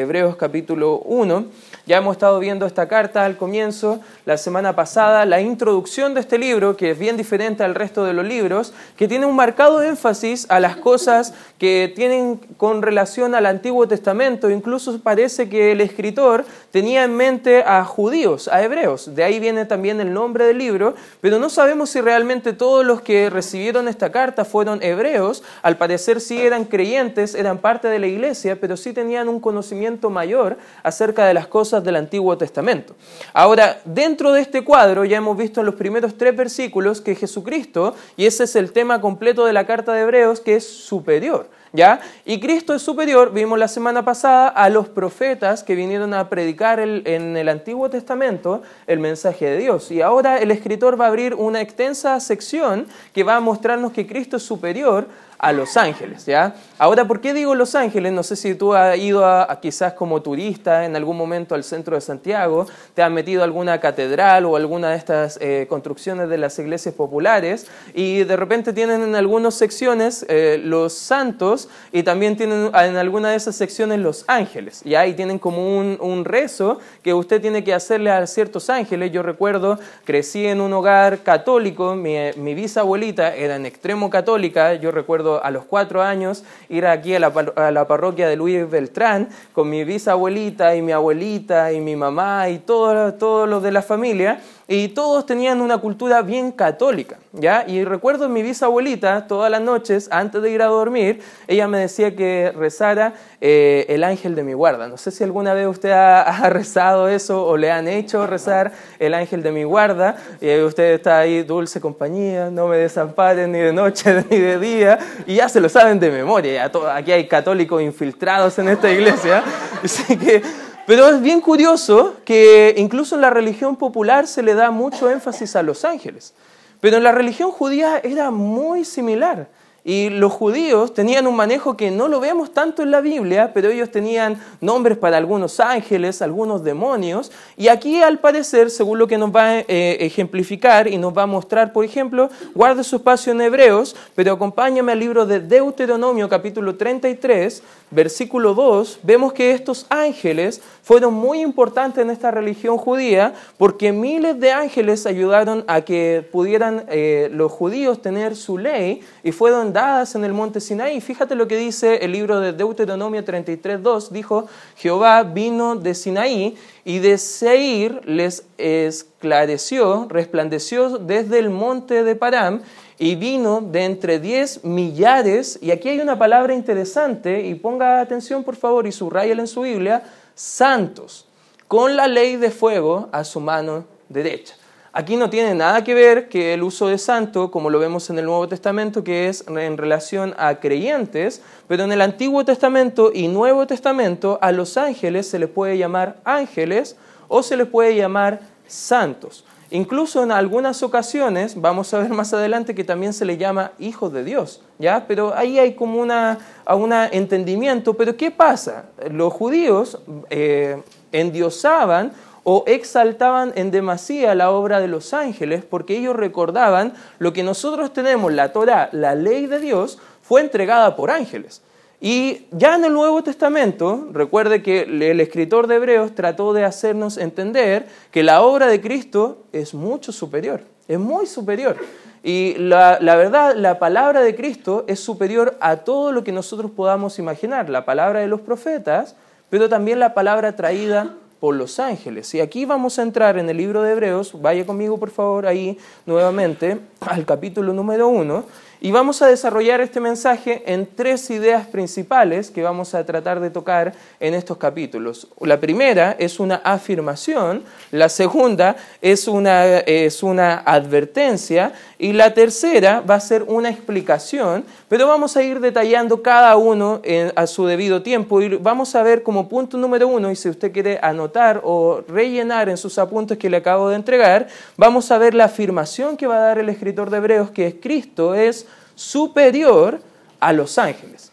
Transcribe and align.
Hebreos 0.00 0.36
capítulo 0.36 0.98
1. 1.04 1.44
Ya 1.86 1.98
hemos 1.98 2.16
estado 2.16 2.38
viendo 2.38 2.66
esta 2.66 2.88
carta 2.88 3.24
al 3.24 3.36
comienzo, 3.36 4.00
la 4.24 4.36
semana 4.36 4.74
pasada, 4.74 5.26
la 5.26 5.40
introducción 5.40 6.14
de 6.14 6.20
este 6.20 6.38
libro, 6.38 6.76
que 6.76 6.92
es 6.92 6.98
bien 6.98 7.16
diferente 7.16 7.64
al 7.64 7.74
resto 7.74 8.04
de 8.04 8.12
los 8.12 8.24
libros, 8.24 8.72
que 8.96 9.08
tiene 9.08 9.26
un 9.26 9.36
marcado 9.36 9.82
énfasis 9.82 10.46
a 10.50 10.60
las 10.60 10.76
cosas 10.76 11.34
que 11.58 11.92
tienen 11.94 12.40
con 12.56 12.80
relación 12.80 13.34
al 13.34 13.44
Antiguo 13.44 13.86
Testamento. 13.88 14.50
Incluso 14.50 14.98
parece 15.00 15.48
que 15.48 15.72
el 15.72 15.80
escritor 15.80 16.44
tenía 16.70 17.04
en 17.04 17.16
mente 17.16 17.62
a 17.64 17.84
judíos, 17.84 18.48
a 18.48 18.62
hebreos. 18.62 19.14
De 19.14 19.24
ahí 19.24 19.40
viene 19.40 19.66
también 19.66 20.00
el 20.00 20.12
nombre 20.12 20.46
del 20.46 20.58
libro, 20.58 20.94
pero 21.20 21.38
no 21.38 21.50
sabemos 21.50 21.90
si 21.90 22.00
realmente 22.00 22.52
todos 22.52 22.86
los 22.86 23.02
que 23.02 23.28
recibieron 23.28 23.88
esta 23.88 24.12
carta 24.12 24.44
fueron 24.44 24.82
hebreos. 24.82 25.42
Al 25.62 25.76
parecer 25.76 26.20
sí 26.20 26.40
eran 26.40 26.64
creyentes, 26.64 27.34
eran 27.34 27.58
parte 27.58 27.88
de 27.88 27.98
la 27.98 28.06
iglesia, 28.06 28.58
pero 28.60 28.76
sí 28.76 28.92
tenían 28.92 29.28
un 29.28 29.40
conocimiento 29.40 29.89
mayor 30.10 30.58
acerca 30.82 31.26
de 31.26 31.34
las 31.34 31.46
cosas 31.46 31.82
del 31.82 31.96
Antiguo 31.96 32.38
Testamento. 32.38 32.94
Ahora, 33.32 33.80
dentro 33.84 34.32
de 34.32 34.42
este 34.42 34.62
cuadro 34.62 35.04
ya 35.04 35.16
hemos 35.16 35.36
visto 35.36 35.60
en 35.60 35.66
los 35.66 35.74
primeros 35.74 36.16
tres 36.16 36.36
versículos 36.36 37.00
que 37.00 37.14
Jesucristo, 37.14 37.94
y 38.16 38.26
ese 38.26 38.44
es 38.44 38.54
el 38.56 38.72
tema 38.72 39.00
completo 39.00 39.44
de 39.44 39.52
la 39.52 39.66
carta 39.66 39.92
de 39.92 40.02
Hebreos, 40.02 40.40
que 40.40 40.56
es 40.56 40.66
superior. 40.66 41.48
¿Ya? 41.72 42.00
Y 42.24 42.40
Cristo 42.40 42.74
es 42.74 42.82
superior, 42.82 43.32
vimos 43.32 43.56
la 43.56 43.68
semana 43.68 44.04
pasada, 44.04 44.48
a 44.48 44.68
los 44.70 44.88
profetas 44.88 45.62
que 45.62 45.76
vinieron 45.76 46.14
a 46.14 46.28
predicar 46.28 46.80
en 46.80 47.36
el 47.36 47.48
Antiguo 47.48 47.88
Testamento 47.88 48.62
el 48.88 48.98
mensaje 48.98 49.46
de 49.46 49.58
Dios. 49.58 49.92
Y 49.92 50.02
ahora 50.02 50.38
el 50.38 50.50
escritor 50.50 51.00
va 51.00 51.04
a 51.04 51.08
abrir 51.08 51.32
una 51.36 51.60
extensa 51.60 52.18
sección 52.18 52.86
que 53.12 53.22
va 53.22 53.36
a 53.36 53.40
mostrarnos 53.40 53.92
que 53.92 54.04
Cristo 54.04 54.38
es 54.38 54.42
superior 54.42 55.06
a 55.40 55.52
Los 55.52 55.78
Ángeles, 55.78 56.26
¿ya? 56.26 56.54
Ahora, 56.78 57.06
¿por 57.06 57.22
qué 57.22 57.32
digo 57.32 57.54
Los 57.54 57.74
Ángeles? 57.74 58.12
No 58.12 58.22
sé 58.22 58.36
si 58.36 58.54
tú 58.54 58.74
has 58.74 58.98
ido 58.98 59.24
a, 59.24 59.58
quizás 59.60 59.94
como 59.94 60.20
turista 60.20 60.84
en 60.84 60.96
algún 60.96 61.16
momento 61.16 61.54
al 61.54 61.64
centro 61.64 61.94
de 61.94 62.02
Santiago, 62.02 62.66
te 62.94 63.02
has 63.02 63.10
metido 63.10 63.40
a 63.40 63.44
alguna 63.44 63.80
catedral 63.80 64.44
o 64.44 64.56
alguna 64.56 64.90
de 64.90 64.96
estas 64.96 65.38
eh, 65.40 65.66
construcciones 65.68 66.28
de 66.28 66.36
las 66.36 66.58
iglesias 66.58 66.94
populares 66.94 67.66
y 67.94 68.24
de 68.24 68.36
repente 68.36 68.74
tienen 68.74 69.02
en 69.02 69.16
algunas 69.16 69.54
secciones 69.54 70.26
eh, 70.28 70.60
los 70.62 70.92
santos 70.92 71.70
y 71.90 72.02
también 72.02 72.36
tienen 72.36 72.70
en 72.74 72.96
alguna 72.96 73.30
de 73.30 73.36
esas 73.36 73.56
secciones 73.56 73.98
los 73.98 74.24
ángeles, 74.26 74.82
¿ya? 74.84 75.06
Y 75.06 75.14
tienen 75.14 75.38
como 75.38 75.78
un, 75.78 75.96
un 76.00 76.26
rezo 76.26 76.80
que 77.02 77.14
usted 77.14 77.40
tiene 77.40 77.64
que 77.64 77.72
hacerle 77.72 78.10
a 78.10 78.26
ciertos 78.26 78.68
ángeles. 78.68 79.10
Yo 79.10 79.22
recuerdo, 79.22 79.78
crecí 80.04 80.46
en 80.46 80.60
un 80.60 80.74
hogar 80.74 81.20
católico, 81.20 81.94
mi, 81.94 82.16
mi 82.36 82.54
bisabuelita 82.54 83.34
era 83.34 83.56
en 83.56 83.64
extremo 83.64 84.10
católica, 84.10 84.74
yo 84.74 84.90
recuerdo 84.90 85.29
a 85.38 85.50
los 85.50 85.64
cuatro 85.64 86.02
años 86.02 86.44
ir 86.68 86.86
aquí 86.86 87.14
a 87.14 87.20
la, 87.20 87.86
parroquia 87.86 88.28
de 88.28 88.36
Luis 88.36 88.68
Beltrán 88.68 89.28
con 89.52 89.70
mi 89.70 89.84
bisabuelita 89.84 90.74
y 90.74 90.82
mi 90.82 90.92
abuelita 90.92 91.72
y 91.72 91.80
mi 91.80 91.96
mamá 91.96 92.48
y 92.48 92.58
todos 92.58 93.18
todo 93.18 93.46
los 93.46 93.62
de 93.62 93.72
la 93.72 93.82
familia 93.82 94.40
y 94.72 94.86
todos 94.86 95.26
tenían 95.26 95.60
una 95.60 95.78
cultura 95.78 96.22
bien 96.22 96.52
católica, 96.52 97.18
¿ya? 97.32 97.64
Y 97.66 97.82
recuerdo 97.82 98.28
mi 98.28 98.40
bisabuelita, 98.40 99.26
todas 99.26 99.50
las 99.50 99.60
noches, 99.60 100.06
antes 100.12 100.40
de 100.42 100.52
ir 100.52 100.62
a 100.62 100.66
dormir, 100.66 101.22
ella 101.48 101.66
me 101.66 101.78
decía 101.78 102.14
que 102.14 102.52
rezara 102.56 103.14
eh, 103.40 103.84
el 103.88 104.04
ángel 104.04 104.36
de 104.36 104.44
mi 104.44 104.52
guarda. 104.52 104.86
No 104.86 104.96
sé 104.96 105.10
si 105.10 105.24
alguna 105.24 105.54
vez 105.54 105.66
usted 105.66 105.90
ha, 105.90 106.48
rezado 106.50 107.08
eso 107.08 107.44
o 107.44 107.56
le 107.56 107.72
han 107.72 107.88
hecho 107.88 108.28
rezar 108.28 108.70
el 109.00 109.14
ángel 109.14 109.42
de 109.42 109.50
mi 109.50 109.64
guarda, 109.64 110.14
y 110.40 110.60
usted 110.60 110.94
está 110.94 111.18
ahí, 111.18 111.42
dulce 111.42 111.80
compañía, 111.80 112.48
no 112.48 112.68
me 112.68 112.76
desamparen 112.76 113.50
ni 113.50 113.58
de 113.58 113.72
noche 113.72 114.24
ni 114.30 114.38
de 114.38 114.60
día, 114.60 115.00
y 115.26 115.34
ya 115.34 115.48
se 115.48 115.60
lo 115.60 115.68
saben 115.68 115.98
de 115.98 116.12
memoria, 116.12 116.70
aquí 116.94 117.10
hay 117.10 117.26
católicos 117.26 117.82
infiltrados 117.82 118.56
en 118.60 118.68
esta 118.68 118.88
iglesia, 118.88 119.42
así 119.82 120.16
que 120.16 120.42
pero 120.90 121.06
es 121.06 121.22
bien 121.22 121.40
curioso 121.40 122.16
que 122.24 122.74
incluso 122.76 123.14
en 123.14 123.20
la 123.20 123.30
religión 123.30 123.76
popular 123.76 124.26
se 124.26 124.42
le 124.42 124.54
da 124.54 124.72
mucho 124.72 125.08
énfasis 125.08 125.54
a 125.54 125.62
los 125.62 125.84
ángeles. 125.84 126.34
Pero 126.80 126.96
en 126.96 127.04
la 127.04 127.12
religión 127.12 127.52
judía 127.52 128.00
era 128.02 128.32
muy 128.32 128.84
similar. 128.84 129.46
Y 129.82 130.10
los 130.10 130.32
judíos 130.32 130.92
tenían 130.92 131.26
un 131.26 131.36
manejo 131.36 131.76
que 131.76 131.90
no 131.90 132.08
lo 132.08 132.20
vemos 132.20 132.52
tanto 132.52 132.82
en 132.82 132.90
la 132.90 133.00
Biblia, 133.00 133.52
pero 133.54 133.70
ellos 133.70 133.90
tenían 133.90 134.38
nombres 134.60 134.98
para 134.98 135.16
algunos 135.16 135.58
ángeles, 135.58 136.20
algunos 136.20 136.62
demonios. 136.62 137.32
Y 137.56 137.68
aquí 137.68 138.02
al 138.02 138.18
parecer, 138.18 138.70
según 138.70 138.98
lo 138.98 139.06
que 139.06 139.16
nos 139.16 139.34
va 139.34 139.44
a 139.44 139.58
eh, 139.60 139.96
ejemplificar 140.00 140.86
y 140.86 140.98
nos 140.98 141.16
va 141.16 141.22
a 141.22 141.26
mostrar, 141.26 141.72
por 141.72 141.84
ejemplo, 141.84 142.28
guarde 142.54 142.84
su 142.84 142.96
espacio 142.96 143.32
en 143.32 143.40
Hebreos, 143.40 143.96
pero 144.14 144.32
acompáñame 144.32 144.92
al 144.92 145.00
libro 145.00 145.24
de 145.24 145.40
Deuteronomio 145.40 146.28
capítulo 146.28 146.76
33, 146.76 147.62
versículo 147.90 148.54
2, 148.54 149.00
vemos 149.02 149.32
que 149.32 149.52
estos 149.52 149.86
ángeles 149.88 150.60
fueron 150.82 151.14
muy 151.14 151.40
importantes 151.40 152.02
en 152.02 152.10
esta 152.10 152.30
religión 152.30 152.76
judía 152.76 153.34
porque 153.58 153.92
miles 153.92 154.38
de 154.38 154.52
ángeles 154.52 155.06
ayudaron 155.06 155.64
a 155.66 155.82
que 155.82 156.26
pudieran 156.30 156.84
eh, 156.88 157.28
los 157.32 157.50
judíos 157.50 158.02
tener 158.02 158.36
su 158.36 158.58
ley 158.58 159.00
y 159.22 159.32
fueron 159.32 159.69
dadas 159.72 160.14
en 160.14 160.24
el 160.24 160.32
monte 160.32 160.60
Sinaí. 160.60 161.00
Fíjate 161.00 161.34
lo 161.34 161.48
que 161.48 161.56
dice 161.56 161.96
el 162.04 162.12
libro 162.12 162.40
de 162.40 162.52
Deuteronomio 162.52 163.24
33, 163.24 163.82
2, 163.82 164.12
dijo, 164.12 164.46
Jehová 164.76 165.22
vino 165.22 165.76
de 165.76 165.94
Sinaí 165.94 166.56
y 166.84 166.98
de 166.98 167.18
Seir 167.18 168.00
les 168.04 168.44
esclareció, 168.58 170.06
resplandeció 170.08 170.98
desde 170.98 171.38
el 171.38 171.50
monte 171.50 172.02
de 172.04 172.16
Param 172.16 172.62
y 172.98 173.14
vino 173.14 173.62
de 173.62 173.84
entre 173.84 174.18
diez 174.18 174.62
millares, 174.62 175.58
y 175.62 175.70
aquí 175.70 175.88
hay 175.88 176.00
una 176.00 176.18
palabra 176.18 176.52
interesante, 176.52 177.46
y 177.46 177.54
ponga 177.54 178.00
atención 178.00 178.44
por 178.44 178.56
favor 178.56 178.86
y 178.86 178.92
subrayala 178.92 179.40
en 179.40 179.48
su 179.48 179.62
Biblia, 179.62 180.02
santos, 180.34 181.26
con 181.66 181.96
la 181.96 182.08
ley 182.08 182.36
de 182.36 182.50
fuego 182.50 183.08
a 183.10 183.24
su 183.24 183.40
mano 183.40 183.86
derecha. 184.10 184.54
Aquí 184.92 185.14
no 185.14 185.30
tiene 185.30 185.54
nada 185.54 185.84
que 185.84 185.94
ver 185.94 186.28
que 186.28 186.52
el 186.52 186.64
uso 186.64 186.88
de 186.88 186.98
santo, 186.98 187.52
como 187.52 187.70
lo 187.70 187.78
vemos 187.78 188.10
en 188.10 188.18
el 188.18 188.24
Nuevo 188.24 188.48
Testamento, 188.48 189.04
que 189.04 189.28
es 189.28 189.44
en 189.46 189.78
relación 189.78 190.34
a 190.36 190.56
creyentes, 190.56 191.42
pero 191.68 191.84
en 191.84 191.92
el 191.92 192.00
Antiguo 192.00 192.44
Testamento 192.44 193.12
y 193.14 193.28
Nuevo 193.28 193.68
Testamento 193.68 194.40
a 194.42 194.50
los 194.50 194.76
ángeles 194.76 195.28
se 195.28 195.38
les 195.38 195.48
puede 195.48 195.78
llamar 195.78 196.16
ángeles 196.24 196.96
o 197.28 197.44
se 197.44 197.56
les 197.56 197.68
puede 197.68 197.94
llamar 197.94 198.40
santos. 198.66 199.44
Incluso 199.72 200.24
en 200.24 200.32
algunas 200.32 200.82
ocasiones, 200.82 201.60
vamos 201.60 201.94
a 201.94 202.00
ver 202.00 202.10
más 202.10 202.34
adelante 202.34 202.74
que 202.74 202.82
también 202.82 203.12
se 203.12 203.24
le 203.24 203.36
llama 203.36 203.70
hijos 203.78 204.12
de 204.12 204.24
Dios, 204.24 204.60
¿ya? 204.80 205.04
Pero 205.06 205.32
ahí 205.36 205.60
hay 205.60 205.74
como 205.74 206.00
una, 206.00 206.38
un 206.66 206.92
entendimiento. 206.92 207.94
Pero 207.94 208.16
¿qué 208.16 208.32
pasa? 208.32 208.86
Los 209.08 209.32
judíos 209.32 210.00
eh, 210.30 210.82
endiosaban 211.12 212.10
o 212.44 212.64
exaltaban 212.66 213.52
en 213.56 213.70
demasía 213.70 214.34
la 214.34 214.50
obra 214.50 214.80
de 214.80 214.88
los 214.88 215.12
ángeles 215.14 215.64
porque 215.64 215.96
ellos 215.96 216.16
recordaban 216.16 216.94
lo 217.18 217.32
que 217.32 217.42
nosotros 217.42 217.92
tenemos, 217.92 218.32
la 218.32 218.52
Torah, 218.52 218.88
la 218.92 219.14
ley 219.14 219.46
de 219.46 219.60
Dios, 219.60 219.98
fue 220.22 220.40
entregada 220.40 220.96
por 220.96 221.10
ángeles. 221.10 221.62
Y 222.00 222.46
ya 222.50 222.76
en 222.76 222.84
el 222.84 222.94
Nuevo 222.94 223.22
Testamento, 223.22 224.08
recuerde 224.12 224.62
que 224.62 224.82
el 224.82 225.20
escritor 225.20 225.66
de 225.66 225.74
Hebreos 225.74 226.14
trató 226.14 226.54
de 226.54 226.64
hacernos 226.64 227.18
entender 227.18 227.86
que 228.10 228.22
la 228.22 228.40
obra 228.40 228.68
de 228.68 228.80
Cristo 228.80 229.44
es 229.52 229.74
mucho 229.74 230.10
superior, 230.10 230.62
es 230.88 230.98
muy 230.98 231.26
superior. 231.26 231.76
Y 232.22 232.54
la, 232.56 232.98
la, 233.00 233.16
verdad, 233.16 233.54
la 233.54 233.78
palabra 233.78 234.22
de 234.22 234.34
Cristo 234.34 234.84
es 234.86 235.00
superior 235.00 235.58
a 235.60 235.76
todo 235.76 236.10
lo 236.10 236.24
que 236.24 236.32
nosotros 236.32 236.70
podamos 236.70 237.18
imaginar, 237.18 237.68
la 237.68 237.84
palabra 237.84 238.20
de 238.20 238.28
los 238.28 238.40
profetas, 238.40 239.16
pero 239.50 239.68
también 239.68 239.98
la 239.98 240.14
palabra 240.14 240.56
traída 240.56 241.16
por 241.40 241.56
los 241.56 241.80
ángeles. 241.80 242.32
Y 242.34 242.40
aquí 242.40 242.66
vamos 242.66 242.98
a 242.98 243.02
entrar 243.02 243.38
en 243.38 243.48
el 243.48 243.56
libro 243.56 243.82
de 243.82 243.92
Hebreos, 243.92 244.40
vaya 244.40 244.64
conmigo 244.66 244.98
por 244.98 245.10
favor 245.10 245.46
ahí 245.46 245.78
nuevamente 246.06 246.78
al 247.00 247.24
capítulo 247.24 247.72
número 247.72 248.08
uno. 248.08 248.44
Y 248.82 248.92
vamos 248.92 249.20
a 249.20 249.26
desarrollar 249.26 249.82
este 249.82 250.00
mensaje 250.00 250.62
en 250.64 250.86
tres 250.86 251.28
ideas 251.28 251.66
principales 251.66 252.50
que 252.50 252.62
vamos 252.62 252.94
a 252.94 253.04
tratar 253.04 253.38
de 253.38 253.50
tocar 253.50 253.92
en 254.18 254.32
estos 254.32 254.56
capítulos. 254.56 255.28
La 255.38 255.60
primera 255.60 256.16
es 256.18 256.40
una 256.40 256.62
afirmación, 256.64 257.62
la 257.90 258.08
segunda 258.08 258.76
es 259.02 259.28
una, 259.28 259.80
es 259.80 260.22
una 260.22 260.60
advertencia 260.60 261.74
y 261.98 262.14
la 262.14 262.32
tercera 262.32 263.02
va 263.02 263.16
a 263.16 263.20
ser 263.20 263.42
una 263.42 263.68
explicación, 263.68 264.64
pero 264.88 265.06
vamos 265.06 265.36
a 265.36 265.42
ir 265.42 265.60
detallando 265.60 266.22
cada 266.22 266.56
uno 266.56 267.02
a 267.36 267.46
su 267.46 267.66
debido 267.66 268.00
tiempo 268.00 268.40
y 268.40 268.48
vamos 268.56 268.94
a 268.94 269.02
ver 269.02 269.22
como 269.22 269.46
punto 269.46 269.76
número 269.76 270.08
uno, 270.08 270.30
y 270.30 270.36
si 270.36 270.48
usted 270.48 270.72
quiere 270.72 270.98
anotar 271.02 271.60
o 271.64 272.00
rellenar 272.08 272.70
en 272.70 272.78
sus 272.78 272.96
apuntes 272.96 273.36
que 273.36 273.50
le 273.50 273.58
acabo 273.58 273.90
de 273.90 273.96
entregar, 273.96 274.48
vamos 274.78 275.10
a 275.10 275.18
ver 275.18 275.34
la 275.34 275.44
afirmación 275.44 276.16
que 276.16 276.26
va 276.26 276.36
a 276.36 276.40
dar 276.40 276.58
el 276.58 276.70
escritor 276.70 277.10
de 277.10 277.18
Hebreos, 277.18 277.50
que 277.50 277.66
es 277.66 277.74
Cristo 277.78 278.34
es 278.34 278.66
superior 279.00 279.98
a 280.40 280.52
los 280.52 280.76
ángeles. 280.76 281.32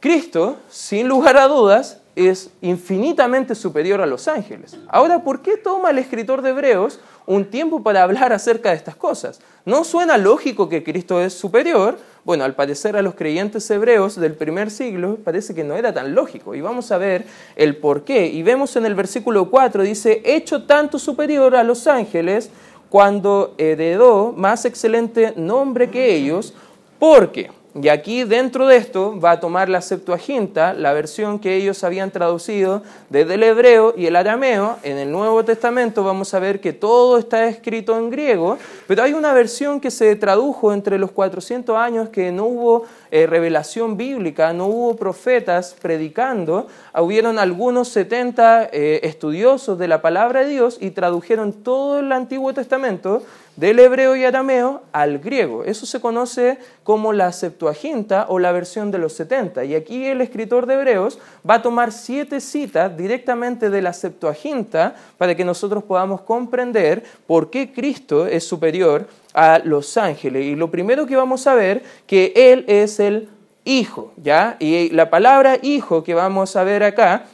Cristo, 0.00 0.56
sin 0.70 1.06
lugar 1.06 1.36
a 1.36 1.46
dudas, 1.46 2.00
es 2.14 2.48
infinitamente 2.62 3.54
superior 3.54 4.00
a 4.00 4.06
los 4.06 4.26
ángeles. 4.28 4.78
Ahora, 4.88 5.22
¿por 5.22 5.42
qué 5.42 5.58
toma 5.58 5.90
el 5.90 5.98
escritor 5.98 6.40
de 6.40 6.50
Hebreos 6.50 6.98
un 7.26 7.44
tiempo 7.44 7.82
para 7.82 8.02
hablar 8.02 8.32
acerca 8.32 8.70
de 8.70 8.76
estas 8.76 8.96
cosas? 8.96 9.40
¿No 9.66 9.84
suena 9.84 10.16
lógico 10.16 10.70
que 10.70 10.82
Cristo 10.82 11.20
es 11.20 11.34
superior? 11.34 11.98
Bueno, 12.24 12.44
al 12.44 12.54
parecer 12.54 12.96
a 12.96 13.02
los 13.02 13.14
creyentes 13.14 13.70
hebreos 13.70 14.16
del 14.16 14.32
primer 14.32 14.70
siglo 14.70 15.18
parece 15.22 15.54
que 15.54 15.64
no 15.64 15.76
era 15.76 15.92
tan 15.92 16.14
lógico. 16.14 16.54
Y 16.54 16.62
vamos 16.62 16.90
a 16.92 16.98
ver 16.98 17.26
el 17.56 17.76
por 17.76 18.04
qué. 18.04 18.26
Y 18.26 18.42
vemos 18.42 18.74
en 18.76 18.86
el 18.86 18.94
versículo 18.94 19.50
4, 19.50 19.82
dice, 19.82 20.22
hecho 20.24 20.64
tanto 20.64 20.98
superior 20.98 21.56
a 21.56 21.62
los 21.62 21.86
ángeles 21.86 22.50
cuando 22.88 23.54
heredó 23.58 24.32
más 24.32 24.64
excelente 24.64 25.34
nombre 25.36 25.90
que 25.90 26.14
ellos, 26.14 26.54
porque 26.98 27.50
y 27.82 27.90
aquí 27.90 28.24
dentro 28.24 28.66
de 28.66 28.78
esto 28.78 29.20
va 29.20 29.32
a 29.32 29.40
tomar 29.40 29.68
la 29.68 29.82
Septuaginta, 29.82 30.72
la 30.72 30.94
versión 30.94 31.38
que 31.38 31.56
ellos 31.56 31.84
habían 31.84 32.10
traducido 32.10 32.82
desde 33.10 33.34
el 33.34 33.42
hebreo 33.42 33.92
y 33.94 34.06
el 34.06 34.16
arameo. 34.16 34.78
En 34.82 34.96
el 34.96 35.12
Nuevo 35.12 35.44
Testamento 35.44 36.02
vamos 36.02 36.32
a 36.32 36.38
ver 36.38 36.62
que 36.62 36.72
todo 36.72 37.18
está 37.18 37.46
escrito 37.48 37.98
en 37.98 38.08
griego, 38.08 38.56
pero 38.86 39.02
hay 39.02 39.12
una 39.12 39.34
versión 39.34 39.78
que 39.78 39.90
se 39.90 40.16
tradujo 40.16 40.72
entre 40.72 40.98
los 40.98 41.10
400 41.10 41.76
años 41.76 42.08
que 42.08 42.32
no 42.32 42.46
hubo 42.46 42.84
eh, 43.10 43.26
revelación 43.26 43.98
bíblica, 43.98 44.54
no 44.54 44.68
hubo 44.68 44.96
profetas 44.96 45.76
predicando. 45.78 46.68
Hubieron 46.98 47.38
algunos 47.38 47.88
70 47.88 48.70
eh, 48.72 49.00
estudiosos 49.02 49.78
de 49.78 49.88
la 49.88 50.00
palabra 50.00 50.44
de 50.44 50.48
Dios 50.48 50.78
y 50.80 50.92
tradujeron 50.92 51.52
todo 51.52 51.98
el 51.98 52.10
Antiguo 52.10 52.54
Testamento 52.54 53.22
del 53.56 53.78
hebreo 53.78 54.14
y 54.16 54.24
arameo 54.24 54.82
al 54.92 55.18
griego. 55.18 55.64
Eso 55.64 55.86
se 55.86 56.00
conoce 56.00 56.58
como 56.84 57.12
la 57.12 57.32
Septuaginta 57.32 58.26
o 58.28 58.38
la 58.38 58.52
versión 58.52 58.90
de 58.90 58.98
los 58.98 59.14
70. 59.14 59.64
Y 59.64 59.74
aquí 59.74 60.04
el 60.06 60.20
escritor 60.20 60.66
de 60.66 60.74
Hebreos 60.74 61.18
va 61.48 61.54
a 61.54 61.62
tomar 61.62 61.90
siete 61.90 62.40
citas 62.40 62.96
directamente 62.96 63.70
de 63.70 63.82
la 63.82 63.92
Septuaginta 63.92 64.94
para 65.16 65.34
que 65.34 65.44
nosotros 65.44 65.84
podamos 65.84 66.20
comprender 66.20 67.02
por 67.26 67.50
qué 67.50 67.72
Cristo 67.72 68.26
es 68.26 68.46
superior 68.46 69.08
a 69.32 69.58
los 69.64 69.96
ángeles. 69.96 70.44
Y 70.44 70.54
lo 70.54 70.70
primero 70.70 71.06
que 71.06 71.16
vamos 71.16 71.46
a 71.46 71.54
ver 71.54 71.82
que 72.06 72.32
Él 72.36 72.64
es 72.68 73.00
el 73.00 73.30
Hijo, 73.68 74.12
¿ya? 74.22 74.56
Y 74.60 74.90
la 74.90 75.10
palabra 75.10 75.58
Hijo 75.60 76.04
que 76.04 76.14
vamos 76.14 76.54
a 76.54 76.62
ver 76.62 76.84
acá 76.84 77.24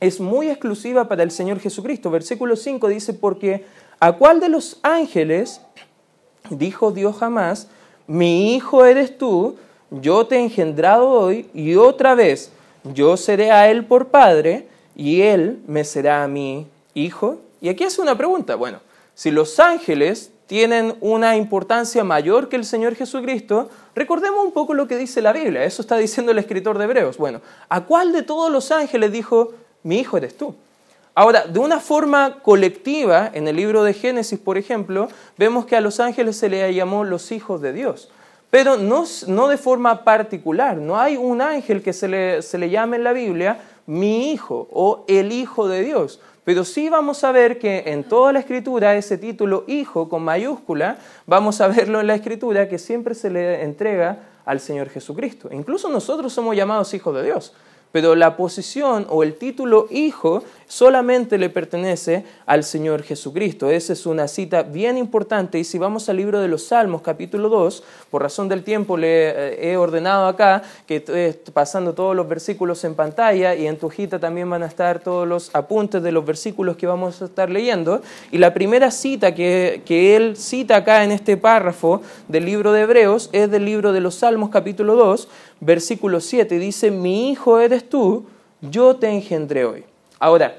es 0.00 0.20
muy 0.20 0.48
exclusiva 0.48 1.06
para 1.06 1.22
el 1.22 1.30
Señor 1.30 1.60
Jesucristo. 1.60 2.10
Versículo 2.10 2.56
5 2.56 2.88
dice, 2.88 3.12
porque 3.12 3.64
¿A 3.98 4.12
cuál 4.12 4.40
de 4.40 4.50
los 4.50 4.78
ángeles 4.82 5.60
dijo 6.50 6.90
Dios 6.92 7.16
jamás, 7.16 7.68
mi 8.06 8.54
hijo 8.54 8.84
eres 8.84 9.16
tú, 9.16 9.56
yo 9.90 10.26
te 10.26 10.36
he 10.36 10.40
engendrado 10.40 11.08
hoy 11.08 11.48
y 11.54 11.76
otra 11.76 12.14
vez 12.14 12.50
yo 12.84 13.16
seré 13.16 13.50
a 13.52 13.70
él 13.70 13.84
por 13.86 14.08
padre 14.08 14.68
y 14.94 15.22
él 15.22 15.60
me 15.66 15.84
será 15.84 16.24
a 16.24 16.28
mi 16.28 16.66
hijo? 16.94 17.38
Y 17.60 17.70
aquí 17.70 17.84
hace 17.84 18.02
una 18.02 18.16
pregunta. 18.16 18.54
Bueno, 18.54 18.80
si 19.14 19.30
los 19.30 19.58
ángeles 19.58 20.30
tienen 20.46 20.94
una 21.00 21.36
importancia 21.36 22.04
mayor 22.04 22.48
que 22.48 22.56
el 22.56 22.64
Señor 22.64 22.94
Jesucristo, 22.94 23.70
recordemos 23.94 24.44
un 24.44 24.52
poco 24.52 24.74
lo 24.74 24.86
que 24.86 24.96
dice 24.98 25.22
la 25.22 25.32
Biblia. 25.32 25.64
Eso 25.64 25.80
está 25.82 25.96
diciendo 25.96 26.32
el 26.32 26.38
escritor 26.38 26.76
de 26.76 26.84
Hebreos. 26.84 27.16
Bueno, 27.16 27.40
¿a 27.68 27.84
cuál 27.84 28.12
de 28.12 28.22
todos 28.22 28.52
los 28.52 28.70
ángeles 28.70 29.10
dijo, 29.10 29.54
mi 29.82 30.00
hijo 30.00 30.18
eres 30.18 30.36
tú? 30.36 30.54
Ahora, 31.18 31.46
de 31.46 31.58
una 31.58 31.80
forma 31.80 32.40
colectiva, 32.42 33.30
en 33.32 33.48
el 33.48 33.56
libro 33.56 33.82
de 33.84 33.94
Génesis, 33.94 34.38
por 34.38 34.58
ejemplo, 34.58 35.08
vemos 35.38 35.64
que 35.64 35.74
a 35.74 35.80
los 35.80 35.98
ángeles 35.98 36.36
se 36.36 36.50
les 36.50 36.76
llamó 36.76 37.04
los 37.04 37.32
hijos 37.32 37.62
de 37.62 37.72
Dios. 37.72 38.10
Pero 38.50 38.76
no, 38.76 39.48
de 39.48 39.56
forma 39.56 40.04
particular. 40.04 40.76
No 40.76 40.98
hay 40.98 41.16
un 41.16 41.40
ángel 41.40 41.82
que 41.82 41.94
se 41.94 42.06
le, 42.06 42.42
se 42.42 42.58
le 42.58 42.68
llame 42.68 42.98
en 42.98 43.04
la 43.04 43.14
Biblia 43.14 43.60
mi 43.86 44.30
hijo 44.30 44.68
o 44.70 45.06
el 45.08 45.32
hijo 45.32 45.68
de 45.68 45.84
Dios. 45.84 46.20
Pero 46.44 46.66
sí 46.66 46.90
vamos 46.90 47.24
a 47.24 47.32
ver 47.32 47.58
que 47.58 47.84
en 47.86 48.04
toda 48.04 48.34
la 48.34 48.40
escritura 48.40 48.94
ese 48.94 49.16
título 49.16 49.64
hijo 49.68 50.10
con 50.10 50.22
mayúscula, 50.22 50.98
vamos 51.24 51.62
a 51.62 51.68
verlo 51.68 52.02
en 52.02 52.08
la 52.08 52.14
escritura 52.14 52.68
que 52.68 52.78
siempre 52.78 53.14
se 53.14 53.30
le 53.30 53.62
entrega 53.62 54.18
al 54.44 54.60
Señor 54.60 54.90
Jesucristo. 54.90 55.48
Incluso 55.50 55.88
nosotros 55.88 56.30
somos 56.34 56.54
llamados 56.54 56.92
hijos 56.92 57.14
de 57.14 57.22
Dios 57.22 57.54
pero 57.96 58.14
la 58.14 58.36
posición 58.36 59.06
o 59.08 59.22
el 59.22 59.36
título 59.36 59.86
hijo 59.90 60.42
solamente 60.66 61.38
le 61.38 61.50
pertenece 61.50 62.24
al 62.44 62.64
Señor 62.64 63.02
Jesucristo. 63.02 63.70
Esa 63.70 63.92
es 63.92 64.06
una 64.06 64.28
cita 64.28 64.62
bien 64.62 64.98
importante 64.98 65.58
y 65.58 65.64
si 65.64 65.78
vamos 65.78 66.08
al 66.08 66.16
libro 66.16 66.40
de 66.40 66.48
los 66.48 66.64
Salmos 66.64 67.02
capítulo 67.02 67.48
2, 67.48 67.82
por 68.10 68.22
razón 68.22 68.48
del 68.48 68.62
tiempo 68.62 68.96
le 68.96 69.28
eh, 69.28 69.72
he 69.72 69.76
ordenado 69.76 70.26
acá 70.26 70.62
que 70.86 70.96
estoy 70.96 71.34
pasando 71.52 71.94
todos 71.94 72.16
los 72.16 72.28
versículos 72.28 72.84
en 72.84 72.94
pantalla 72.94 73.54
y 73.54 73.66
en 73.66 73.78
tu 73.78 73.86
hojita 73.86 74.18
también 74.18 74.50
van 74.50 74.62
a 74.62 74.66
estar 74.66 75.00
todos 75.00 75.26
los 75.26 75.54
apuntes 75.54 76.02
de 76.02 76.12
los 76.12 76.24
versículos 76.24 76.76
que 76.76 76.86
vamos 76.86 77.22
a 77.22 77.26
estar 77.26 77.50
leyendo. 77.50 78.02
Y 78.30 78.38
la 78.38 78.52
primera 78.52 78.90
cita 78.90 79.34
que, 79.34 79.82
que 79.84 80.16
él 80.16 80.36
cita 80.36 80.76
acá 80.76 81.04
en 81.04 81.12
este 81.12 81.36
párrafo 81.36 82.02
del 82.28 82.44
libro 82.44 82.72
de 82.72 82.82
Hebreos 82.82 83.30
es 83.32 83.50
del 83.50 83.64
libro 83.64 83.92
de 83.92 84.00
los 84.00 84.16
Salmos 84.16 84.50
capítulo 84.50 84.96
2, 84.96 85.28
versículo 85.60 86.20
7, 86.20 86.58
dice, 86.58 86.90
mi 86.90 87.30
hijo 87.30 87.60
eres 87.60 87.88
tú, 87.88 88.26
yo 88.60 88.96
te 88.96 89.08
engendré 89.08 89.64
hoy. 89.64 89.85
Ahora, 90.18 90.56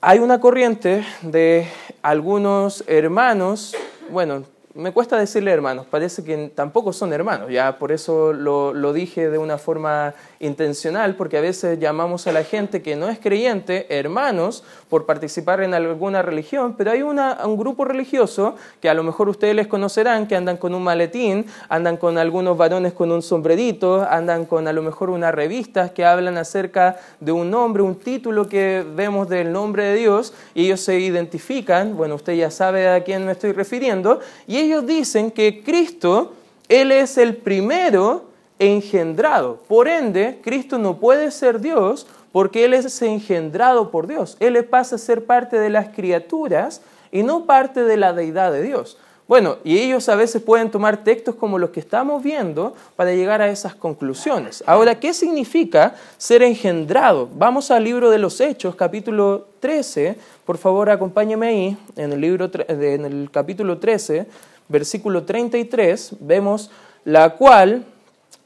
hay 0.00 0.18
una 0.18 0.40
corriente 0.40 1.04
de 1.22 1.68
algunos 2.02 2.82
hermanos, 2.88 3.76
bueno, 4.10 4.42
me 4.74 4.92
cuesta 4.92 5.18
decirle 5.18 5.50
hermanos, 5.50 5.86
parece 5.90 6.22
que 6.22 6.52
tampoco 6.54 6.92
son 6.92 7.12
hermanos, 7.12 7.50
ya 7.50 7.76
por 7.78 7.90
eso 7.90 8.32
lo, 8.32 8.72
lo, 8.72 8.92
dije 8.92 9.28
de 9.28 9.36
una 9.36 9.58
forma 9.58 10.14
intencional, 10.38 11.16
porque 11.16 11.38
a 11.38 11.40
veces 11.40 11.80
llamamos 11.80 12.28
a 12.28 12.32
la 12.32 12.44
gente 12.44 12.80
que 12.80 12.94
no 12.94 13.08
es 13.08 13.18
creyente 13.18 13.86
hermanos 13.98 14.62
por 14.88 15.06
participar 15.06 15.60
en 15.62 15.74
alguna 15.74 16.22
religión, 16.22 16.76
pero 16.78 16.92
hay 16.92 17.02
una, 17.02 17.38
un 17.44 17.56
grupo 17.56 17.84
religioso 17.84 18.54
que 18.80 18.88
a 18.88 18.94
lo 18.94 19.02
mejor 19.02 19.28
ustedes 19.28 19.56
les 19.56 19.66
conocerán, 19.66 20.28
que 20.28 20.36
andan 20.36 20.56
con 20.56 20.72
un 20.72 20.84
maletín, 20.84 21.46
andan 21.68 21.96
con 21.96 22.16
algunos 22.16 22.56
varones 22.56 22.92
con 22.92 23.10
un 23.10 23.22
sombrerito, 23.22 24.06
andan 24.08 24.44
con 24.44 24.68
a 24.68 24.72
lo 24.72 24.82
mejor 24.82 25.10
unas 25.10 25.34
revistas 25.34 25.90
que 25.90 26.04
hablan 26.04 26.38
acerca 26.38 26.96
de 27.18 27.32
un 27.32 27.50
nombre, 27.50 27.82
un 27.82 27.96
título 27.96 28.48
que 28.48 28.84
vemos 28.94 29.28
del 29.28 29.50
nombre 29.50 29.82
de 29.84 29.94
Dios, 29.96 30.32
y 30.54 30.66
ellos 30.66 30.80
se 30.80 31.00
identifican, 31.00 31.96
bueno, 31.96 32.14
usted 32.14 32.34
ya 32.34 32.52
sabe 32.52 32.88
a 32.88 33.02
quién 33.02 33.26
me 33.26 33.32
estoy 33.32 33.50
refiriendo, 33.50 34.20
y 34.46 34.60
ellos 34.60 34.69
dicen 34.80 35.30
que 35.30 35.62
Cristo, 35.62 36.32
Él 36.68 36.92
es 36.92 37.18
el 37.18 37.36
primero 37.36 38.24
engendrado. 38.58 39.56
Por 39.68 39.88
ende, 39.88 40.38
Cristo 40.42 40.78
no 40.78 40.98
puede 40.98 41.30
ser 41.30 41.60
Dios 41.60 42.06
porque 42.32 42.64
Él 42.64 42.74
es 42.74 43.02
engendrado 43.02 43.90
por 43.90 44.06
Dios. 44.06 44.36
Él 44.38 44.64
pasa 44.64 44.96
a 44.96 44.98
ser 44.98 45.24
parte 45.24 45.58
de 45.58 45.70
las 45.70 45.88
criaturas 45.88 46.80
y 47.10 47.22
no 47.22 47.46
parte 47.46 47.82
de 47.82 47.96
la 47.96 48.12
deidad 48.12 48.52
de 48.52 48.62
Dios. 48.62 48.96
Bueno, 49.30 49.58
y 49.62 49.78
ellos 49.78 50.08
a 50.08 50.16
veces 50.16 50.42
pueden 50.42 50.72
tomar 50.72 51.04
textos 51.04 51.36
como 51.36 51.56
los 51.56 51.70
que 51.70 51.78
estamos 51.78 52.20
viendo 52.20 52.74
para 52.96 53.12
llegar 53.12 53.40
a 53.40 53.48
esas 53.48 53.76
conclusiones. 53.76 54.64
Ahora, 54.66 54.98
¿qué 54.98 55.14
significa 55.14 55.94
ser 56.18 56.42
engendrado? 56.42 57.28
Vamos 57.36 57.70
al 57.70 57.84
libro 57.84 58.10
de 58.10 58.18
los 58.18 58.40
Hechos, 58.40 58.74
capítulo 58.74 59.46
13. 59.60 60.16
Por 60.44 60.58
favor, 60.58 60.90
acompáñeme 60.90 61.46
ahí, 61.46 61.78
en 61.94 62.12
el, 62.12 62.20
libro, 62.20 62.50
en 62.66 63.04
el 63.04 63.30
capítulo 63.30 63.78
13, 63.78 64.26
versículo 64.70 65.24
33, 65.24 66.14
vemos 66.20 66.70
la 67.04 67.36
cual 67.36 67.84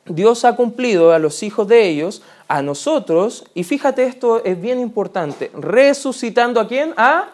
Dios 0.06 0.44
ha 0.44 0.56
cumplido 0.56 1.12
a 1.12 1.20
los 1.20 1.42
hijos 1.42 1.68
de 1.68 1.88
ellos, 1.88 2.22
a 2.48 2.62
nosotros, 2.62 3.44
y 3.54 3.62
fíjate 3.62 4.04
esto 4.04 4.44
es 4.44 4.60
bien 4.60 4.80
importante, 4.80 5.50
resucitando 5.54 6.60
a 6.60 6.66
quién? 6.66 6.92
A 6.96 7.30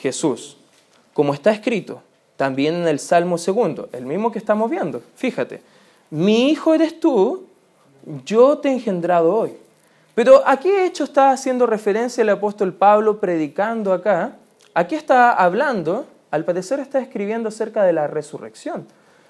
Jesús, 0.00 0.58
como 1.14 1.32
está 1.32 1.50
escrito 1.50 2.02
también 2.36 2.74
en 2.74 2.88
el 2.88 2.98
Salmo 2.98 3.38
segundo, 3.38 3.88
el 3.92 4.04
mismo 4.04 4.30
que 4.30 4.38
estamos 4.38 4.70
viendo, 4.70 5.00
fíjate, 5.16 5.62
mi 6.10 6.50
hijo 6.50 6.74
eres 6.74 7.00
tú, 7.00 7.46
yo 8.24 8.58
te 8.58 8.68
he 8.68 8.72
engendrado 8.72 9.34
hoy. 9.34 9.56
Pero 10.14 10.42
¿a 10.46 10.58
qué 10.58 10.86
hecho 10.86 11.04
está 11.04 11.30
haciendo 11.30 11.66
referencia 11.66 12.22
el 12.22 12.28
apóstol 12.28 12.72
Pablo 12.72 13.18
predicando 13.18 13.92
acá? 13.92 14.36
Aquí 14.72 14.94
está 14.94 15.32
hablando, 15.32 16.06
al 16.34 16.44
parecer 16.44 16.80
está 16.80 16.98
escribiendo 16.98 17.48
acerca 17.48 17.84
de 17.84 17.92
la 17.92 18.08
resurrección. 18.08 18.88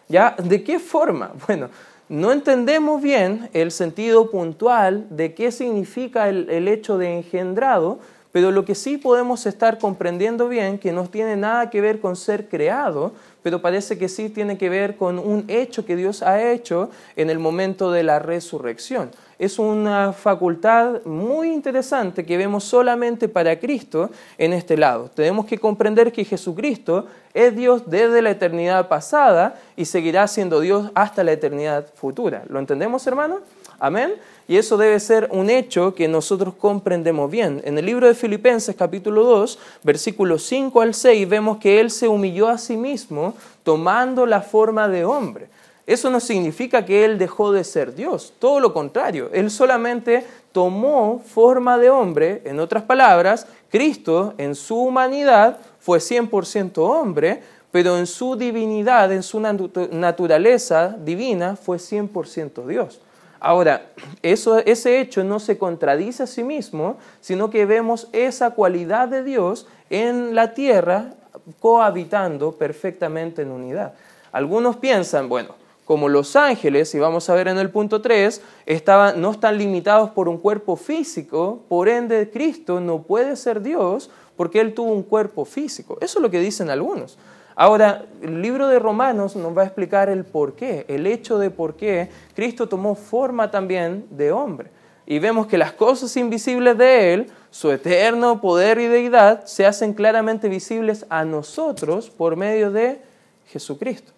¿Ya? 0.08 0.34
¿De 0.42 0.64
qué 0.64 0.78
forma? 0.78 1.32
Bueno, 1.46 1.68
no 2.08 2.32
entendemos 2.32 3.02
bien 3.02 3.50
el 3.52 3.70
sentido 3.70 4.30
puntual 4.30 5.06
de 5.10 5.34
qué 5.34 5.52
significa 5.52 6.30
el, 6.30 6.66
hecho 6.66 6.96
de 6.96 7.18
engendrado, 7.18 7.98
pero 8.32 8.50
lo 8.50 8.64
que 8.64 8.74
sí 8.74 8.96
podemos 8.96 9.44
estar 9.44 9.78
comprendiendo 9.78 10.48
bien, 10.48 10.78
que 10.78 10.92
no 10.92 11.06
tiene 11.06 11.36
nada 11.36 11.68
que 11.68 11.82
ver 11.82 12.00
con 12.00 12.16
ser 12.16 12.48
creado, 12.48 13.12
pero 13.42 13.60
parece 13.60 13.98
que 13.98 14.08
sí 14.08 14.30
tiene 14.30 14.56
que 14.56 14.70
ver 14.70 14.96
con 14.96 15.18
un 15.18 15.44
hecho 15.48 15.84
que 15.84 15.96
Dios 15.96 16.22
ha 16.22 16.42
hecho 16.50 16.88
en 17.16 17.28
el 17.28 17.38
momento 17.38 17.92
de 17.92 18.02
la 18.02 18.18
resurrección. 18.18 19.10
Es 19.44 19.58
una 19.58 20.14
facultad 20.14 21.04
muy 21.04 21.52
interesante 21.52 22.24
que 22.24 22.38
vemos 22.38 22.64
solamente 22.64 23.28
para 23.28 23.60
Cristo 23.60 24.08
en 24.38 24.54
este 24.54 24.74
lado. 24.74 25.10
Tenemos 25.14 25.44
que 25.44 25.58
comprender 25.58 26.12
que 26.12 26.24
Jesucristo 26.24 27.04
es 27.34 27.54
Dios 27.54 27.82
desde 27.84 28.22
la 28.22 28.30
eternidad 28.30 28.88
pasada 28.88 29.60
y 29.76 29.84
seguirá 29.84 30.26
siendo 30.28 30.60
Dios 30.60 30.90
hasta 30.94 31.22
la 31.22 31.32
eternidad 31.32 31.86
futura. 31.94 32.44
¿Lo 32.48 32.58
entendemos, 32.58 33.06
hermano? 33.06 33.40
Amén. 33.78 34.14
y 34.48 34.56
eso 34.56 34.78
debe 34.78 34.98
ser 34.98 35.28
un 35.30 35.50
hecho 35.50 35.94
que 35.94 36.08
nosotros 36.08 36.54
comprendemos 36.54 37.30
bien. 37.30 37.60
En 37.64 37.76
el 37.76 37.84
libro 37.84 38.06
de 38.06 38.14
Filipenses 38.14 38.74
capítulo 38.74 39.24
2, 39.24 39.58
versículos 39.82 40.42
5 40.44 40.80
al 40.80 40.94
6, 40.94 41.28
vemos 41.28 41.58
que 41.58 41.80
Él 41.80 41.90
se 41.90 42.08
humilló 42.08 42.48
a 42.48 42.56
sí 42.56 42.78
mismo 42.78 43.34
tomando 43.62 44.24
la 44.24 44.40
forma 44.40 44.88
de 44.88 45.04
hombre. 45.04 45.48
Eso 45.86 46.10
no 46.10 46.20
significa 46.20 46.84
que 46.84 47.04
Él 47.04 47.18
dejó 47.18 47.52
de 47.52 47.62
ser 47.62 47.94
Dios, 47.94 48.32
todo 48.38 48.58
lo 48.60 48.72
contrario, 48.72 49.28
Él 49.32 49.50
solamente 49.50 50.24
tomó 50.52 51.20
forma 51.24 51.76
de 51.78 51.90
hombre, 51.90 52.42
en 52.44 52.60
otras 52.60 52.84
palabras, 52.84 53.46
Cristo 53.70 54.34
en 54.38 54.54
su 54.54 54.76
humanidad 54.76 55.58
fue 55.80 55.98
100% 55.98 56.78
hombre, 56.78 57.42
pero 57.70 57.98
en 57.98 58.06
su 58.06 58.36
divinidad, 58.36 59.12
en 59.12 59.22
su 59.24 59.40
naturaleza 59.40 60.96
divina, 60.96 61.56
fue 61.56 61.78
100% 61.78 62.66
Dios. 62.66 63.00
Ahora, 63.40 63.90
ese 64.22 65.00
hecho 65.00 65.24
no 65.24 65.38
se 65.40 65.58
contradice 65.58 66.22
a 66.22 66.26
sí 66.26 66.44
mismo, 66.44 66.96
sino 67.20 67.50
que 67.50 67.66
vemos 67.66 68.08
esa 68.12 68.50
cualidad 68.50 69.08
de 69.08 69.22
Dios 69.22 69.66
en 69.90 70.34
la 70.34 70.54
tierra 70.54 71.14
cohabitando 71.60 72.52
perfectamente 72.52 73.42
en 73.42 73.50
unidad. 73.50 73.94
Algunos 74.32 74.76
piensan, 74.76 75.28
bueno, 75.28 75.56
como 75.84 76.08
los 76.08 76.34
ángeles, 76.36 76.94
y 76.94 76.98
vamos 76.98 77.28
a 77.28 77.34
ver 77.34 77.48
en 77.48 77.58
el 77.58 77.70
punto 77.70 78.00
3, 78.00 78.40
estaban, 78.66 79.20
no 79.20 79.32
están 79.32 79.58
limitados 79.58 80.10
por 80.10 80.28
un 80.28 80.38
cuerpo 80.38 80.76
físico, 80.76 81.62
por 81.68 81.88
ende 81.88 82.30
Cristo 82.30 82.80
no 82.80 83.02
puede 83.02 83.36
ser 83.36 83.60
Dios 83.60 84.10
porque 84.36 84.60
Él 84.60 84.74
tuvo 84.74 84.92
un 84.92 85.02
cuerpo 85.02 85.44
físico. 85.44 85.98
Eso 86.00 86.18
es 86.18 86.22
lo 86.22 86.30
que 86.30 86.40
dicen 86.40 86.70
algunos. 86.70 87.18
Ahora, 87.56 88.06
el 88.20 88.42
libro 88.42 88.66
de 88.66 88.78
Romanos 88.78 89.36
nos 89.36 89.56
va 89.56 89.62
a 89.62 89.66
explicar 89.66 90.08
el 90.08 90.24
por 90.24 90.54
qué, 90.54 90.84
el 90.88 91.06
hecho 91.06 91.38
de 91.38 91.50
por 91.50 91.76
qué 91.76 92.10
Cristo 92.34 92.68
tomó 92.68 92.94
forma 92.94 93.50
también 93.50 94.06
de 94.10 94.32
hombre. 94.32 94.70
Y 95.06 95.18
vemos 95.18 95.46
que 95.46 95.58
las 95.58 95.72
cosas 95.72 96.16
invisibles 96.16 96.76
de 96.78 97.14
Él, 97.14 97.26
su 97.50 97.70
eterno 97.70 98.40
poder 98.40 98.80
y 98.80 98.86
deidad, 98.86 99.44
se 99.44 99.66
hacen 99.66 99.92
claramente 99.92 100.48
visibles 100.48 101.06
a 101.10 101.24
nosotros 101.24 102.10
por 102.10 102.36
medio 102.36 102.72
de 102.72 103.00
Jesucristo. 103.46 104.13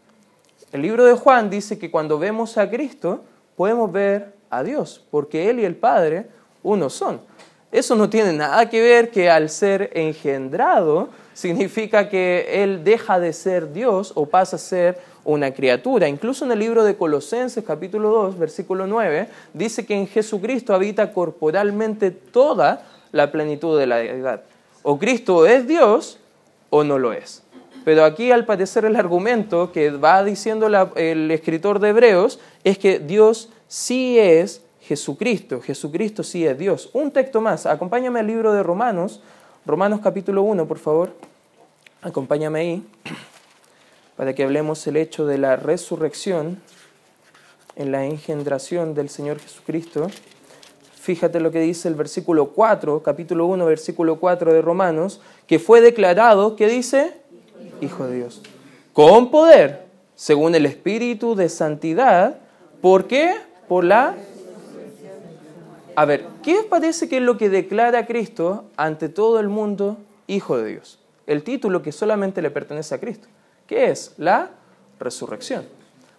El 0.76 0.82
libro 0.82 1.06
de 1.06 1.14
Juan 1.14 1.48
dice 1.48 1.78
que 1.78 1.90
cuando 1.90 2.18
vemos 2.18 2.58
a 2.58 2.68
Cristo 2.68 3.24
podemos 3.56 3.90
ver 3.90 4.34
a 4.50 4.62
Dios, 4.62 5.02
porque 5.10 5.48
Él 5.48 5.58
y 5.60 5.64
el 5.64 5.74
Padre 5.74 6.26
uno 6.62 6.90
son. 6.90 7.18
Eso 7.72 7.96
no 7.96 8.10
tiene 8.10 8.34
nada 8.34 8.68
que 8.68 8.82
ver 8.82 9.10
que 9.10 9.30
al 9.30 9.48
ser 9.48 9.90
engendrado 9.94 11.08
significa 11.32 12.10
que 12.10 12.62
Él 12.62 12.84
deja 12.84 13.18
de 13.18 13.32
ser 13.32 13.72
Dios 13.72 14.12
o 14.16 14.26
pasa 14.26 14.56
a 14.56 14.58
ser 14.58 14.98
una 15.24 15.54
criatura. 15.54 16.08
Incluso 16.08 16.44
en 16.44 16.52
el 16.52 16.58
libro 16.58 16.84
de 16.84 16.94
Colosenses 16.94 17.64
capítulo 17.64 18.10
2, 18.10 18.38
versículo 18.38 18.86
9, 18.86 19.28
dice 19.54 19.86
que 19.86 19.94
en 19.94 20.06
Jesucristo 20.06 20.74
habita 20.74 21.10
corporalmente 21.14 22.10
toda 22.10 22.86
la 23.12 23.32
plenitud 23.32 23.78
de 23.78 23.86
la 23.86 23.96
deidad. 23.96 24.42
O 24.82 24.98
Cristo 24.98 25.46
es 25.46 25.66
Dios 25.66 26.18
o 26.68 26.84
no 26.84 26.98
lo 26.98 27.14
es. 27.14 27.45
Pero 27.86 28.04
aquí 28.04 28.32
al 28.32 28.44
parecer 28.44 28.84
el 28.84 28.96
argumento 28.96 29.70
que 29.70 29.92
va 29.92 30.24
diciendo 30.24 30.66
el 30.96 31.30
escritor 31.30 31.78
de 31.78 31.90
Hebreos 31.90 32.40
es 32.64 32.78
que 32.78 32.98
Dios 32.98 33.50
sí 33.68 34.18
es 34.18 34.60
Jesucristo, 34.80 35.60
Jesucristo 35.60 36.24
sí 36.24 36.44
es 36.44 36.58
Dios. 36.58 36.90
Un 36.94 37.12
texto 37.12 37.40
más, 37.40 37.64
acompáñame 37.64 38.18
al 38.18 38.26
libro 38.26 38.52
de 38.52 38.64
Romanos, 38.64 39.20
Romanos 39.64 40.00
capítulo 40.02 40.42
1, 40.42 40.66
por 40.66 40.78
favor, 40.78 41.14
acompáñame 42.02 42.58
ahí, 42.58 42.86
para 44.16 44.34
que 44.34 44.42
hablemos 44.42 44.84
el 44.88 44.96
hecho 44.96 45.24
de 45.24 45.38
la 45.38 45.54
resurrección 45.54 46.60
en 47.76 47.92
la 47.92 48.04
engendración 48.04 48.94
del 48.94 49.10
Señor 49.10 49.38
Jesucristo. 49.38 50.08
Fíjate 51.00 51.38
lo 51.38 51.52
que 51.52 51.60
dice 51.60 51.86
el 51.86 51.94
versículo 51.94 52.48
4, 52.48 53.04
capítulo 53.04 53.46
1, 53.46 53.64
versículo 53.64 54.18
4 54.18 54.52
de 54.52 54.60
Romanos, 54.60 55.20
que 55.46 55.60
fue 55.60 55.80
declarado, 55.80 56.56
¿qué 56.56 56.66
dice? 56.66 57.14
Hijo 57.80 58.06
de 58.06 58.16
Dios. 58.16 58.42
Con 58.92 59.30
poder, 59.30 59.86
según 60.14 60.54
el 60.54 60.66
Espíritu 60.66 61.34
de 61.34 61.48
Santidad. 61.48 62.38
¿Por 62.80 63.06
qué? 63.06 63.34
Por 63.68 63.84
la... 63.84 64.14
A 65.94 66.04
ver, 66.04 66.26
¿qué 66.42 66.66
parece 66.68 67.08
que 67.08 67.18
es 67.18 67.22
lo 67.22 67.38
que 67.38 67.48
declara 67.48 68.06
Cristo 68.06 68.64
ante 68.76 69.08
todo 69.08 69.40
el 69.40 69.48
mundo 69.48 69.98
Hijo 70.26 70.58
de 70.58 70.70
Dios? 70.72 70.98
El 71.26 71.42
título 71.42 71.82
que 71.82 71.92
solamente 71.92 72.42
le 72.42 72.50
pertenece 72.50 72.94
a 72.94 73.00
Cristo. 73.00 73.28
¿Qué 73.66 73.90
es? 73.90 74.14
La 74.18 74.50
resurrección. 75.00 75.64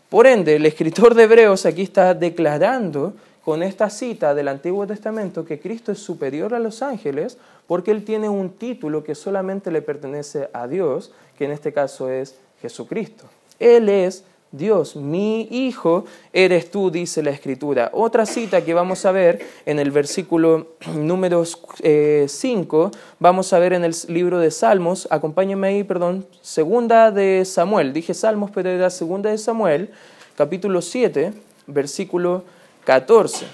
Por 0.09 0.25
ende, 0.25 0.55
el 0.55 0.65
escritor 0.65 1.15
de 1.15 1.23
Hebreos 1.23 1.65
aquí 1.65 1.83
está 1.83 2.13
declarando 2.13 3.13
con 3.43 3.63
esta 3.63 3.89
cita 3.89 4.33
del 4.35 4.49
Antiguo 4.49 4.85
Testamento 4.85 5.45
que 5.45 5.59
Cristo 5.59 5.91
es 5.91 5.99
superior 5.99 6.53
a 6.53 6.59
los 6.59 6.81
ángeles 6.81 7.37
porque 7.65 7.91
Él 7.91 8.03
tiene 8.03 8.27
un 8.27 8.49
título 8.51 9.03
que 9.03 9.15
solamente 9.15 9.71
le 9.71 9.81
pertenece 9.81 10.49
a 10.51 10.67
Dios, 10.67 11.13
que 11.37 11.45
en 11.45 11.51
este 11.51 11.71
caso 11.71 12.09
es 12.09 12.35
Jesucristo. 12.61 13.25
Él 13.59 13.89
es 13.89 14.23
Dios, 14.51 14.95
mi 14.95 15.47
Hijo 15.51 16.05
eres 16.31 16.71
tú, 16.71 16.89
dice 16.89 17.21
la 17.21 17.31
Escritura. 17.31 17.89
Otra 17.93 18.25
cita 18.25 18.63
que 18.63 18.73
vamos 18.73 19.05
a 19.05 19.11
ver 19.11 19.45
en 19.65 19.77
el 19.79 19.91
versículo 19.91 20.75
número 20.95 21.43
5, 21.45 21.51
eh, 21.83 22.27
vamos 23.19 23.51
a 23.51 23.59
ver 23.59 23.73
en 23.73 23.83
el 23.83 23.93
libro 24.07 24.39
de 24.39 24.51
Salmos, 24.51 25.07
acompáñenme 25.11 25.67
ahí, 25.67 25.83
perdón, 25.83 26.25
segunda 26.41 27.11
de 27.11 27.43
Samuel, 27.45 27.91
dije 27.91 28.13
Salmos, 28.13 28.49
pero 28.51 28.69
era 28.69 28.89
segunda 28.89 29.29
de 29.29 29.37
Samuel, 29.37 29.91
capítulo 30.37 30.81
7, 30.81 31.33
versículo 31.67 32.43
14 32.85 33.45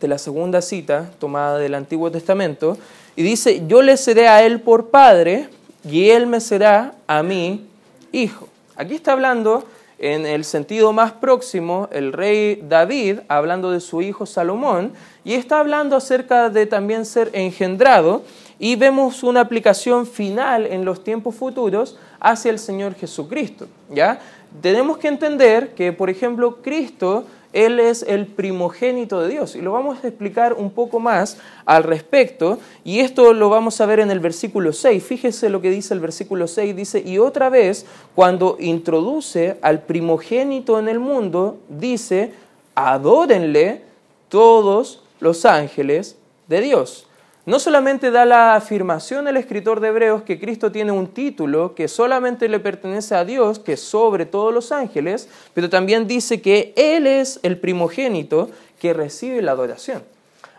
de 0.00 0.08
la 0.08 0.18
segunda 0.18 0.60
cita 0.60 1.10
tomada 1.20 1.58
del 1.58 1.74
Antiguo 1.74 2.10
Testamento, 2.10 2.76
y 3.14 3.22
dice, 3.22 3.62
yo 3.68 3.80
le 3.80 3.96
seré 3.96 4.26
a 4.26 4.44
él 4.44 4.60
por 4.60 4.88
padre 4.90 5.48
y 5.84 6.10
él 6.10 6.26
me 6.26 6.40
será 6.40 6.94
a 7.06 7.22
mí 7.22 7.66
hijo. 8.12 8.48
Aquí 8.76 8.94
está 8.94 9.12
hablando 9.12 9.64
en 9.98 10.24
el 10.24 10.44
sentido 10.44 10.92
más 10.92 11.12
próximo 11.12 11.88
el 11.92 12.12
rey 12.12 12.62
David, 12.66 13.20
hablando 13.28 13.70
de 13.70 13.80
su 13.80 14.00
hijo 14.00 14.24
Salomón, 14.24 14.92
y 15.24 15.34
está 15.34 15.60
hablando 15.60 15.96
acerca 15.96 16.48
de 16.48 16.64
también 16.66 17.04
ser 17.04 17.30
engendrado, 17.34 18.22
y 18.58 18.76
vemos 18.76 19.22
una 19.22 19.40
aplicación 19.40 20.06
final 20.06 20.66
en 20.66 20.84
los 20.84 21.04
tiempos 21.04 21.34
futuros 21.34 21.98
hacia 22.18 22.50
el 22.50 22.58
Señor 22.58 22.94
Jesucristo. 22.94 23.66
¿ya? 23.90 24.20
Tenemos 24.60 24.98
que 24.98 25.08
entender 25.08 25.74
que, 25.74 25.92
por 25.92 26.10
ejemplo, 26.10 26.58
Cristo 26.62 27.24
él 27.52 27.80
es 27.80 28.04
el 28.04 28.26
primogénito 28.26 29.20
de 29.20 29.28
Dios. 29.28 29.56
Y 29.56 29.60
lo 29.60 29.72
vamos 29.72 30.02
a 30.02 30.08
explicar 30.08 30.54
un 30.54 30.70
poco 30.70 31.00
más 31.00 31.38
al 31.64 31.82
respecto. 31.82 32.58
Y 32.84 33.00
esto 33.00 33.32
lo 33.32 33.48
vamos 33.48 33.80
a 33.80 33.86
ver 33.86 34.00
en 34.00 34.10
el 34.10 34.20
versículo 34.20 34.72
6. 34.72 35.02
Fíjese 35.02 35.48
lo 35.48 35.60
que 35.60 35.70
dice 35.70 35.94
el 35.94 36.00
versículo 36.00 36.46
6. 36.46 36.76
Dice, 36.76 37.02
y 37.04 37.18
otra 37.18 37.48
vez, 37.48 37.86
cuando 38.14 38.56
introduce 38.60 39.58
al 39.62 39.82
primogénito 39.82 40.78
en 40.78 40.88
el 40.88 41.00
mundo, 41.00 41.58
dice, 41.68 42.32
adórenle 42.74 43.82
todos 44.28 45.02
los 45.18 45.44
ángeles 45.44 46.16
de 46.46 46.60
Dios. 46.60 47.06
No 47.46 47.58
solamente 47.58 48.10
da 48.10 48.26
la 48.26 48.54
afirmación 48.54 49.26
el 49.26 49.38
escritor 49.38 49.80
de 49.80 49.88
Hebreos 49.88 50.24
que 50.24 50.38
Cristo 50.38 50.70
tiene 50.70 50.92
un 50.92 51.08
título 51.08 51.74
que 51.74 51.88
solamente 51.88 52.50
le 52.50 52.60
pertenece 52.60 53.14
a 53.14 53.24
Dios, 53.24 53.58
que 53.58 53.72
es 53.72 53.80
sobre 53.80 54.26
todos 54.26 54.52
los 54.52 54.72
ángeles, 54.72 55.26
pero 55.54 55.70
también 55.70 56.06
dice 56.06 56.42
que 56.42 56.74
Él 56.76 57.06
es 57.06 57.40
el 57.42 57.58
primogénito 57.58 58.50
que 58.78 58.92
recibe 58.92 59.40
la 59.40 59.52
adoración. 59.52 60.02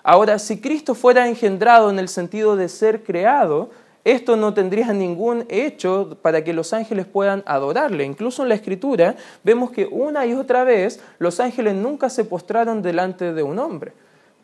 Ahora, 0.01 0.39
si 0.39 0.59
Cristo 0.59 0.95
fuera 0.95 1.27
engendrado 1.27 1.91
en 1.91 1.99
el 1.99 2.07
sentido 2.07 2.55
de 2.55 2.67
ser 2.67 3.03
creado, 3.03 3.69
esto 4.03 4.35
no 4.35 4.55
tendría 4.55 4.91
ningún 4.91 5.45
hecho 5.49 6.17
para 6.23 6.43
que 6.43 6.51
los 6.51 6.73
ángeles 6.73 7.05
puedan 7.05 7.43
adorarle. 7.45 8.05
Incluso 8.05 8.41
en 8.41 8.49
la 8.49 8.55
escritura 8.55 9.15
vemos 9.43 9.69
que 9.69 9.85
una 9.85 10.25
y 10.25 10.33
otra 10.33 10.63
vez 10.63 10.99
los 11.19 11.39
ángeles 11.39 11.75
nunca 11.75 12.09
se 12.09 12.25
postraron 12.25 12.81
delante 12.81 13.33
de 13.33 13.43
un 13.43 13.59
hombre 13.59 13.93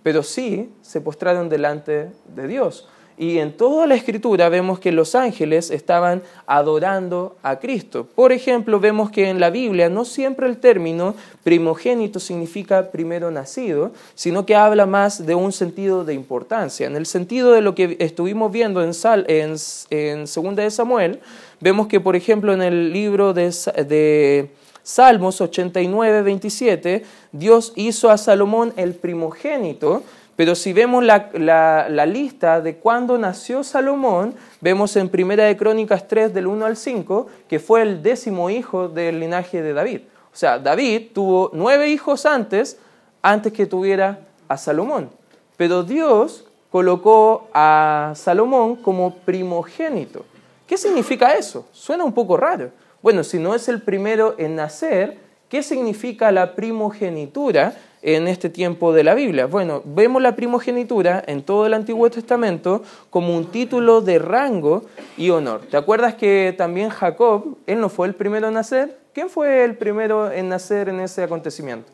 pero 0.08 0.24
sí 0.24 0.70
se 0.82 1.02
postraron 1.02 1.50
delante 1.50 2.12
de 2.34 2.48
Dios. 2.48 2.88
Y 3.18 3.40
en 3.40 3.52
toda 3.52 3.86
la 3.88 3.96
escritura 3.96 4.48
vemos 4.48 4.80
que 4.80 4.94
los 4.94 5.16
ángeles 5.16 5.70
estaban 5.70 6.24
adorando 6.46 7.36
a 7.44 7.60
Cristo. 7.60 8.08
Por 8.16 8.32
ejemplo, 8.32 8.80
vemos 8.80 9.12
que 9.12 9.28
en 9.28 9.42
la 9.42 9.50
Biblia 9.50 9.90
no 9.90 10.06
siempre 10.06 10.48
el 10.48 10.60
término 10.60 11.14
primogénito 11.44 12.22
significa 12.22 12.90
primero 12.90 13.32
nacido, 13.32 13.92
sino 14.16 14.46
que 14.46 14.56
habla 14.56 14.86
más 14.86 15.26
de 15.26 15.36
un 15.36 15.52
sentido 15.52 16.06
de 16.06 16.14
importancia. 16.14 16.88
En 16.88 16.96
el 16.96 17.06
sentido 17.06 17.52
de 17.52 17.60
lo 17.60 17.76
que 17.76 17.98
estuvimos 18.00 18.50
viendo 18.50 18.82
en, 18.82 18.94
Sal, 18.94 19.26
en, 19.28 19.58
Segunda 20.26 20.64
de 20.64 20.72
Samuel, 20.72 21.20
vemos 21.60 21.88
que, 21.88 22.00
por 22.00 22.16
ejemplo, 22.16 22.54
en 22.54 22.62
el 22.62 22.94
libro 22.94 23.34
de 23.34 24.52
Salmos 24.88 25.42
89, 25.42 26.22
27, 26.22 27.04
Dios 27.34 27.74
hizo 27.76 28.10
a 28.10 28.18
Salomón 28.18 28.72
el 28.78 28.96
primogénito, 28.96 30.02
pero 30.38 30.56
si 30.56 30.72
vemos 30.72 31.04
la, 31.04 32.06
lista 32.06 32.62
de 32.62 32.78
cuándo 32.78 33.18
nació 33.18 33.66
Salomón, 33.66 34.34
vemos 34.62 34.96
en 34.96 35.10
Primera 35.10 35.44
de 35.44 35.58
Crónicas 35.58 36.08
3 36.08 36.34
del 36.34 36.48
1 36.48 36.66
al 36.66 36.78
5 36.78 37.28
que 37.50 37.60
fue 37.60 37.82
el 37.82 38.02
décimo 38.02 38.50
hijo 38.50 38.88
del 38.88 39.20
linaje 39.20 39.62
de 39.62 39.74
David. 39.74 40.02
O 40.32 40.38
sea, 40.38 40.58
David 40.58 41.08
tuvo 41.14 41.52
nueve 41.52 41.90
hijos 41.90 42.26
antes, 42.26 42.80
antes 43.22 43.52
que 43.52 43.66
tuviera 43.66 44.22
a 44.48 44.56
Salomón. 44.56 45.10
Pero 45.58 45.84
Dios 45.84 46.46
colocó 46.72 47.50
a 47.54 48.14
Salomón 48.16 48.78
como 48.78 49.16
primogénito. 49.16 50.24
¿Qué 50.66 50.78
significa 50.78 51.34
eso? 51.34 51.68
Suena 51.74 52.06
un 52.06 52.14
poco 52.14 52.38
raro. 52.38 52.72
Bueno, 53.02 53.24
si 53.24 53.38
no 53.38 53.54
es 53.54 53.70
el 53.70 53.82
primero 53.82 54.36
en 54.40 54.56
nacer, 54.56 55.20
¿qué 55.50 55.62
significa 55.62 56.32
la 56.32 56.56
primogenitura 56.56 57.76
en 58.02 58.28
este 58.28 58.50
tiempo 58.50 58.92
de 58.92 59.04
la 59.04 59.14
Biblia? 59.14 59.46
Bueno, 59.46 59.84
vemos 59.86 60.20
la 60.22 60.36
primogenitura 60.36 61.24
en 61.28 61.44
todo 61.44 61.68
el 61.68 61.76
Antiguo 61.76 62.10
Testamento 62.10 62.82
como 63.12 63.38
un 63.38 63.52
título 63.52 64.02
de 64.02 64.18
rango 64.18 64.86
y 65.16 65.30
honor. 65.30 65.62
¿Te 65.70 65.78
acuerdas 65.78 66.16
que 66.16 66.56
también 66.58 66.90
Jacob, 66.90 67.58
él 67.68 67.80
no 67.80 67.90
fue 67.90 68.08
el 68.08 68.16
primero 68.16 68.48
en 68.48 68.56
nacer? 68.56 68.98
¿Quién 69.14 69.30
fue 69.30 69.64
el 69.64 69.78
primero 69.78 70.32
en 70.32 70.50
nacer 70.50 70.90
en 70.90 71.00
ese 71.00 71.22
acontecimiento? 71.22 71.92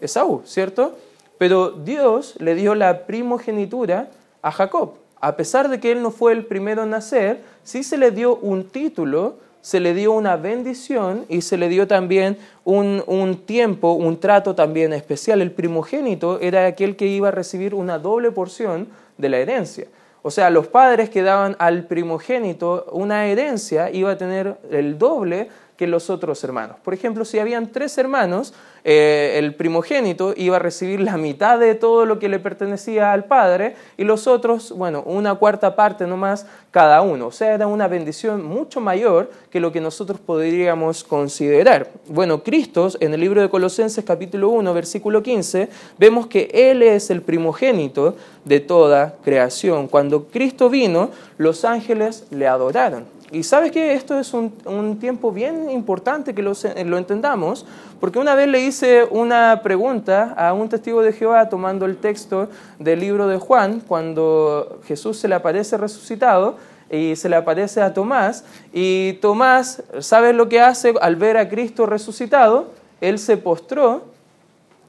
Esaú, 0.00 0.42
¿cierto? 0.44 0.96
Pero 1.36 1.72
Dios 1.72 2.36
le 2.38 2.54
dio 2.54 2.76
la 2.76 3.06
primogenitura 3.06 4.08
a 4.40 4.52
Jacob. 4.52 4.94
A 5.20 5.36
pesar 5.36 5.68
de 5.68 5.80
que 5.80 5.90
él 5.90 6.00
no 6.00 6.10
fue 6.12 6.32
el 6.32 6.44
primero 6.44 6.84
en 6.84 6.90
nacer, 6.90 7.42
sí 7.64 7.82
se 7.82 7.96
le 7.96 8.12
dio 8.12 8.36
un 8.36 8.68
título, 8.68 9.38
se 9.64 9.80
le 9.80 9.94
dio 9.94 10.12
una 10.12 10.36
bendición 10.36 11.24
y 11.30 11.40
se 11.40 11.56
le 11.56 11.70
dio 11.70 11.88
también 11.88 12.36
un, 12.64 13.02
un, 13.06 13.46
tiempo, 13.46 13.94
un 13.94 14.20
trato 14.20 14.54
también 14.54 14.92
especial. 14.92 15.40
El 15.40 15.52
primogénito 15.52 16.38
era 16.40 16.66
aquel 16.66 16.96
que 16.96 17.06
iba 17.06 17.28
a 17.28 17.30
recibir 17.30 17.74
una 17.74 17.98
doble 17.98 18.30
porción 18.30 18.88
de 19.16 19.30
la 19.30 19.38
herencia. 19.38 19.86
O 20.20 20.30
sea, 20.30 20.50
los 20.50 20.66
padres 20.66 21.08
que 21.08 21.22
daban 21.22 21.56
al 21.58 21.84
primogénito 21.86 22.84
una 22.92 23.24
herencia 23.24 23.90
iba 23.90 24.10
a 24.10 24.18
tener 24.18 24.58
el 24.70 24.98
doble 24.98 25.48
que 25.76 25.86
los 25.86 26.10
otros 26.10 26.42
hermanos. 26.44 26.76
Por 26.84 26.94
ejemplo, 26.94 27.24
si 27.24 27.38
habían 27.38 27.72
tres 27.72 27.98
hermanos, 27.98 28.54
eh, 28.84 29.36
el 29.38 29.54
primogénito 29.54 30.34
iba 30.36 30.56
a 30.56 30.58
recibir 30.58 31.00
la 31.00 31.16
mitad 31.16 31.58
de 31.58 31.74
todo 31.74 32.04
lo 32.04 32.18
que 32.18 32.28
le 32.28 32.38
pertenecía 32.38 33.12
al 33.12 33.24
padre 33.24 33.74
y 33.96 34.04
los 34.04 34.26
otros, 34.26 34.72
bueno, 34.76 35.02
una 35.06 35.34
cuarta 35.34 35.74
parte 35.74 36.06
nomás 36.06 36.46
cada 36.70 37.02
uno. 37.02 37.28
O 37.28 37.32
sea, 37.32 37.54
era 37.54 37.66
una 37.66 37.88
bendición 37.88 38.44
mucho 38.44 38.80
mayor 38.80 39.30
que 39.50 39.58
lo 39.58 39.72
que 39.72 39.80
nosotros 39.80 40.20
podríamos 40.20 41.02
considerar. 41.02 41.88
Bueno, 42.06 42.42
Cristo, 42.42 42.88
en 43.00 43.14
el 43.14 43.20
libro 43.20 43.40
de 43.40 43.48
Colosenses 43.48 44.04
capítulo 44.04 44.50
1, 44.50 44.74
versículo 44.74 45.22
15, 45.22 45.68
vemos 45.98 46.26
que 46.26 46.50
Él 46.52 46.82
es 46.82 47.10
el 47.10 47.22
primogénito 47.22 48.16
de 48.44 48.60
toda 48.60 49.16
creación. 49.24 49.88
Cuando 49.88 50.26
Cristo 50.26 50.68
vino, 50.68 51.10
los 51.38 51.64
ángeles 51.64 52.26
le 52.30 52.46
adoraron. 52.46 53.06
Y 53.34 53.42
sabes 53.42 53.72
que 53.72 53.94
esto 53.94 54.16
es 54.16 54.32
un, 54.32 54.96
tiempo 55.00 55.32
bien 55.32 55.68
importante 55.68 56.36
que 56.36 56.42
lo, 56.42 56.52
lo, 56.84 56.98
entendamos, 56.98 57.66
porque 57.98 58.20
una 58.20 58.36
vez 58.36 58.46
le 58.46 58.60
hice 58.60 59.02
una 59.10 59.60
pregunta 59.60 60.34
a 60.38 60.52
un 60.52 60.68
testigo 60.68 61.02
de 61.02 61.12
Jehová 61.12 61.48
tomando 61.48 61.84
el 61.84 61.96
texto 61.96 62.48
del 62.78 63.00
libro 63.00 63.26
de 63.26 63.38
Juan, 63.38 63.80
cuando 63.80 64.78
Jesús 64.86 65.18
se 65.18 65.26
le 65.26 65.34
aparece 65.34 65.76
resucitado 65.76 66.58
y 66.88 67.16
se 67.16 67.28
le 67.28 67.34
aparece 67.34 67.82
a 67.82 67.92
Tomás, 67.92 68.44
y 68.72 69.14
Tomás, 69.14 69.82
¿sabes 69.98 70.32
lo 70.36 70.48
que 70.48 70.60
hace 70.60 70.94
al 71.00 71.16
ver 71.16 71.36
a 71.36 71.48
Cristo 71.48 71.86
resucitado? 71.86 72.70
Él 73.00 73.18
se 73.18 73.36
postró 73.36 74.04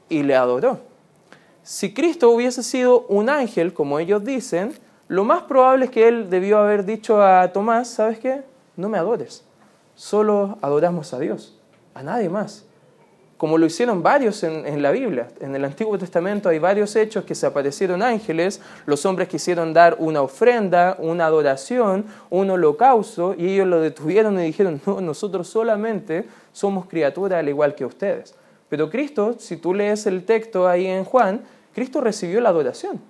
y 0.08 0.22
le 0.22 0.36
adoró. 0.36 0.78
Si 1.64 1.92
Cristo 1.92 2.30
hubiese 2.30 2.62
sido 2.62 3.06
un 3.08 3.28
ángel, 3.28 3.74
como 3.74 3.98
ellos 3.98 4.24
dicen, 4.24 4.72
lo 5.08 5.24
más 5.24 5.42
probable 5.44 5.84
es 5.84 5.90
que 5.90 6.08
él 6.08 6.30
debió 6.30 6.58
haber 6.58 6.84
dicho 6.84 7.22
a 7.22 7.52
Tomás, 7.52 7.88
¿sabes 7.88 8.18
qué? 8.18 8.42
No 8.76 8.88
me 8.88 8.98
adores, 8.98 9.44
solo 9.94 10.58
adoramos 10.62 11.14
a 11.14 11.20
Dios, 11.20 11.56
a 11.94 12.02
nadie 12.02 12.28
más. 12.28 12.64
Como 13.36 13.58
lo 13.58 13.66
hicieron 13.66 14.02
varios 14.02 14.42
en, 14.42 14.82
la 14.82 14.90
Biblia. 14.90 15.28
En 15.40 15.54
el 15.54 15.64
Antiguo 15.64 15.98
Testamento 15.98 16.48
hay 16.48 16.58
varios 16.58 16.96
hechos 16.96 17.24
que 17.24 17.34
se 17.34 17.46
aparecieron 17.46 18.02
ángeles, 18.02 18.62
los 18.86 19.04
hombres 19.04 19.28
quisieron 19.28 19.74
dar 19.74 19.96
una 19.98 20.22
ofrenda, 20.22 20.96
una 20.98 21.26
adoración, 21.26 22.06
un 22.30 22.48
holocausto, 22.48 23.34
y 23.36 23.52
ellos 23.52 23.66
lo 23.66 23.80
detuvieron 23.80 24.40
y 24.40 24.44
dijeron, 24.44 24.80
no, 24.86 25.02
nosotros 25.02 25.48
solamente 25.48 26.26
somos 26.52 26.86
criaturas 26.86 27.38
al 27.40 27.48
igual 27.48 27.74
que 27.74 27.84
ustedes. 27.84 28.34
Pero 28.70 28.90
Cristo, 28.90 29.36
si 29.38 29.58
tú 29.58 29.74
lees 29.74 30.06
el 30.06 30.24
texto 30.24 30.66
ahí 30.66 30.86
en 30.86 31.04
Juan, 31.04 31.42
Cristo 31.74 32.00
recibió 32.00 32.40
la 32.40 32.48
adoración. 32.48 33.00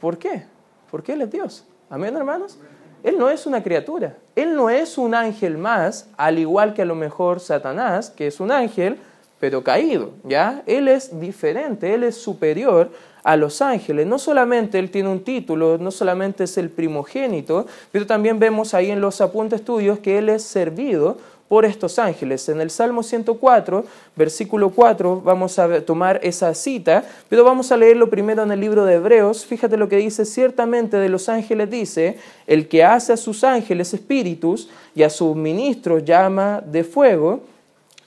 ¿Por 0.00 0.16
qué? 0.16 0.44
Porque 0.90 1.12
Él 1.12 1.22
es 1.22 1.30
Dios. 1.30 1.64
Amén, 1.88 2.16
hermanos. 2.16 2.58
Él 3.02 3.18
no 3.18 3.30
es 3.30 3.46
una 3.46 3.62
criatura. 3.62 4.16
Él 4.36 4.54
no 4.54 4.68
es 4.68 4.98
un 4.98 5.14
ángel 5.14 5.56
más, 5.56 6.08
al 6.16 6.38
igual 6.38 6.74
que 6.74 6.82
a 6.82 6.86
lo 6.86 6.94
mejor 6.94 7.40
Satanás, 7.40 8.10
que 8.10 8.26
es 8.26 8.40
un 8.40 8.52
ángel, 8.52 8.98
pero 9.38 9.64
caído. 9.64 10.10
¿ya? 10.24 10.62
Él 10.66 10.88
es 10.88 11.18
diferente, 11.18 11.94
Él 11.94 12.04
es 12.04 12.16
superior 12.16 12.90
a 13.22 13.36
los 13.36 13.62
ángeles. 13.62 14.06
No 14.06 14.18
solamente 14.18 14.78
Él 14.78 14.90
tiene 14.90 15.08
un 15.08 15.24
título, 15.24 15.78
no 15.78 15.90
solamente 15.90 16.44
es 16.44 16.58
el 16.58 16.68
primogénito, 16.68 17.66
pero 17.90 18.06
también 18.06 18.38
vemos 18.38 18.74
ahí 18.74 18.90
en 18.90 19.00
los 19.00 19.20
apuntes 19.20 19.64
tuyos 19.64 19.98
que 19.98 20.18
Él 20.18 20.28
es 20.28 20.42
servido 20.42 21.16
por 21.50 21.64
estos 21.64 21.98
ángeles. 21.98 22.48
En 22.48 22.60
el 22.60 22.70
Salmo 22.70 23.02
104, 23.02 23.84
versículo 24.14 24.70
4, 24.70 25.20
vamos 25.20 25.58
a 25.58 25.80
tomar 25.80 26.20
esa 26.22 26.54
cita, 26.54 27.02
pero 27.28 27.42
vamos 27.42 27.72
a 27.72 27.76
leerlo 27.76 28.08
primero 28.08 28.44
en 28.44 28.52
el 28.52 28.60
libro 28.60 28.84
de 28.84 28.94
Hebreos. 28.94 29.44
Fíjate 29.44 29.76
lo 29.76 29.88
que 29.88 29.96
dice, 29.96 30.24
ciertamente 30.24 30.96
de 30.96 31.08
los 31.08 31.28
ángeles 31.28 31.68
dice, 31.68 32.18
el 32.46 32.68
que 32.68 32.84
hace 32.84 33.14
a 33.14 33.16
sus 33.16 33.42
ángeles 33.42 33.92
espíritus 33.92 34.70
y 34.94 35.02
a 35.02 35.10
sus 35.10 35.34
ministros 35.34 36.04
llama 36.04 36.62
de 36.64 36.84
fuego. 36.84 37.40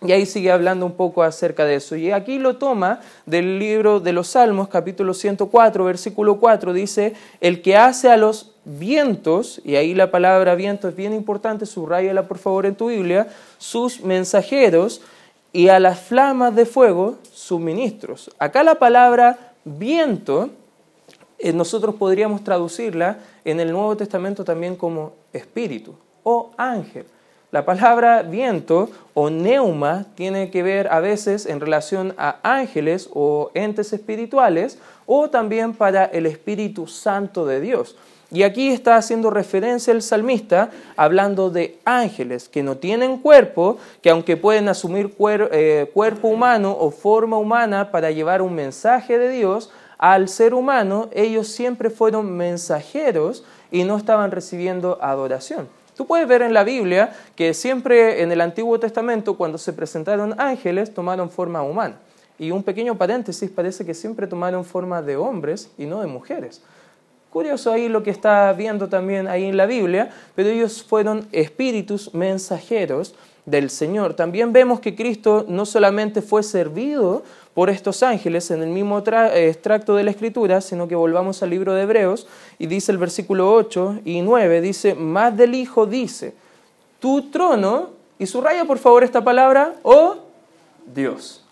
Y 0.06 0.12
ahí 0.12 0.26
sigue 0.26 0.52
hablando 0.52 0.86
un 0.86 0.94
poco 0.94 1.24
acerca 1.24 1.66
de 1.66 1.76
eso. 1.76 1.96
Y 1.96 2.12
aquí 2.12 2.40
lo 2.40 2.58
toma 2.58 3.00
del 3.26 3.60
libro 3.60 4.00
de 4.00 4.12
los 4.12 4.28
Salmos, 4.28 4.68
capítulo 4.68 5.14
104, 5.14 5.86
versículo 5.86 6.40
4, 6.40 6.74
dice, 6.74 7.14
el 7.40 7.62
que 7.62 7.78
hace 7.78 8.10
a 8.10 8.18
los 8.18 8.52
vientos, 8.66 9.62
y 9.64 9.76
ahí 9.76 9.94
la 9.94 10.12
palabra 10.12 10.56
viento 10.56 10.88
es 10.88 10.96
bien 10.96 11.14
importante, 11.14 11.66
subrayala 11.66 12.28
por 12.28 12.38
favor 12.38 12.66
en 12.66 12.76
tu 12.76 12.88
Biblia, 12.88 13.28
sus 13.58 14.02
mensajeros 14.02 15.02
y 15.52 15.70
a 15.70 15.80
las 15.80 16.00
flamas 16.00 16.56
de 16.56 16.66
fuego 16.66 17.18
sus 17.32 17.60
ministros. 17.60 18.32
Acá 18.40 18.64
la 18.64 18.76
palabra 18.76 19.54
viento, 19.64 20.50
eh, 21.40 21.54
nosotros 21.54 21.96
podríamos 21.96 22.44
traducirla 22.44 23.20
en 23.46 23.60
el 23.60 23.72
Nuevo 23.72 23.96
Testamento 23.96 24.44
también 24.44 24.76
como 24.76 25.14
espíritu 25.32 25.96
o 26.24 26.52
ángel. 26.58 27.06
La 27.54 27.66
palabra 27.66 28.24
viento 28.24 28.90
o 29.14 29.30
neuma 29.30 30.08
tiene 30.16 30.50
que 30.50 30.64
ver 30.64 30.88
a 30.92 31.00
veces 31.00 31.46
en 31.46 31.60
relación 31.60 32.16
a 32.18 32.38
ángeles 32.42 33.08
o 33.14 33.52
entes 33.54 33.94
espirituales 33.94 34.80
o 35.06 35.30
también 35.30 35.76
para 35.76 36.06
el 36.06 36.26
Espíritu 36.26 36.88
Santo 36.88 37.46
de 37.46 37.62
Dios. 37.62 37.96
Y 38.32 38.42
aquí 38.42 38.70
está 38.70 38.96
haciendo 38.96 39.30
referencia 39.30 39.94
el 39.94 40.02
salmista 40.02 40.72
hablando 40.98 41.52
de 41.52 41.78
ángeles 41.86 42.50
que 42.50 42.64
no 42.64 42.78
tienen 42.78 43.20
cuerpo, 43.20 43.78
que 44.02 44.10
aunque 44.10 44.36
pueden 44.36 44.68
asumir 44.68 45.16
eh, 45.52 45.92
cuerpo 45.94 46.30
humano 46.30 46.76
o 46.80 46.90
forma 46.90 47.38
humana 47.38 47.92
para 47.92 48.10
llevar 48.10 48.42
un 48.42 48.56
mensaje 48.56 49.20
de 49.20 49.30
Dios 49.30 49.70
al 50.00 50.28
ser 50.28 50.56
humano, 50.56 51.08
ellos 51.14 51.50
siempre 51.50 51.92
fueron 51.92 52.36
mensajeros 52.36 53.44
y 53.70 53.84
no 53.84 53.96
estaban 53.96 54.32
recibiendo 54.32 54.98
adoración. 55.04 55.68
Tú 55.96 56.06
puedes 56.06 56.28
ver 56.28 56.42
en 56.42 56.54
la 56.54 56.64
Biblia 56.64 57.14
que 57.36 57.54
siempre 57.54 58.22
en 58.22 58.32
el 58.32 58.42
Antiguo 58.42 58.80
Testamento, 58.80 59.36
cuando 59.36 59.58
se 59.58 59.74
presentaron 59.74 60.40
ángeles, 60.40 60.94
tomaron 60.94 61.30
forma 61.30 61.62
humana. 61.62 61.96
Y 62.40 62.52
un 62.52 62.64
pequeño 62.64 62.98
paréntesis, 62.98 63.50
parece 63.50 63.86
que 63.86 63.94
siempre 63.94 64.28
tomaron 64.28 64.66
forma 64.66 65.02
de 65.02 65.16
hombres 65.16 65.70
y 65.78 65.86
no 65.86 66.02
de 66.02 66.08
mujeres. 66.08 66.62
Curioso 67.30 67.72
ahí 67.72 67.90
lo 67.90 68.04
que 68.04 68.12
está 68.12 68.54
viendo 68.54 68.90
también 68.90 69.28
ahí 69.28 69.46
en 69.46 69.58
la 69.58 69.66
Biblia, 69.66 70.12
pero 70.36 70.50
ellos 70.50 70.84
fueron 70.84 71.28
espíritus 71.32 72.14
mensajeros 72.14 73.16
del 73.46 73.70
Señor. 73.70 74.14
También 74.14 74.54
vemos 74.54 74.80
que 74.80 74.96
Cristo 74.96 75.46
no 75.48 75.66
solamente 75.66 76.22
fue 76.22 76.44
servido 76.44 77.24
por 77.54 77.70
estos 77.70 78.04
ángeles 78.04 78.50
en 78.52 78.64
el 78.64 78.70
mismo 78.70 78.98
extracto 78.98 79.96
de 79.96 80.04
la 80.04 80.12
Escritura, 80.12 80.62
sino 80.62 80.88
que 80.88 80.96
volvamos 80.96 81.44
al 81.44 81.52
libro 81.52 81.74
de 81.74 81.84
Hebreos 81.84 82.28
y 82.58 82.68
dice 82.68 82.92
el 82.92 82.98
versículo 82.98 83.54
8 83.54 84.02
y 84.06 84.22
9, 84.22 84.62
dice, 84.62 84.96
más 84.96 85.36
del 85.38 85.56
Hijo 85.56 85.86
dice, 85.86 86.34
tu 87.00 87.30
trono, 87.30 87.92
y 88.18 88.26
subraya 88.26 88.66
por 88.66 88.78
favor 88.78 89.04
esta 89.04 89.24
palabra, 89.24 89.76
oh 89.84 90.18
Dios 90.94 91.44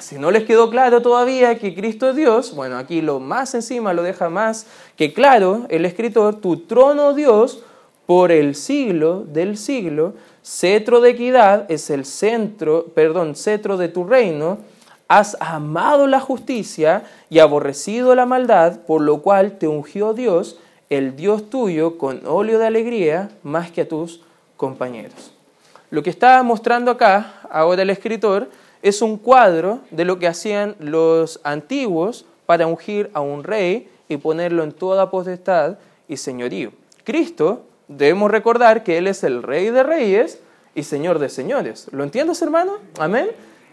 si 0.00 0.18
no 0.18 0.30
les 0.30 0.44
quedó 0.44 0.70
claro 0.70 1.00
todavía 1.00 1.58
que 1.58 1.74
Cristo 1.74 2.10
es 2.10 2.16
Dios, 2.16 2.54
bueno, 2.54 2.76
aquí 2.76 3.00
lo 3.00 3.20
más 3.20 3.54
encima 3.54 3.94
lo 3.94 4.02
deja 4.02 4.28
más 4.28 4.66
que 4.96 5.12
claro 5.14 5.66
el 5.70 5.84
escritor, 5.84 6.36
tu 6.36 6.58
trono 6.58 7.14
Dios 7.14 7.64
por 8.06 8.30
el 8.30 8.54
siglo 8.54 9.24
del 9.24 9.56
siglo, 9.56 10.14
cetro 10.42 11.00
de 11.00 11.10
equidad 11.10 11.70
es 11.70 11.90
el 11.90 12.04
centro, 12.04 12.86
perdón, 12.94 13.34
cetro 13.34 13.76
de 13.76 13.88
tu 13.88 14.04
reino, 14.04 14.58
has 15.08 15.36
amado 15.40 16.06
la 16.06 16.20
justicia 16.20 17.04
y 17.30 17.38
aborrecido 17.38 18.14
la 18.14 18.26
maldad, 18.26 18.80
por 18.80 19.00
lo 19.00 19.22
cual 19.22 19.58
te 19.58 19.66
ungió 19.66 20.12
Dios, 20.12 20.58
el 20.90 21.16
Dios 21.16 21.48
tuyo, 21.50 21.98
con 21.98 22.20
óleo 22.26 22.58
de 22.58 22.66
alegría 22.66 23.30
más 23.42 23.70
que 23.70 23.80
a 23.80 23.88
tus 23.88 24.22
compañeros. 24.56 25.32
Lo 25.90 26.02
que 26.02 26.10
está 26.10 26.42
mostrando 26.42 26.90
acá 26.90 27.40
ahora 27.50 27.82
el 27.82 27.90
escritor 27.90 28.50
es 28.82 29.00
un 29.00 29.16
cuadro 29.16 29.80
de 29.90 30.04
lo 30.04 30.18
que 30.18 30.28
hacían 30.28 30.76
los 30.78 31.40
antiguos 31.42 32.26
para 32.44 32.66
ungir 32.66 33.10
a 33.14 33.20
un 33.20 33.42
rey 33.42 33.90
y 34.08 34.18
ponerlo 34.18 34.62
en 34.62 34.72
toda 34.72 35.10
potestad 35.10 35.78
y 36.06 36.18
señorío. 36.18 36.72
Cristo, 37.04 37.62
debemos 37.88 38.30
recordar 38.30 38.84
que 38.84 38.98
Él 38.98 39.06
es 39.06 39.24
el 39.24 39.42
rey 39.42 39.70
de 39.70 39.82
reyes 39.82 40.40
y 40.74 40.82
señor 40.82 41.18
de 41.18 41.30
señores. 41.30 41.88
¿Lo 41.92 42.04
entiendes, 42.04 42.40
hermano? 42.42 42.74
Amén. 42.98 43.28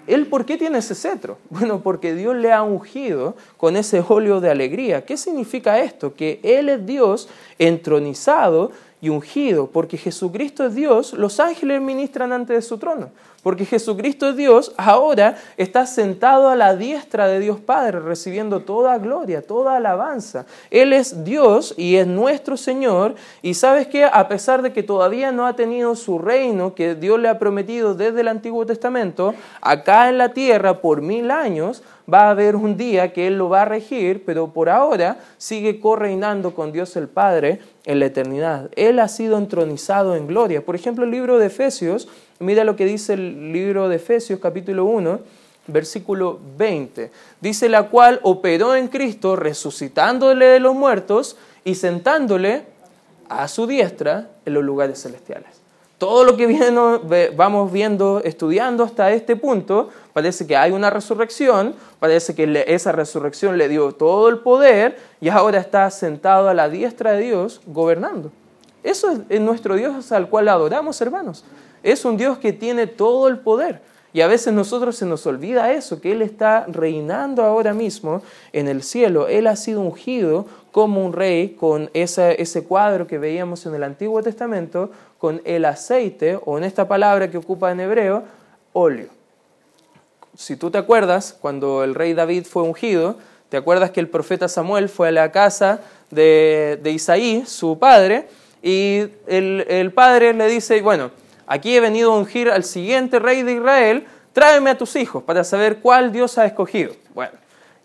¿Él 0.07 0.27
por 0.27 0.45
qué 0.45 0.57
tiene 0.57 0.79
ese 0.79 0.95
cetro? 0.95 1.37
Bueno, 1.49 1.81
porque 1.81 2.13
Dios 2.13 2.35
le 2.35 2.51
ha 2.51 2.63
ungido 2.63 3.35
con 3.57 3.75
ese 3.77 4.03
óleo 4.07 4.41
de 4.41 4.49
alegría. 4.49 5.05
¿Qué 5.05 5.17
significa 5.17 5.79
esto? 5.79 6.13
Que 6.13 6.39
Él 6.43 6.69
es 6.69 6.85
Dios 6.85 7.29
entronizado 7.59 8.71
y 9.01 9.09
ungido, 9.09 9.67
porque 9.67 9.97
Jesucristo 9.97 10.65
es 10.65 10.75
Dios, 10.75 11.13
los 11.13 11.39
ángeles 11.39 11.81
ministran 11.81 12.33
ante 12.33 12.61
su 12.61 12.77
trono. 12.77 13.11
Porque 13.45 13.63
Jesucristo 13.63 14.29
es 14.29 14.37
Dios, 14.37 14.73
ahora 14.75 15.37
está 15.55 15.85
sentado 15.85 16.49
a 16.49 16.55
la 16.55 16.75
diestra 16.75 17.27
de 17.27 17.39
Dios 17.39 17.59
Padre, 17.59 17.99
recibiendo 17.99 18.61
toda 18.61 18.97
gloria, 18.97 19.43
toda 19.43 19.75
alabanza. 19.75 20.47
Él 20.71 20.93
es 20.93 21.23
Dios 21.23 21.75
y 21.77 21.97
es 21.97 22.07
nuestro 22.07 22.57
Señor. 22.57 23.13
Y 23.43 23.53
sabes 23.53 23.85
que 23.85 24.03
a 24.03 24.27
pesar 24.27 24.63
de 24.63 24.73
que 24.73 24.81
todavía 24.81 25.31
no 25.31 25.45
ha 25.45 25.55
tenido 25.55 25.95
su 25.95 26.17
reino 26.17 26.73
que 26.73 26.95
Dios 26.95 27.19
le 27.19 27.29
ha 27.29 27.37
prometido 27.37 27.93
desde 27.93 28.21
el 28.21 28.29
Antiguo 28.29 28.65
Testamento, 28.65 29.35
acá 29.61 30.09
en 30.09 30.17
la 30.17 30.29
tierra 30.29 30.81
por 30.81 31.03
mil 31.03 31.29
años, 31.29 31.83
va 32.11 32.27
a 32.27 32.29
haber 32.31 32.55
un 32.55 32.77
día 32.77 33.13
que 33.13 33.27
Él 33.27 33.37
lo 33.37 33.49
va 33.49 33.63
a 33.63 33.65
regir, 33.65 34.23
pero 34.25 34.53
por 34.53 34.69
ahora 34.69 35.17
sigue 35.37 35.79
correinando 35.79 36.53
con 36.53 36.71
Dios 36.71 36.95
el 36.95 37.07
Padre 37.07 37.59
en 37.85 37.99
la 37.99 38.07
eternidad. 38.07 38.69
Él 38.75 38.99
ha 38.99 39.07
sido 39.07 39.37
entronizado 39.37 40.15
en 40.15 40.27
gloria. 40.27 40.65
Por 40.65 40.75
ejemplo, 40.75 41.05
el 41.05 41.11
libro 41.11 41.37
de 41.37 41.47
Efesios, 41.47 42.07
mira 42.39 42.63
lo 42.63 42.75
que 42.75 42.85
dice 42.85 43.13
el 43.13 43.53
libro 43.53 43.89
de 43.89 43.97
Efesios 43.97 44.39
capítulo 44.39 44.85
1, 44.85 45.19
versículo 45.67 46.39
20. 46.57 47.11
Dice 47.41 47.69
la 47.69 47.83
cual 47.83 48.19
operó 48.23 48.75
en 48.75 48.87
Cristo 48.87 49.35
resucitándole 49.35 50.45
de 50.45 50.59
los 50.59 50.75
muertos 50.75 51.37
y 51.63 51.75
sentándole 51.75 52.63
a 53.29 53.47
su 53.47 53.65
diestra 53.67 54.29
en 54.45 54.53
los 54.53 54.63
lugares 54.63 55.01
celestiales. 55.01 55.65
Todo 55.97 56.25
lo 56.25 56.35
que 56.35 57.31
vamos 57.35 57.71
viendo, 57.71 58.21
estudiando 58.23 58.83
hasta 58.83 59.13
este 59.13 59.37
punto, 59.37 59.89
parece 60.11 60.45
que 60.45 60.57
hay 60.57 60.71
una 60.71 60.89
resurrección, 60.89 61.73
parece 61.99 62.35
que 62.35 62.65
esa 62.67 62.91
resurrección 62.91 63.57
le 63.57 63.69
dio 63.69 63.93
todo 63.93 64.27
el 64.27 64.39
poder 64.39 64.99
y 65.21 65.29
ahora 65.29 65.59
está 65.59 65.89
sentado 65.89 66.49
a 66.49 66.53
la 66.53 66.67
diestra 66.67 67.13
de 67.13 67.21
Dios 67.21 67.61
gobernando. 67.65 68.31
Eso 68.83 69.23
es 69.29 69.41
nuestro 69.41 69.75
Dios 69.75 70.11
al 70.11 70.29
cual 70.29 70.49
adoramos, 70.49 70.99
hermanos. 70.99 71.45
Es 71.85 72.03
un 72.03 72.17
Dios 72.17 72.39
que 72.39 72.51
tiene 72.51 72.87
todo 72.87 73.27
el 73.27 73.37
poder. 73.37 73.79
Y 74.11 74.21
a 74.21 74.27
veces 74.27 74.51
nosotros 74.53 74.95
se 74.95 75.05
nos 75.05 75.27
olvida 75.27 75.71
eso, 75.71 76.01
que 76.01 76.13
Él 76.13 76.23
está 76.23 76.65
reinando 76.67 77.43
ahora 77.43 77.75
mismo 77.75 78.23
en 78.53 78.67
el 78.67 78.81
cielo. 78.81 79.27
Él 79.27 79.45
ha 79.45 79.55
sido 79.55 79.81
ungido 79.81 80.47
como 80.71 81.05
un 81.05 81.13
rey 81.13 81.49
con 81.49 81.91
ese 81.93 82.63
cuadro 82.67 83.05
que 83.05 83.19
veíamos 83.19 83.67
en 83.67 83.75
el 83.75 83.83
Antiguo 83.83 84.23
Testamento, 84.23 84.89
con 85.19 85.43
el 85.45 85.63
aceite, 85.63 86.39
o 86.43 86.57
en 86.57 86.63
esta 86.63 86.87
palabra 86.87 87.29
que 87.29 87.37
ocupa 87.37 87.71
en 87.71 87.81
hebreo, 87.81 88.23
óleo. 88.73 89.09
Si 90.35 90.55
tú 90.55 90.71
te 90.71 90.79
acuerdas, 90.79 91.37
cuando 91.39 91.83
el 91.83 91.93
rey 91.93 92.15
David 92.15 92.45
fue 92.45 92.63
ungido, 92.63 93.17
te 93.49 93.57
acuerdas 93.57 93.91
que 93.91 93.99
el 93.99 94.09
profeta 94.09 94.47
Samuel 94.47 94.89
fue 94.89 95.09
a 95.09 95.11
la 95.11 95.31
casa 95.31 95.81
de, 96.09 96.81
Isaí, 96.83 97.43
su 97.45 97.77
padre, 97.77 98.27
y 98.63 99.01
el, 99.27 99.67
el 99.69 99.93
padre 99.93 100.33
le 100.33 100.47
dice, 100.47 100.81
bueno, 100.81 101.11
aquí 101.47 101.75
he 101.75 101.79
venido 101.79 102.13
a 102.13 102.17
ungir 102.17 102.49
al 102.49 102.63
siguiente 102.63 103.19
rey 103.19 103.43
de 103.43 103.53
Israel, 103.53 104.05
tráeme 104.33 104.71
a 104.71 104.77
tus 104.77 104.95
hijos 104.95 105.23
para 105.23 105.43
saber 105.43 105.79
cuál 105.79 106.11
Dios 106.11 106.37
ha 106.37 106.45
escogido. 106.45 106.93
Bueno, 107.13 107.33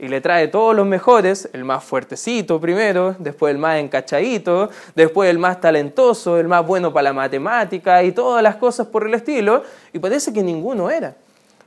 y 0.01 0.09
le 0.09 0.23
trae 0.23 0.49
todos 0.49 0.75
los 0.75 0.87
mejores, 0.87 1.49
el 1.53 1.64
más 1.64 1.85
fuertecito 1.85 2.59
primero, 2.59 3.14
después 3.18 3.53
el 3.53 3.59
más 3.59 3.79
encachadito, 3.79 4.70
después 4.94 5.29
el 5.29 5.38
más 5.38 5.61
talentoso, 5.61 6.38
el 6.38 6.49
más 6.49 6.66
bueno 6.66 6.90
para 6.90 7.05
la 7.05 7.12
matemática 7.12 8.03
y 8.03 8.12
todas 8.12 8.42
las 8.42 8.57
cosas 8.57 8.87
por 8.87 9.07
el 9.07 9.12
estilo, 9.12 9.62
y 9.92 9.99
parece 9.99 10.33
que 10.33 10.42
ninguno 10.42 10.90
era. 10.90 11.14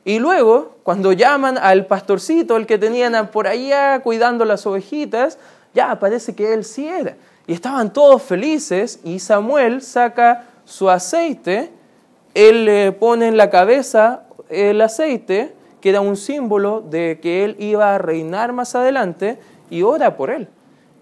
Y 0.03 0.19
luego, 0.19 0.77
cuando 0.83 1.13
llaman 1.13 1.57
al 1.57 1.85
pastorcito, 1.85 2.57
el 2.57 2.65
que 2.65 2.77
tenían 2.79 3.29
por 3.29 3.47
allá 3.47 3.99
cuidando 3.99 4.45
las 4.45 4.65
ovejitas, 4.65 5.37
ya 5.73 5.97
parece 5.99 6.35
que 6.35 6.53
él 6.53 6.65
sí 6.65 6.87
era. 6.87 7.15
Y 7.45 7.53
estaban 7.53 7.93
todos 7.93 8.21
felices 8.21 8.99
y 9.03 9.19
Samuel 9.19 9.81
saca 9.81 10.45
su 10.65 10.89
aceite 10.89 11.71
él 12.33 12.65
le 12.65 12.91
pone 12.91 13.27
en 13.27 13.37
la 13.37 13.49
cabeza 13.49 14.23
el 14.49 14.81
aceite, 14.81 15.53
que 15.81 15.89
era 15.89 16.01
un 16.01 16.15
símbolo 16.15 16.81
de 16.81 17.19
que 17.21 17.43
él 17.43 17.55
iba 17.59 17.93
a 17.93 17.97
reinar 17.97 18.53
más 18.53 18.75
adelante, 18.75 19.37
y 19.69 19.83
ora 19.83 20.15
por 20.15 20.29
él. 20.29 20.47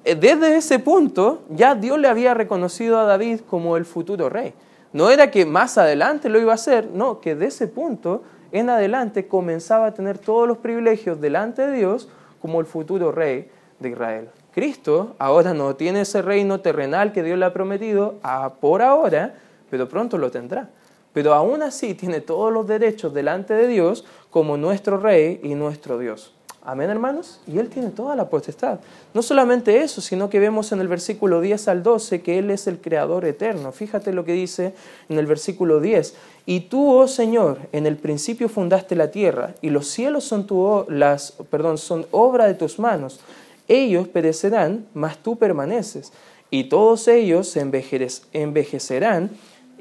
Eh, 0.04 0.16
desde 0.16 0.56
ese 0.56 0.80
punto 0.80 1.44
ya 1.50 1.76
Dios 1.76 2.00
le 2.00 2.08
había 2.08 2.34
reconocido 2.34 3.00
a 3.00 3.04
David 3.04 3.42
como 3.50 3.78
el 3.78 3.86
futuro 3.86 4.30
rey. 4.30 4.54
No 4.94 5.10
era 5.10 5.32
que 5.32 5.46
más 5.46 5.78
adelante 5.78 6.28
lo 6.28 6.40
iba 6.40 6.52
a 6.52 6.56
hacer, 6.56 6.90
no, 6.94 7.22
que 7.22 7.36
de 7.36 7.48
ese 7.48 7.68
punto 7.68 8.24
en 8.52 8.70
adelante 8.70 9.28
comenzaba 9.28 9.88
a 9.88 9.94
tener 9.94 10.18
todos 10.18 10.48
los 10.48 10.58
privilegios 10.58 11.22
delante 11.22 11.66
de 11.66 11.78
Dios 11.78 12.10
como 12.42 12.60
el 12.60 12.66
futuro 12.66 13.12
rey 13.12 13.50
de 13.80 13.90
Israel. 13.90 14.30
Cristo 14.54 15.16
ahora 15.18 15.54
no 15.54 15.76
tiene 15.76 16.02
ese 16.02 16.22
reino 16.22 16.60
terrenal 16.60 17.14
que 17.14 17.24
Dios 17.24 17.40
le 17.40 17.46
ha 17.46 17.54
prometido 17.54 18.16
por 18.60 18.82
ahora, 18.82 19.36
pero 19.70 19.88
pronto 19.88 20.18
lo 20.18 20.30
tendrá 20.30 20.68
pero 21.14 21.34
aún 21.34 21.62
así 21.62 21.94
tiene 21.94 22.22
todos 22.22 22.52
los 22.52 22.68
derechos 22.68 23.14
delante 23.14 23.54
de 23.54 23.68
Dios 23.68 24.06
como 24.30 24.58
nuestro 24.58 24.98
Rey 24.98 25.40
y 25.44 25.56
nuestro 25.56 25.98
Dios. 26.00 26.34
Amén, 26.64 26.92
hermanos. 26.92 27.40
Y 27.48 27.58
Él 27.58 27.70
tiene 27.70 27.90
toda 27.90 28.16
la 28.16 28.30
potestad. 28.30 28.80
No 29.16 29.24
solamente 29.24 29.82
eso, 29.82 30.00
sino 30.00 30.30
que 30.30 30.40
vemos 30.40 30.72
en 30.72 30.80
el 30.80 30.88
versículo 30.88 31.42
10 31.42 31.68
al 31.68 31.82
12 31.82 32.22
que 32.22 32.38
Él 32.38 32.52
es 32.52 32.68
el 32.68 32.80
Creador 32.80 33.26
eterno. 33.26 33.72
Fíjate 33.72 34.14
lo 34.14 34.26
que 34.26 34.34
dice 34.34 34.76
en 35.10 35.18
el 35.18 35.26
versículo 35.26 35.80
10. 35.80 36.14
Y 36.46 36.62
tú, 36.62 36.94
oh 36.94 37.08
Señor, 37.08 37.58
en 37.72 37.88
el 37.88 37.98
principio 37.98 38.48
fundaste 38.48 38.96
la 38.96 39.10
tierra, 39.10 39.56
y 39.62 39.72
los 39.72 39.88
cielos 39.88 40.24
son, 40.24 40.46
tu, 40.46 40.86
las, 40.88 41.32
perdón, 41.50 41.80
son 41.80 42.06
obra 42.12 42.46
de 42.46 42.54
tus 42.54 42.78
manos. 42.78 43.20
Ellos 43.68 44.08
perecerán, 44.08 44.86
mas 44.94 45.18
tú 45.18 45.38
permaneces. 45.38 46.14
Y 46.52 46.66
todos 46.66 47.08
ellos 47.08 47.58
envejecerán 47.58 49.32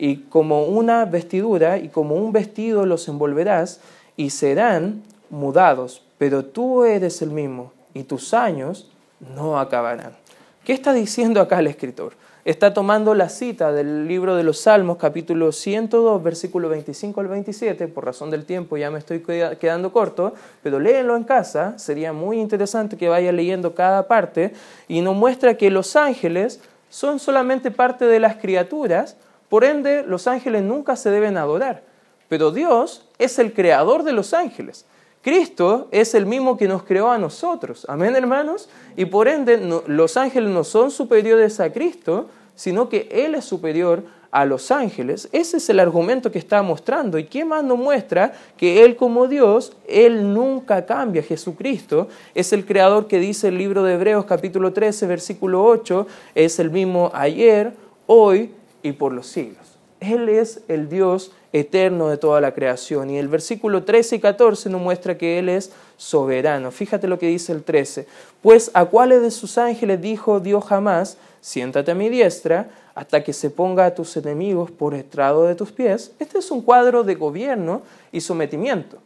y 0.00 0.16
como 0.30 0.64
una 0.64 1.04
vestidura 1.04 1.76
y 1.76 1.90
como 1.90 2.14
un 2.14 2.32
vestido 2.32 2.86
los 2.86 3.06
envolverás 3.06 3.80
y 4.16 4.30
serán 4.30 5.02
mudados, 5.28 6.02
pero 6.16 6.42
tú 6.42 6.84
eres 6.84 7.20
el 7.20 7.30
mismo 7.30 7.74
y 7.92 8.04
tus 8.04 8.32
años 8.32 8.90
no 9.36 9.60
acabarán. 9.60 10.16
¿Qué 10.64 10.72
está 10.72 10.94
diciendo 10.94 11.38
acá 11.42 11.58
el 11.60 11.66
escritor? 11.66 12.14
Está 12.46 12.72
tomando 12.72 13.14
la 13.14 13.28
cita 13.28 13.72
del 13.72 14.08
libro 14.08 14.36
de 14.36 14.42
los 14.42 14.60
Salmos, 14.60 14.96
capítulo 14.96 15.52
102, 15.52 16.22
versículo 16.22 16.70
25 16.70 17.20
al 17.20 17.28
27. 17.28 17.86
Por 17.88 18.06
razón 18.06 18.30
del 18.30 18.46
tiempo 18.46 18.78
ya 18.78 18.90
me 18.90 18.98
estoy 18.98 19.20
quedando 19.20 19.92
corto, 19.92 20.32
pero 20.62 20.80
léenlo 20.80 21.14
en 21.14 21.24
casa. 21.24 21.78
Sería 21.78 22.14
muy 22.14 22.40
interesante 22.40 22.96
que 22.96 23.10
vaya 23.10 23.32
leyendo 23.32 23.74
cada 23.74 24.08
parte. 24.08 24.54
Y 24.88 25.02
nos 25.02 25.14
muestra 25.14 25.58
que 25.58 25.70
los 25.70 25.94
ángeles 25.94 26.62
son 26.88 27.18
solamente 27.18 27.70
parte 27.70 28.06
de 28.06 28.18
las 28.18 28.36
criaturas, 28.36 29.18
por 29.50 29.64
ende, 29.64 30.04
los 30.04 30.28
ángeles 30.28 30.62
nunca 30.62 30.94
se 30.94 31.10
deben 31.10 31.36
adorar. 31.36 31.82
Pero 32.28 32.52
Dios 32.52 33.08
es 33.18 33.40
el 33.40 33.52
creador 33.52 34.04
de 34.04 34.12
los 34.12 34.32
ángeles. 34.32 34.86
Cristo 35.22 35.88
es 35.90 36.14
el 36.14 36.24
mismo 36.24 36.56
que 36.56 36.68
nos 36.68 36.84
creó 36.84 37.10
a 37.10 37.18
nosotros. 37.18 37.84
Amén, 37.88 38.14
hermanos. 38.14 38.68
Y 38.96 39.06
por 39.06 39.26
ende, 39.26 39.82
los 39.88 40.16
ángeles 40.16 40.50
no 40.50 40.62
son 40.62 40.92
superiores 40.92 41.58
a 41.58 41.72
Cristo, 41.72 42.28
sino 42.54 42.88
que 42.88 43.08
Él 43.10 43.34
es 43.34 43.44
superior 43.44 44.04
a 44.30 44.44
los 44.44 44.70
ángeles. 44.70 45.28
Ese 45.32 45.56
es 45.56 45.68
el 45.68 45.80
argumento 45.80 46.30
que 46.30 46.38
está 46.38 46.62
mostrando. 46.62 47.18
¿Y 47.18 47.24
qué 47.24 47.44
más 47.44 47.64
nos 47.64 47.76
muestra? 47.76 48.32
Que 48.56 48.84
Él 48.84 48.94
como 48.94 49.26
Dios, 49.26 49.72
Él 49.88 50.32
nunca 50.32 50.86
cambia. 50.86 51.24
Jesucristo 51.24 52.06
es 52.36 52.52
el 52.52 52.64
creador 52.64 53.08
que 53.08 53.18
dice 53.18 53.48
el 53.48 53.58
libro 53.58 53.82
de 53.82 53.94
Hebreos 53.94 54.26
capítulo 54.26 54.72
13, 54.72 55.08
versículo 55.08 55.64
8, 55.64 56.06
es 56.36 56.60
el 56.60 56.70
mismo 56.70 57.10
ayer, 57.12 57.74
hoy 58.06 58.52
y 58.82 58.92
por 58.92 59.12
los 59.12 59.26
siglos. 59.26 59.78
Él 60.00 60.28
es 60.28 60.62
el 60.68 60.88
Dios 60.88 61.32
eterno 61.52 62.08
de 62.08 62.16
toda 62.16 62.40
la 62.40 62.54
creación. 62.54 63.10
Y 63.10 63.18
el 63.18 63.28
versículo 63.28 63.84
13 63.84 64.16
y 64.16 64.20
14 64.20 64.70
nos 64.70 64.80
muestra 64.80 65.18
que 65.18 65.38
Él 65.38 65.48
es 65.48 65.72
soberano. 65.96 66.70
Fíjate 66.70 67.06
lo 67.06 67.18
que 67.18 67.26
dice 67.26 67.52
el 67.52 67.62
13. 67.62 68.06
Pues 68.42 68.70
a 68.74 68.86
cuáles 68.86 69.20
de 69.22 69.30
sus 69.30 69.58
ángeles 69.58 70.00
dijo 70.00 70.40
Dios 70.40 70.64
jamás, 70.64 71.18
siéntate 71.40 71.90
a 71.90 71.94
mi 71.94 72.08
diestra 72.08 72.70
hasta 72.94 73.22
que 73.22 73.32
se 73.32 73.50
ponga 73.50 73.86
a 73.86 73.94
tus 73.94 74.16
enemigos 74.16 74.70
por 74.70 74.94
estrado 74.94 75.44
de 75.44 75.54
tus 75.54 75.72
pies. 75.72 76.12
Este 76.18 76.38
es 76.38 76.50
un 76.50 76.62
cuadro 76.62 77.02
de 77.02 77.14
gobierno 77.14 77.82
y 78.12 78.20
sometimiento. 78.20 78.98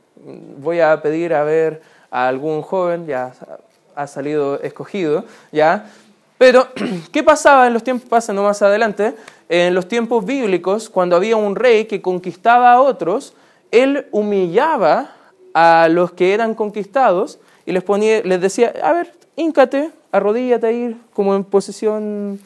Voy 0.59 0.81
a 0.81 1.01
pedir 1.03 1.35
a 1.35 1.45
ver 1.45 1.83
a 2.11 2.29
algún 2.29 2.63
joven, 2.63 3.07
ya 3.07 3.33
ha 3.95 4.07
salido 4.07 4.61
escogido, 4.61 5.25
ya. 5.53 5.91
Pero, 6.39 6.69
¿qué 7.13 7.23
pasaba 7.23 7.67
en 7.67 7.75
los 7.75 7.85
tiempos? 7.85 8.09
Pasando 8.09 8.43
más 8.43 8.63
adelante 8.63 9.15
en 9.49 9.75
los 9.75 9.89
tiempos 9.89 10.25
bíblicos, 10.25 10.89
cuando 10.89 11.17
había 11.17 11.37
un 11.37 11.55
rey 11.57 11.85
que 11.87 12.01
conquistaba 12.03 12.73
a 12.73 12.81
otros, 12.81 13.35
él 13.71 14.07
humillaba 14.11 15.11
a 15.53 15.89
los 15.91 16.13
que 16.13 16.33
eran 16.35 16.55
conquistados 16.55 17.39
y 17.67 17.73
les, 17.73 17.83
ponía, 17.83 18.21
les 18.23 18.41
decía, 18.41 18.73
a 18.83 18.93
ver, 18.93 19.13
híncate, 19.37 19.91
arrodíllate 20.13 20.67
ahí, 20.67 21.01
como 21.13 21.35
en 21.35 21.45
posición 21.45 22.41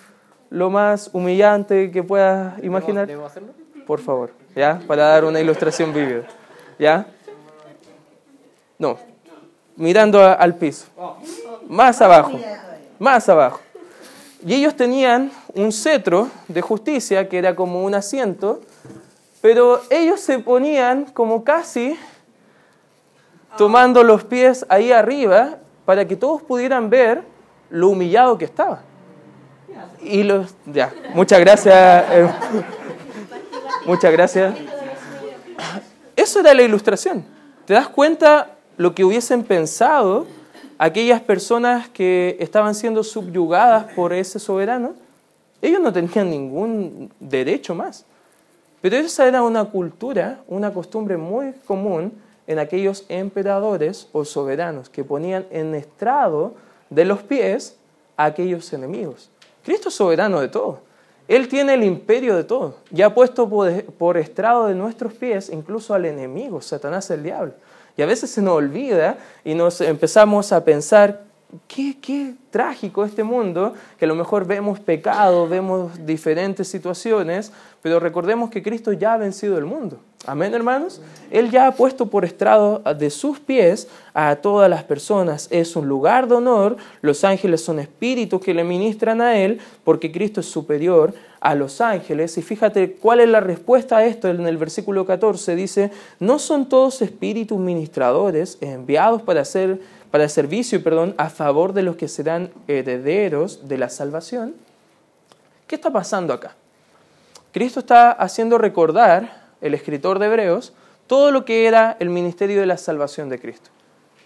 lo 0.50 0.70
más 0.70 1.10
humillante 1.12 1.90
que 1.90 2.02
puedas 2.02 2.62
imaginar. 2.62 3.06
¿Debo 3.06 3.26
hacerlo? 3.26 3.52
Por 3.86 4.00
favor, 4.00 4.30
¿ya? 4.56 4.80
Para 4.86 5.04
dar 5.08 5.24
una 5.24 5.40
ilustración 5.40 5.92
vívida. 5.94 6.22
¿Ya? 6.78 7.06
No. 8.78 8.98
Mirando 9.76 10.20
a- 10.20 10.32
al 10.34 10.54
piso. 10.56 10.86
Más 11.68 12.00
abajo. 12.00 12.38
Más 12.98 13.28
abajo. 13.28 13.60
Y 14.44 14.54
ellos 14.54 14.74
tenían 14.76 15.30
un 15.58 15.72
cetro 15.72 16.28
de 16.46 16.60
justicia 16.60 17.28
que 17.28 17.36
era 17.36 17.56
como 17.56 17.84
un 17.84 17.92
asiento, 17.94 18.60
pero 19.40 19.80
ellos 19.90 20.20
se 20.20 20.38
ponían 20.38 21.06
como 21.06 21.42
casi 21.42 21.98
tomando 23.56 24.04
los 24.04 24.22
pies 24.22 24.64
ahí 24.68 24.92
arriba 24.92 25.58
para 25.84 26.06
que 26.06 26.14
todos 26.14 26.42
pudieran 26.42 26.88
ver 26.88 27.24
lo 27.70 27.88
humillado 27.88 28.38
que 28.38 28.44
estaba. 28.44 28.82
Y 30.00 30.22
los, 30.22 30.54
muchas 31.12 31.40
gracias. 31.40 32.04
eh, 32.12 32.28
muchas 33.84 34.12
gracias. 34.12 34.54
Eso 36.14 36.38
era 36.38 36.54
la 36.54 36.62
ilustración. 36.62 37.24
¿Te 37.64 37.74
das 37.74 37.88
cuenta 37.88 38.52
lo 38.76 38.94
que 38.94 39.04
hubiesen 39.04 39.42
pensado 39.42 40.28
aquellas 40.78 41.20
personas 41.20 41.88
que 41.88 42.36
estaban 42.38 42.76
siendo 42.76 43.02
subyugadas 43.02 43.92
por 43.94 44.12
ese 44.12 44.38
soberano? 44.38 45.07
Ellos 45.60 45.80
no 45.80 45.92
tenían 45.92 46.30
ningún 46.30 47.10
derecho 47.18 47.74
más. 47.74 48.04
Pero 48.80 48.96
esa 48.96 49.26
era 49.26 49.42
una 49.42 49.64
cultura, 49.64 50.40
una 50.46 50.72
costumbre 50.72 51.16
muy 51.16 51.52
común 51.66 52.12
en 52.46 52.58
aquellos 52.58 53.04
emperadores 53.08 54.08
o 54.12 54.24
soberanos 54.24 54.88
que 54.88 55.04
ponían 55.04 55.46
en 55.50 55.74
estrado 55.74 56.54
de 56.88 57.04
los 57.04 57.22
pies 57.22 57.76
a 58.16 58.26
aquellos 58.26 58.72
enemigos. 58.72 59.30
Cristo 59.64 59.88
es 59.88 59.94
soberano 59.94 60.40
de 60.40 60.48
todo. 60.48 60.80
Él 61.28 61.46
tiene 61.46 61.74
el 61.74 61.84
imperio 61.84 62.34
de 62.36 62.44
todo 62.44 62.76
y 62.90 63.02
ha 63.02 63.14
puesto 63.14 63.48
por, 63.50 64.16
estrado 64.16 64.66
de 64.66 64.74
nuestros 64.74 65.12
pies 65.12 65.50
incluso 65.50 65.92
al 65.92 66.06
enemigo, 66.06 66.62
Satanás 66.62 67.10
el 67.10 67.22
diablo. 67.22 67.52
Y 67.98 68.02
a 68.02 68.06
veces 68.06 68.30
se 68.30 68.40
nos 68.40 68.54
olvida 68.54 69.18
y 69.44 69.54
nos 69.54 69.82
empezamos 69.82 70.52
a 70.52 70.64
pensar, 70.64 71.24
qué, 71.66 72.34
trágico 72.50 73.04
este 73.04 73.22
mundo, 73.22 73.74
que 73.98 74.04
a 74.04 74.08
lo 74.08 74.14
mejor 74.14 74.46
vemos 74.46 74.80
pecado, 74.80 75.48
vemos 75.48 76.04
diferentes 76.06 76.68
situaciones, 76.68 77.52
pero 77.82 78.00
recordemos 78.00 78.50
que 78.50 78.62
Cristo 78.62 78.92
ya 78.92 79.14
ha 79.14 79.16
vencido 79.18 79.58
el 79.58 79.64
mundo. 79.64 79.98
Amén, 80.26 80.52
hermanos. 80.52 81.00
Él 81.30 81.50
ya 81.50 81.68
ha 81.68 81.72
puesto 81.72 82.10
por 82.10 82.24
estrado 82.24 82.82
de 82.98 83.08
sus 83.08 83.38
pies 83.38 83.88
a 84.14 84.36
todas 84.36 84.68
las 84.68 84.82
personas. 84.82 85.46
Es 85.50 85.76
un 85.76 85.88
lugar 85.88 86.26
de 86.26 86.34
honor. 86.34 86.76
Los 87.02 87.22
ángeles 87.22 87.62
son 87.64 87.78
espíritus 87.78 88.40
que 88.40 88.52
le 88.52 88.64
ministran 88.64 89.20
a 89.20 89.38
Él, 89.38 89.60
porque 89.84 90.10
Cristo 90.10 90.40
es 90.40 90.46
superior 90.46 91.14
a 91.40 91.54
los 91.54 91.80
ángeles. 91.80 92.36
Y 92.36 92.42
fíjate 92.42 92.92
cuál 92.92 93.20
es 93.20 93.28
la 93.28 93.40
respuesta 93.40 93.98
a 93.98 94.06
esto 94.06 94.28
en 94.28 94.46
el 94.46 94.56
versículo 94.56 95.06
14. 95.06 95.54
Dice, 95.54 95.92
¿no 96.18 96.38
son 96.38 96.68
todos 96.68 97.00
espíritus 97.00 97.58
ministradores 97.58 98.58
enviados 98.60 99.22
para 99.22 99.42
hacer 99.42 99.80
para 100.10 100.28
servicio, 100.28 100.82
perdón, 100.82 101.14
a 101.18 101.30
favor 101.30 101.72
de 101.72 101.82
los 101.82 101.96
que 101.96 102.08
serán 102.08 102.50
herederos 102.66 103.68
de 103.68 103.78
la 103.78 103.88
salvación? 103.88 104.54
¿Qué 105.66 105.74
está 105.74 105.90
pasando 105.90 106.32
acá? 106.32 106.56
Cristo 107.52 107.80
está 107.80 108.12
haciendo 108.12 108.58
recordar, 108.58 109.48
el 109.60 109.74
escritor 109.74 110.18
de 110.18 110.26
Hebreos, 110.26 110.72
todo 111.06 111.30
lo 111.30 111.44
que 111.44 111.66
era 111.66 111.96
el 112.00 112.10
ministerio 112.10 112.60
de 112.60 112.66
la 112.66 112.76
salvación 112.76 113.28
de 113.28 113.40
Cristo. 113.40 113.70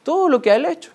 Todo 0.03 0.29
lo 0.29 0.43
que 0.43 0.55
Él 0.55 0.65
ha 0.67 0.73
hecho. 0.73 0.91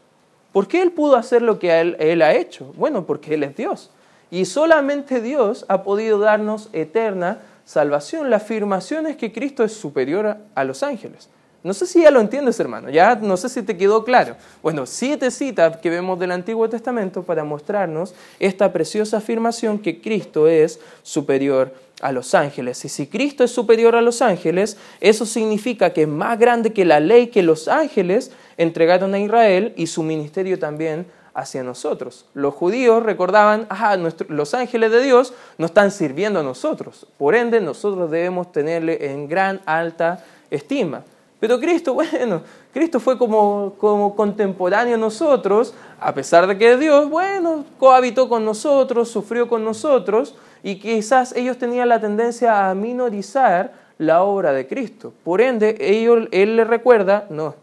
¿Por 0.51 0.67
qué 0.67 0.81
Él 0.81 0.91
pudo 0.91 1.15
hacer 1.15 1.41
lo 1.41 1.59
que 1.59 1.79
él, 1.79 1.95
él 1.99 2.21
ha 2.21 2.33
hecho? 2.33 2.73
Bueno, 2.75 3.05
porque 3.05 3.33
Él 3.33 3.43
es 3.43 3.55
Dios. 3.55 3.91
Y 4.29 4.45
solamente 4.45 5.21
Dios 5.21 5.65
ha 5.69 5.83
podido 5.83 6.19
darnos 6.19 6.69
eterna 6.73 7.39
salvación. 7.65 8.29
La 8.29 8.37
afirmación 8.37 9.07
es 9.07 9.17
que 9.17 9.31
Cristo 9.31 9.63
es 9.63 9.73
superior 9.73 10.37
a 10.55 10.63
los 10.63 10.83
ángeles. 10.83 11.29
No 11.67 11.73
sé 11.73 11.85
si 11.85 12.01
ya 12.01 12.11
lo 12.11 12.21
entiendes, 12.21 12.57
hermano, 12.61 12.89
ya 12.89 13.15
no 13.15 13.35
sé 13.35 13.49
si 13.49 13.61
te 13.61 13.75
quedó 13.75 14.05
claro. 14.05 14.37
Bueno, 14.63 14.85
siete 14.85 15.29
citas 15.31 15.75
que 15.75 15.89
vemos 15.89 16.17
del 16.17 16.31
Antiguo 16.31 16.69
Testamento 16.69 17.23
para 17.23 17.43
mostrarnos 17.43 18.15
esta 18.39 18.71
preciosa 18.71 19.17
afirmación 19.17 19.77
que 19.77 19.99
Cristo 19.99 20.47
es 20.47 20.79
superior 21.03 21.73
a 21.99 22.13
los 22.13 22.33
ángeles. 22.35 22.85
Y 22.85 22.89
si 22.89 23.07
Cristo 23.07 23.43
es 23.43 23.51
superior 23.51 23.97
a 23.97 24.01
los 24.01 24.21
ángeles, 24.21 24.77
eso 25.01 25.25
significa 25.25 25.91
que 25.91 26.03
es 26.03 26.07
más 26.07 26.39
grande 26.39 26.71
que 26.71 26.85
la 26.85 27.01
ley 27.01 27.27
que 27.27 27.43
los 27.43 27.67
ángeles 27.67 28.31
entregaron 28.55 29.13
a 29.13 29.19
Israel 29.19 29.73
y 29.75 29.87
su 29.87 30.03
ministerio 30.03 30.57
también 30.57 31.05
hacia 31.33 31.63
nosotros. 31.63 32.27
Los 32.33 32.53
judíos 32.53 33.03
recordaban, 33.03 33.67
nuestro, 33.99 34.25
los 34.29 34.53
ángeles 34.53 34.89
de 34.91 35.01
Dios 35.01 35.33
nos 35.57 35.71
están 35.71 35.91
sirviendo 35.91 36.39
a 36.39 36.43
nosotros. 36.43 37.05
Por 37.17 37.35
ende, 37.35 37.59
nosotros 37.59 38.09
debemos 38.09 38.53
tenerle 38.53 39.11
en 39.11 39.27
gran 39.27 39.59
alta 39.65 40.23
estima. 40.49 41.03
Pero 41.39 41.59
Cristo, 41.59 41.93
bueno, 41.93 42.41
Cristo 42.73 42.99
fue 42.99 43.17
como, 43.17 43.75
como 43.77 44.15
contemporáneo 44.15 44.95
a 44.95 44.97
nosotros, 44.97 45.73
a 45.99 46.13
pesar 46.13 46.47
de 46.47 46.57
que 46.57 46.77
Dios, 46.77 47.09
bueno, 47.09 47.65
cohabitó 47.79 48.29
con 48.29 48.45
nosotros, 48.45 49.09
sufrió 49.09 49.47
con 49.47 49.63
nosotros, 49.63 50.35
y 50.63 50.79
quizás 50.79 51.35
ellos 51.35 51.57
tenían 51.57 51.89
la 51.89 51.99
tendencia 51.99 52.69
a 52.69 52.75
minorizar 52.75 53.73
la 53.97 54.23
obra 54.23 54.53
de 54.53 54.67
Cristo. 54.67 55.13
Por 55.23 55.41
ende, 55.41 55.77
ellos, 55.79 56.27
Él 56.31 56.55
les 56.55 56.67
recuerda, 56.67 57.27
no, 57.29 57.55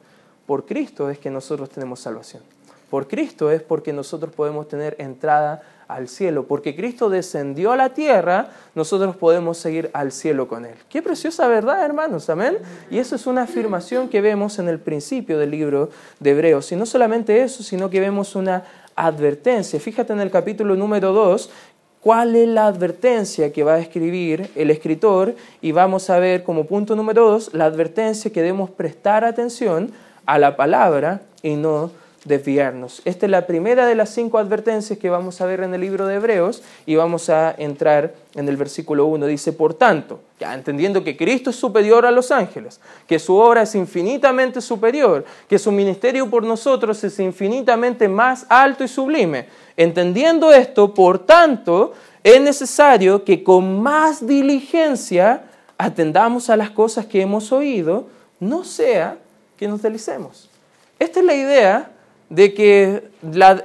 por 0.46 0.66
Cristo 0.66 1.10
es 1.10 1.18
que 1.18 1.30
nosotros 1.30 1.70
tenemos 1.70 2.00
salvación. 2.00 2.42
Por 2.90 3.08
Cristo 3.08 3.50
es 3.50 3.62
porque 3.62 3.92
nosotros 3.92 4.32
podemos 4.34 4.68
tener 4.68 4.94
entrada 4.98 5.62
al 5.88 6.08
cielo. 6.08 6.46
Porque 6.46 6.74
Cristo 6.74 7.10
descendió 7.10 7.72
a 7.72 7.76
la 7.76 7.90
tierra, 7.90 8.48
nosotros 8.74 9.16
podemos 9.16 9.58
seguir 9.58 9.90
al 9.92 10.12
cielo 10.12 10.48
con 10.48 10.64
Él. 10.64 10.74
Qué 10.88 11.02
preciosa 11.02 11.46
verdad, 11.48 11.84
hermanos, 11.84 12.30
amén. 12.30 12.58
Y 12.90 12.98
eso 12.98 13.16
es 13.16 13.26
una 13.26 13.42
afirmación 13.42 14.08
que 14.08 14.20
vemos 14.20 14.58
en 14.58 14.68
el 14.68 14.78
principio 14.78 15.38
del 15.38 15.50
libro 15.50 15.90
de 16.20 16.30
Hebreos. 16.30 16.70
Y 16.72 16.76
no 16.76 16.86
solamente 16.86 17.42
eso, 17.42 17.62
sino 17.62 17.90
que 17.90 18.00
vemos 18.00 18.34
una 18.34 18.64
advertencia. 18.96 19.80
Fíjate 19.80 20.12
en 20.12 20.20
el 20.20 20.30
capítulo 20.30 20.76
número 20.76 21.12
2, 21.12 21.50
cuál 22.04 22.36
es 22.36 22.46
la 22.46 22.66
advertencia 22.66 23.50
que 23.50 23.64
va 23.64 23.74
a 23.74 23.78
escribir 23.78 24.50
el 24.56 24.70
escritor 24.70 25.34
y 25.62 25.72
vamos 25.72 26.10
a 26.10 26.18
ver 26.18 26.42
como 26.42 26.66
punto 26.66 26.94
número 26.94 27.30
2 27.30 27.54
la 27.54 27.64
advertencia 27.64 28.30
que 28.30 28.42
debemos 28.42 28.68
prestar 28.68 29.24
atención 29.24 29.90
a 30.26 30.38
la 30.38 30.54
palabra 30.54 31.22
y 31.42 31.56
no 31.56 31.90
desviarnos. 32.24 33.02
Esta 33.04 33.26
es 33.26 33.30
la 33.30 33.46
primera 33.46 33.86
de 33.86 33.94
las 33.94 34.10
cinco 34.10 34.38
advertencias 34.38 34.98
que 34.98 35.10
vamos 35.10 35.40
a 35.40 35.46
ver 35.46 35.60
en 35.60 35.74
el 35.74 35.80
libro 35.80 36.06
de 36.06 36.16
Hebreos 36.16 36.62
y 36.86 36.96
vamos 36.96 37.28
a 37.28 37.54
entrar 37.56 38.14
en 38.34 38.48
el 38.48 38.56
versículo 38.56 39.06
1. 39.06 39.26
Dice, 39.26 39.52
por 39.52 39.74
tanto, 39.74 40.20
ya 40.40 40.54
entendiendo 40.54 41.04
que 41.04 41.16
Cristo 41.16 41.50
es 41.50 41.56
superior 41.56 42.06
a 42.06 42.10
los 42.10 42.30
ángeles, 42.30 42.80
que 43.06 43.18
su 43.18 43.36
obra 43.36 43.62
es 43.62 43.74
infinitamente 43.74 44.60
superior, 44.60 45.24
que 45.48 45.58
su 45.58 45.70
ministerio 45.70 46.28
por 46.30 46.44
nosotros 46.44 47.04
es 47.04 47.18
infinitamente 47.20 48.08
más 48.08 48.46
alto 48.48 48.84
y 48.84 48.88
sublime, 48.88 49.46
entendiendo 49.76 50.52
esto, 50.52 50.94
por 50.94 51.18
tanto, 51.18 51.92
es 52.22 52.40
necesario 52.40 53.22
que 53.22 53.44
con 53.44 53.82
más 53.82 54.26
diligencia 54.26 55.44
atendamos 55.76 56.48
a 56.48 56.56
las 56.56 56.70
cosas 56.70 57.04
que 57.04 57.20
hemos 57.20 57.52
oído, 57.52 58.06
no 58.40 58.64
sea 58.64 59.18
que 59.58 59.68
nos 59.68 59.82
deslicemos. 59.82 60.48
Esta 60.98 61.20
es 61.20 61.26
la 61.26 61.34
idea 61.34 61.90
de 62.28 62.54
que 62.54 63.08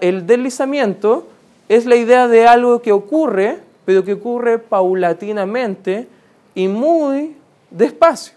el 0.02 0.28
deslizamiento 0.28 1.28
es 1.68 1.86
la 1.86 1.96
idea 1.96 2.28
de 2.28 2.48
algo 2.48 2.82
que 2.82 2.92
ocurre, 2.92 3.60
pero 3.86 4.04
que 4.04 4.14
ocurre 4.14 4.60
paulatinamente 4.60 6.08
y 6.56 6.68
muy 6.68 7.36
despacio. 7.72 8.34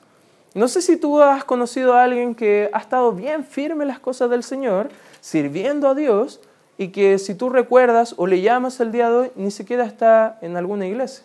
No 0.55 0.69
sé 0.69 0.83
si 0.83 0.97
tú 0.97 1.21
has 1.21 1.45
conocido 1.45 1.95
a 1.95 2.05
alguien 2.05 2.35
que 2.35 2.69
ha 2.73 2.79
estado 2.79 3.13
bien 3.13 3.45
firme 3.45 3.85
en 3.85 3.89
las 3.89 3.99
cosas 3.99 4.29
del 4.29 4.43
Señor, 4.43 4.91
sirviendo 5.21 5.89
a 5.89 5.95
Dios, 5.95 6.41
y 6.77 6.89
que 6.89 7.19
si 7.19 7.35
tú 7.35 7.49
recuerdas 7.49 8.15
o 8.19 8.27
le 8.27 8.41
llamas 8.41 8.81
el 8.81 8.93
día 8.93 9.09
de 9.11 9.17
hoy, 9.17 9.31
ni 9.37 9.51
siquiera 9.51 9.85
está 9.85 10.39
en 10.43 10.57
alguna 10.57 10.87
iglesia. 10.87 11.25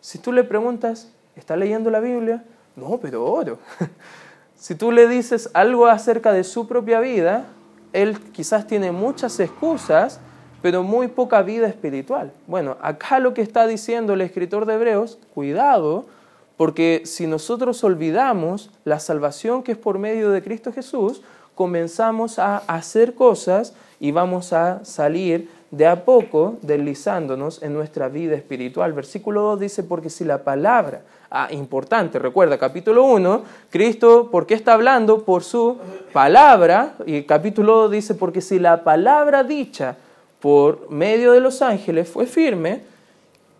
Si 0.00 0.18
tú 0.18 0.32
le 0.32 0.44
preguntas, 0.44 1.10
¿está 1.36 1.56
leyendo 1.56 1.90
la 1.90 2.00
Biblia? 2.00 2.44
No, 2.76 2.98
pero 2.98 3.24
oro. 3.24 3.58
si 4.56 4.74
tú 4.74 4.92
le 4.92 5.08
dices 5.08 5.50
algo 5.52 5.86
acerca 5.86 6.32
de 6.32 6.44
su 6.44 6.66
propia 6.66 7.00
vida, 7.00 7.46
él 7.94 8.18
quizás 8.32 8.66
tiene 8.66 8.92
muchas 8.92 9.40
excusas, 9.40 10.20
pero 10.60 10.82
muy 10.82 11.08
poca 11.08 11.40
vida 11.42 11.66
espiritual. 11.68 12.32
Bueno, 12.46 12.76
acá 12.82 13.18
lo 13.20 13.32
que 13.32 13.42
está 13.42 13.66
diciendo 13.66 14.12
el 14.12 14.20
escritor 14.20 14.66
de 14.66 14.74
Hebreos, 14.74 15.18
cuidado, 15.32 16.04
porque 16.56 17.02
si 17.04 17.26
nosotros 17.26 17.82
olvidamos 17.84 18.70
la 18.84 18.98
salvación 18.98 19.62
que 19.62 19.72
es 19.72 19.78
por 19.78 19.98
medio 19.98 20.30
de 20.30 20.42
Cristo 20.42 20.72
Jesús, 20.72 21.22
comenzamos 21.54 22.38
a 22.38 22.58
hacer 22.58 23.14
cosas 23.14 23.74
y 24.00 24.10
vamos 24.10 24.52
a 24.52 24.84
salir 24.84 25.48
de 25.70 25.86
a 25.86 26.04
poco 26.04 26.56
deslizándonos 26.62 27.62
en 27.62 27.74
nuestra 27.74 28.08
vida 28.08 28.34
espiritual. 28.34 28.92
Versículo 28.92 29.42
2 29.42 29.60
dice, 29.60 29.82
porque 29.82 30.10
si 30.10 30.24
la 30.24 30.44
palabra, 30.44 31.02
ah, 31.34 31.48
importante, 31.50 32.18
recuerda, 32.20 32.56
capítulo 32.56 33.02
1, 33.04 33.42
Cristo, 33.68 34.30
¿por 34.30 34.46
qué 34.46 34.54
está 34.54 34.72
hablando? 34.72 35.24
Por 35.24 35.42
su 35.42 35.78
palabra, 36.12 36.94
y 37.04 37.24
capítulo 37.24 37.76
2 37.82 37.90
dice, 37.90 38.14
porque 38.14 38.40
si 38.40 38.60
la 38.60 38.84
palabra 38.84 39.42
dicha 39.42 39.96
por 40.40 40.88
medio 40.90 41.32
de 41.32 41.40
los 41.40 41.60
ángeles 41.60 42.08
fue 42.08 42.26
firme, 42.26 42.82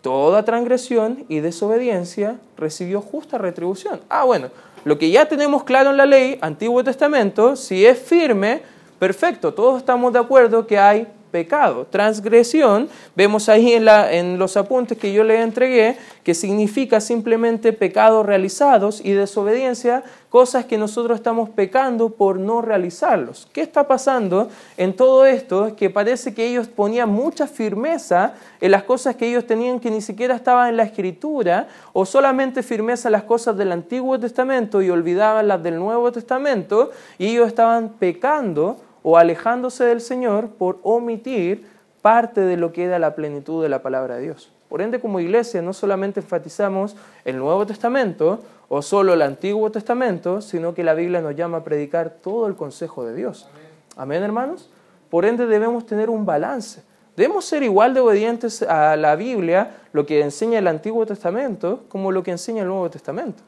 toda 0.01 0.45
transgresión 0.45 1.25
y 1.27 1.41
desobediencia 1.41 2.37
recibió 2.57 3.01
justa 3.01 3.37
retribución. 3.37 3.99
Ah, 4.07 4.23
bueno, 4.23 4.49
lo 4.85 4.97
que 4.97 5.11
ya 5.11 5.25
tenemos 5.25 5.63
claro 5.63 5.89
en 5.89 5.97
la 5.97 6.05
ley, 6.05 6.37
Antiguo 6.41 6.83
Testamento, 6.83 7.57
si 7.57 7.85
es 7.85 7.99
firme, 7.99 8.61
perfecto, 8.99 9.53
todos 9.53 9.79
estamos 9.79 10.13
de 10.13 10.19
acuerdo 10.19 10.65
que 10.65 10.79
hay 10.79 11.07
pecado. 11.35 11.85
Transgresión, 11.89 12.87
vemos 13.13 13.49
ahí 13.49 13.73
en, 13.73 13.83
la, 13.83 14.13
en 14.13 14.39
los 14.39 14.55
apuntes 14.55 14.97
que 14.97 15.11
yo 15.11 15.25
le 15.25 15.41
entregué, 15.41 15.97
que 16.23 16.33
significa 16.33 17.01
simplemente 17.01 17.73
pecados 17.73 18.25
realizados 18.25 19.01
y 19.03 19.11
desobediencia, 19.11 20.01
cosas 20.29 20.63
que 20.63 20.77
nosotros 20.77 21.17
estamos 21.17 21.49
pecando 21.49 22.11
por 22.11 22.39
no 22.39 22.61
realizarlos. 22.61 23.49
¿Qué 23.51 23.59
está 23.59 23.85
pasando 23.85 24.49
en 24.77 24.95
todo 24.95 25.25
esto? 25.25 25.67
Es 25.67 25.73
que 25.73 25.89
parece 25.89 26.33
que 26.33 26.47
ellos 26.47 26.67
ponían 26.69 27.09
mucha 27.09 27.47
firmeza 27.47 28.35
en 28.61 28.71
las 28.71 28.83
cosas 28.83 29.17
que 29.17 29.27
ellos 29.27 29.45
tenían 29.45 29.81
que 29.81 29.91
ni 29.91 30.01
siquiera 30.01 30.35
estaban 30.35 30.69
en 30.69 30.77
la 30.77 30.83
escritura, 30.83 31.67
o 31.91 32.05
solamente 32.05 32.63
firmeza 32.63 33.09
en 33.09 33.13
las 33.13 33.23
cosas 33.23 33.57
del 33.57 33.73
Antiguo 33.73 34.17
Testamento 34.17 34.81
y 34.81 34.89
olvidaban 34.89 35.49
las 35.49 35.61
del 35.61 35.79
Nuevo 35.79 36.13
Testamento, 36.13 36.91
y 37.17 37.27
ellos 37.27 37.49
estaban 37.49 37.89
pecando 37.99 38.84
o 39.07 39.17
alejándose 39.17 39.83
del 39.83 40.01
Señor 40.01 40.49
por 40.57 40.79
omitir 40.81 41.67
parte 42.01 42.41
de 42.41 42.57
lo 42.57 42.73
que 42.73 42.85
era 42.85 42.97
la 42.97 43.13
plenitud 43.13 43.61
de 43.61 43.69
la 43.69 43.83
palabra 43.83 44.15
de 44.15 44.23
Dios. 44.23 44.51
Por 44.67 44.81
ende, 44.81 44.99
como 44.99 45.19
iglesia, 45.19 45.61
no 45.61 45.73
solamente 45.73 46.21
enfatizamos 46.21 46.95
el 47.23 47.37
Nuevo 47.37 47.67
Testamento 47.67 48.39
o 48.67 48.81
solo 48.81 49.13
el 49.13 49.21
Antiguo 49.21 49.69
Testamento, 49.69 50.41
sino 50.41 50.73
que 50.73 50.83
la 50.83 50.95
Biblia 50.95 51.21
nos 51.21 51.35
llama 51.35 51.57
a 51.57 51.63
predicar 51.63 52.15
todo 52.19 52.47
el 52.47 52.55
consejo 52.55 53.05
de 53.05 53.13
Dios. 53.13 53.47
Amén, 53.95 54.23
hermanos. 54.23 54.71
Por 55.11 55.25
ende, 55.25 55.45
debemos 55.45 55.85
tener 55.85 56.09
un 56.09 56.25
balance. 56.25 56.81
Debemos 57.15 57.45
ser 57.45 57.61
igual 57.61 57.93
de 57.93 57.99
obedientes 57.99 58.63
a 58.63 58.95
la 58.95 59.15
Biblia, 59.15 59.81
lo 59.93 60.07
que 60.07 60.21
enseña 60.21 60.57
el 60.57 60.67
Antiguo 60.67 61.05
Testamento, 61.05 61.83
como 61.89 62.11
lo 62.11 62.23
que 62.23 62.31
enseña 62.31 62.63
el 62.63 62.69
Nuevo 62.69 62.89
Testamento. 62.89 63.43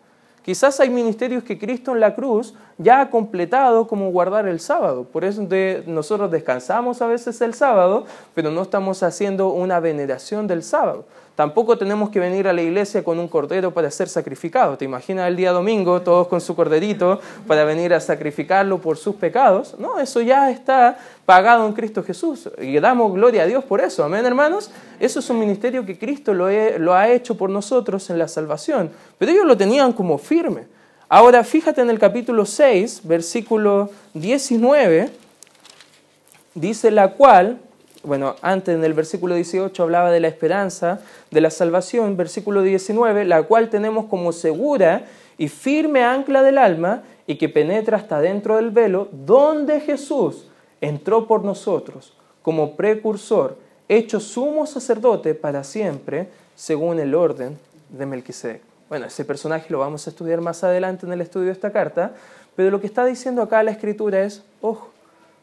Quizás 0.48 0.80
hay 0.80 0.90
ministerios 0.90 1.44
que 1.44 1.60
Cristo 1.60 1.92
en 1.92 2.00
la 2.00 2.16
cruz 2.16 2.54
ya 2.78 3.02
ha 3.02 3.10
completado 3.10 3.86
como 3.86 4.12
guardar 4.12 4.48
el 4.48 4.62
sábado. 4.62 5.04
Por 5.04 5.26
eso 5.26 5.46
nosotros 5.88 6.32
descansamos 6.32 7.02
a 7.02 7.08
veces 7.08 7.42
el 7.42 7.54
sábado, 7.54 8.06
pero 8.34 8.50
no 8.50 8.62
estamos 8.62 9.04
haciendo 9.04 9.50
una 9.50 9.82
veneración 9.82 10.48
del 10.48 10.64
sábado. 10.64 11.04
Tampoco 11.38 11.78
tenemos 11.78 12.10
que 12.10 12.19
venir 12.19 12.47
a 12.47 12.54
la 12.54 12.63
iglesia 12.63 13.04
con 13.04 13.19
un 13.19 13.28
cordero 13.28 13.71
para 13.71 13.91
ser 13.91 14.10
sacrificado. 14.10 14.76
¿Te 14.76 14.86
imaginas 14.86 15.28
el 15.28 15.36
día 15.36 15.52
domingo 15.52 16.02
todos 16.02 16.28
con 16.28 16.41
su 16.41 16.56
corderito 16.56 17.21
para 17.45 17.63
venir 17.63 17.93
a 17.93 18.00
sacrificarlo 18.00 18.80
por 18.80 18.97
sus 18.97 19.13
pecados? 19.17 19.76
No, 19.78 20.00
eso 20.00 20.19
ya 20.21 20.50
está 20.50 20.97
pagado 21.28 21.67
en 21.67 21.73
Cristo 21.73 22.02
Jesús. 22.02 22.50
Y 22.60 22.80
damos 22.80 23.13
gloria 23.13 23.43
a 23.43 23.45
Dios 23.45 23.63
por 23.63 23.82
eso. 23.82 24.04
Amén, 24.04 24.26
hermanos. 24.26 24.71
Eso 25.00 25.19
es 25.19 25.30
un 25.30 25.38
ministerio 25.38 25.86
que 25.86 26.00
Cristo 26.00 26.34
lo, 26.34 26.50
lo 26.80 26.95
ha 26.95 27.08
hecho 27.08 27.38
por 27.38 27.52
nosotros 27.52 28.10
en 28.10 28.17
la 28.17 28.28
salvación. 28.28 28.89
Pero 29.19 29.32
ellos 29.32 29.45
lo 29.45 29.56
tenían 29.56 29.93
como 29.93 30.17
firme. 30.17 30.63
Ahora, 31.08 31.43
fíjate 31.43 31.82
en 31.82 31.91
el 31.91 32.00
capítulo 32.00 32.47
6, 32.47 33.02
versículo 33.04 33.91
19, 34.15 35.12
dice 36.56 36.89
la 36.89 37.12
cual, 37.12 37.60
bueno, 38.08 38.36
antes 38.41 38.74
en 38.74 38.84
el 38.84 38.93
versículo 38.93 39.36
18 39.36 39.84
hablaba 39.84 40.12
de 40.12 40.22
la 40.22 40.30
esperanza 40.30 41.02
de 41.30 41.41
la 41.41 41.50
salvación, 41.52 42.15
versículo 42.15 42.62
19, 42.63 43.26
la 43.26 43.43
cual 43.43 43.70
tenemos 43.70 44.06
como 44.06 44.32
segura 44.32 45.06
y 45.38 45.50
firme 45.50 46.04
ancla 46.04 46.41
del 46.41 46.58
alma 46.58 47.04
y 47.28 47.36
que 47.36 47.50
penetra 47.50 47.98
hasta 47.98 48.22
dentro 48.22 48.56
del 48.56 48.72
velo, 48.72 49.10
donde 49.12 49.82
Jesús 49.82 50.48
entró 50.80 51.28
por 51.28 51.43
nosotros 51.43 52.13
como 52.41 52.78
precursor, 52.78 53.58
hecho 53.89 54.22
sumo 54.22 54.65
sacerdote 54.65 55.36
para 55.36 55.65
siempre, 55.65 56.30
según 56.56 57.00
el 57.00 57.13
orden 57.13 57.60
de 57.89 58.06
Melquisedec. 58.06 58.62
Bueno, 58.88 59.06
ese 59.06 59.26
personaje 59.26 59.67
lo 59.70 59.80
vamos 59.80 60.08
a 60.08 60.12
estudiar 60.12 60.39
más 60.39 60.63
adelante 60.63 61.06
en 61.06 61.12
el 61.12 61.20
estudio 61.20 61.48
de 61.48 61.52
esta 61.52 61.74
carta, 61.74 62.13
pero 62.56 62.72
lo 62.72 62.80
que 62.80 62.88
está 62.88 63.04
diciendo 63.04 63.41
acá 63.41 63.62
la 63.63 63.72
escritura 63.72 64.24
es, 64.24 64.43
ojo, 64.62 64.91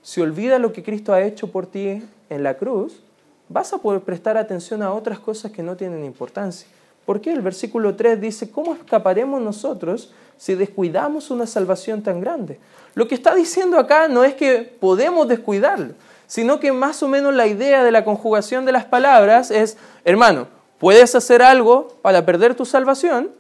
si 0.05 0.21
olvida 0.21 0.59
lo 0.59 0.75
que 0.75 0.83
Cristo 0.83 1.15
ha 1.15 1.23
hecho 1.23 1.51
por 1.51 1.65
ti 1.67 2.03
en 2.29 2.43
la 2.43 2.59
cruz, 2.59 3.01
vas 3.49 3.73
a 3.73 3.79
poder 3.79 4.03
prestar 4.03 4.37
atención 4.37 4.83
a 4.83 4.93
otras 4.93 5.19
cosas 5.19 5.51
que 5.51 5.63
no 5.63 5.77
tienen 5.77 6.05
importancia. 6.05 6.69
¿Por 7.07 7.23
qué? 7.23 7.33
El 7.33 7.41
versículo 7.41 7.97
3 7.97 8.21
dice, 8.21 8.51
¿cómo 8.51 8.75
escaparemos 8.75 9.41
nosotros 9.41 10.13
si 10.37 10.55
descuidamos 10.57 11.31
una 11.31 11.47
salvación 11.47 12.03
tan 12.03 12.21
grande? 12.21 12.61
Lo 12.95 13.09
que 13.09 13.15
está 13.15 13.35
diciendo 13.35 13.79
acá 13.79 14.07
no 14.09 14.25
es 14.25 14.35
que 14.35 14.77
podemos 14.79 15.27
descuidarlo, 15.27 15.95
sino 16.27 16.61
que 16.61 16.71
más 16.71 17.03
o 17.03 17.09
menos 17.09 17.35
la 17.35 17.47
idea 17.47 17.83
de 17.83 17.91
la 17.91 18.05
conjugación 18.05 18.67
de 18.67 18.73
las 18.73 18.85
palabras 18.85 19.51
es, 19.51 19.79
hermano, 20.05 20.49
puedes 20.79 21.15
hacer 21.15 21.41
algo 21.41 21.97
para 22.03 22.27
perder 22.27 22.55
tu 22.55 22.67
salvación, 22.67 23.31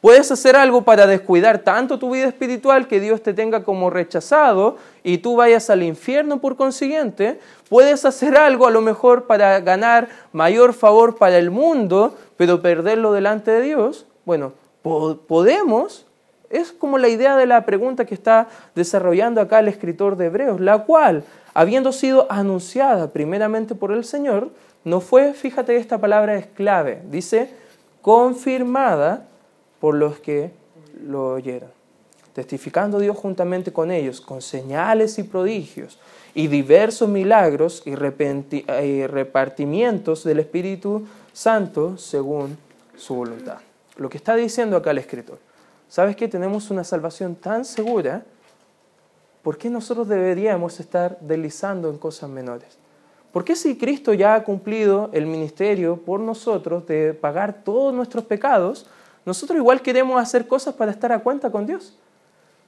Puedes 0.00 0.32
hacer 0.32 0.56
algo 0.56 0.82
para 0.82 1.06
descuidar 1.06 1.58
tanto 1.58 1.98
tu 1.98 2.10
vida 2.10 2.26
espiritual 2.26 2.88
que 2.88 3.00
Dios 3.00 3.22
te 3.22 3.34
tenga 3.34 3.64
como 3.64 3.90
rechazado 3.90 4.76
y 5.02 5.18
tú 5.18 5.36
vayas 5.36 5.68
al 5.68 5.82
infierno 5.82 6.40
por 6.40 6.56
consiguiente. 6.56 7.38
Puedes 7.68 8.06
hacer 8.06 8.36
algo 8.38 8.66
a 8.66 8.70
lo 8.70 8.80
mejor 8.80 9.26
para 9.26 9.60
ganar 9.60 10.08
mayor 10.32 10.72
favor 10.72 11.16
para 11.16 11.36
el 11.36 11.50
mundo, 11.50 12.16
pero 12.38 12.62
perderlo 12.62 13.12
delante 13.12 13.50
de 13.50 13.60
Dios. 13.60 14.06
Bueno, 14.24 14.52
podemos. 14.82 16.06
Es 16.48 16.72
como 16.72 16.98
la 16.98 17.08
idea 17.08 17.36
de 17.36 17.46
la 17.46 17.64
pregunta 17.64 18.06
que 18.06 18.14
está 18.14 18.48
desarrollando 18.74 19.40
acá 19.40 19.60
el 19.60 19.68
escritor 19.68 20.16
de 20.16 20.26
Hebreos, 20.26 20.60
la 20.60 20.78
cual, 20.78 21.22
habiendo 21.54 21.92
sido 21.92 22.26
anunciada 22.28 23.10
primeramente 23.10 23.76
por 23.76 23.92
el 23.92 24.04
Señor, 24.04 24.48
no 24.82 25.00
fue, 25.00 25.32
fíjate 25.34 25.76
esta 25.76 25.98
palabra 25.98 26.34
es 26.34 26.46
clave, 26.46 27.02
dice, 27.08 27.54
confirmada 28.02 29.28
por 29.80 29.94
los 29.94 30.20
que 30.20 30.50
lo 31.02 31.32
oyeron, 31.32 31.70
testificando 32.34 32.98
Dios 32.98 33.16
juntamente 33.16 33.72
con 33.72 33.90
ellos, 33.90 34.20
con 34.20 34.42
señales 34.42 35.18
y 35.18 35.22
prodigios 35.24 35.98
y 36.34 36.46
diversos 36.46 37.08
milagros 37.08 37.82
y 37.86 37.94
repartimientos 37.94 40.24
del 40.24 40.40
Espíritu 40.40 41.06
Santo 41.32 41.96
según 41.96 42.58
su 42.96 43.14
voluntad. 43.14 43.58
Lo 43.96 44.08
que 44.08 44.18
está 44.18 44.36
diciendo 44.36 44.76
acá 44.76 44.92
el 44.92 44.98
escritor, 44.98 45.38
¿sabes 45.88 46.16
que 46.16 46.28
tenemos 46.28 46.70
una 46.70 46.84
salvación 46.84 47.34
tan 47.34 47.64
segura? 47.64 48.24
¿Por 49.42 49.56
qué 49.56 49.70
nosotros 49.70 50.06
deberíamos 50.06 50.78
estar 50.80 51.18
deslizando 51.20 51.88
en 51.88 51.96
cosas 51.98 52.28
menores? 52.28 52.76
¿Por 53.32 53.44
qué 53.44 53.56
si 53.56 53.78
Cristo 53.78 54.12
ya 54.12 54.34
ha 54.34 54.44
cumplido 54.44 55.08
el 55.12 55.26
ministerio 55.26 55.96
por 55.96 56.20
nosotros 56.20 56.86
de 56.86 57.14
pagar 57.14 57.62
todos 57.64 57.94
nuestros 57.94 58.24
pecados, 58.24 58.86
nosotros 59.30 59.56
igual 59.58 59.80
queremos 59.80 60.20
hacer 60.20 60.48
cosas 60.48 60.74
para 60.74 60.90
estar 60.90 61.12
a 61.12 61.20
cuenta 61.20 61.52
con 61.52 61.64
Dios. 61.64 61.94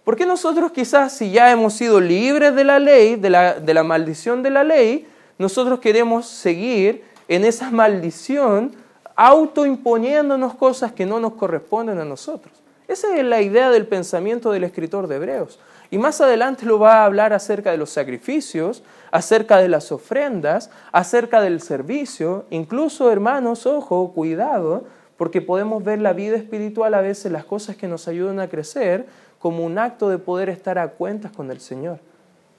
¿Por 0.04 0.16
qué 0.16 0.24
nosotros 0.24 0.70
quizás 0.70 1.12
si 1.12 1.32
ya 1.32 1.50
hemos 1.50 1.72
sido 1.72 2.00
libres 2.00 2.54
de 2.54 2.62
la 2.62 2.78
ley, 2.78 3.16
de 3.16 3.30
la, 3.30 3.54
de 3.54 3.74
la 3.74 3.82
maldición 3.82 4.44
de 4.44 4.50
la 4.50 4.62
ley, 4.62 5.08
nosotros 5.38 5.80
queremos 5.80 6.26
seguir 6.26 7.02
en 7.26 7.44
esa 7.44 7.72
maldición 7.72 8.70
autoimponiéndonos 9.16 10.54
cosas 10.54 10.92
que 10.92 11.04
no 11.04 11.18
nos 11.18 11.32
corresponden 11.32 11.98
a 11.98 12.04
nosotros? 12.04 12.54
Esa 12.86 13.16
es 13.16 13.24
la 13.24 13.42
idea 13.42 13.68
del 13.70 13.88
pensamiento 13.88 14.52
del 14.52 14.62
escritor 14.62 15.08
de 15.08 15.16
Hebreos. 15.16 15.58
Y 15.90 15.98
más 15.98 16.20
adelante 16.20 16.64
lo 16.64 16.78
va 16.78 16.98
a 16.98 17.04
hablar 17.06 17.32
acerca 17.32 17.72
de 17.72 17.76
los 17.76 17.90
sacrificios, 17.90 18.84
acerca 19.10 19.58
de 19.58 19.66
las 19.66 19.90
ofrendas, 19.90 20.70
acerca 20.92 21.40
del 21.40 21.60
servicio. 21.60 22.44
Incluso, 22.50 23.10
hermanos, 23.10 23.66
ojo, 23.66 24.12
cuidado, 24.14 24.84
porque 25.22 25.40
podemos 25.40 25.84
ver 25.84 26.00
la 26.00 26.14
vida 26.14 26.34
espiritual 26.34 26.94
a 26.94 27.00
veces, 27.00 27.30
las 27.30 27.44
cosas 27.44 27.76
que 27.76 27.86
nos 27.86 28.08
ayudan 28.08 28.40
a 28.40 28.48
crecer, 28.48 29.06
como 29.38 29.64
un 29.64 29.78
acto 29.78 30.08
de 30.08 30.18
poder 30.18 30.48
estar 30.48 30.80
a 30.80 30.88
cuentas 30.94 31.30
con 31.30 31.52
el 31.52 31.60
Señor. 31.60 32.00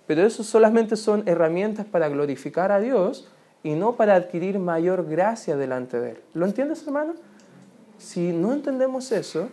Pero 0.07 0.25
eso 0.25 0.45
solamente 0.45 0.95
son 0.95 1.27
herramientas 1.27 1.85
para 1.85 2.07
glorificar 2.07 2.71
a 2.71 2.79
Dios 2.79 3.27
y 3.63 3.73
no 3.73 3.97
para 3.97 4.15
adquirir 4.15 4.59
mayor 4.59 5.05
gracia 5.09 5.57
delante 5.57 5.99
de 5.99 6.11
Él. 6.11 6.17
¿Lo 6.33 6.45
entiendes, 6.45 6.87
hermano? 6.87 7.15
Si 7.97 8.31
no 8.31 8.53
entendemos 8.53 9.11
eso, 9.11 9.49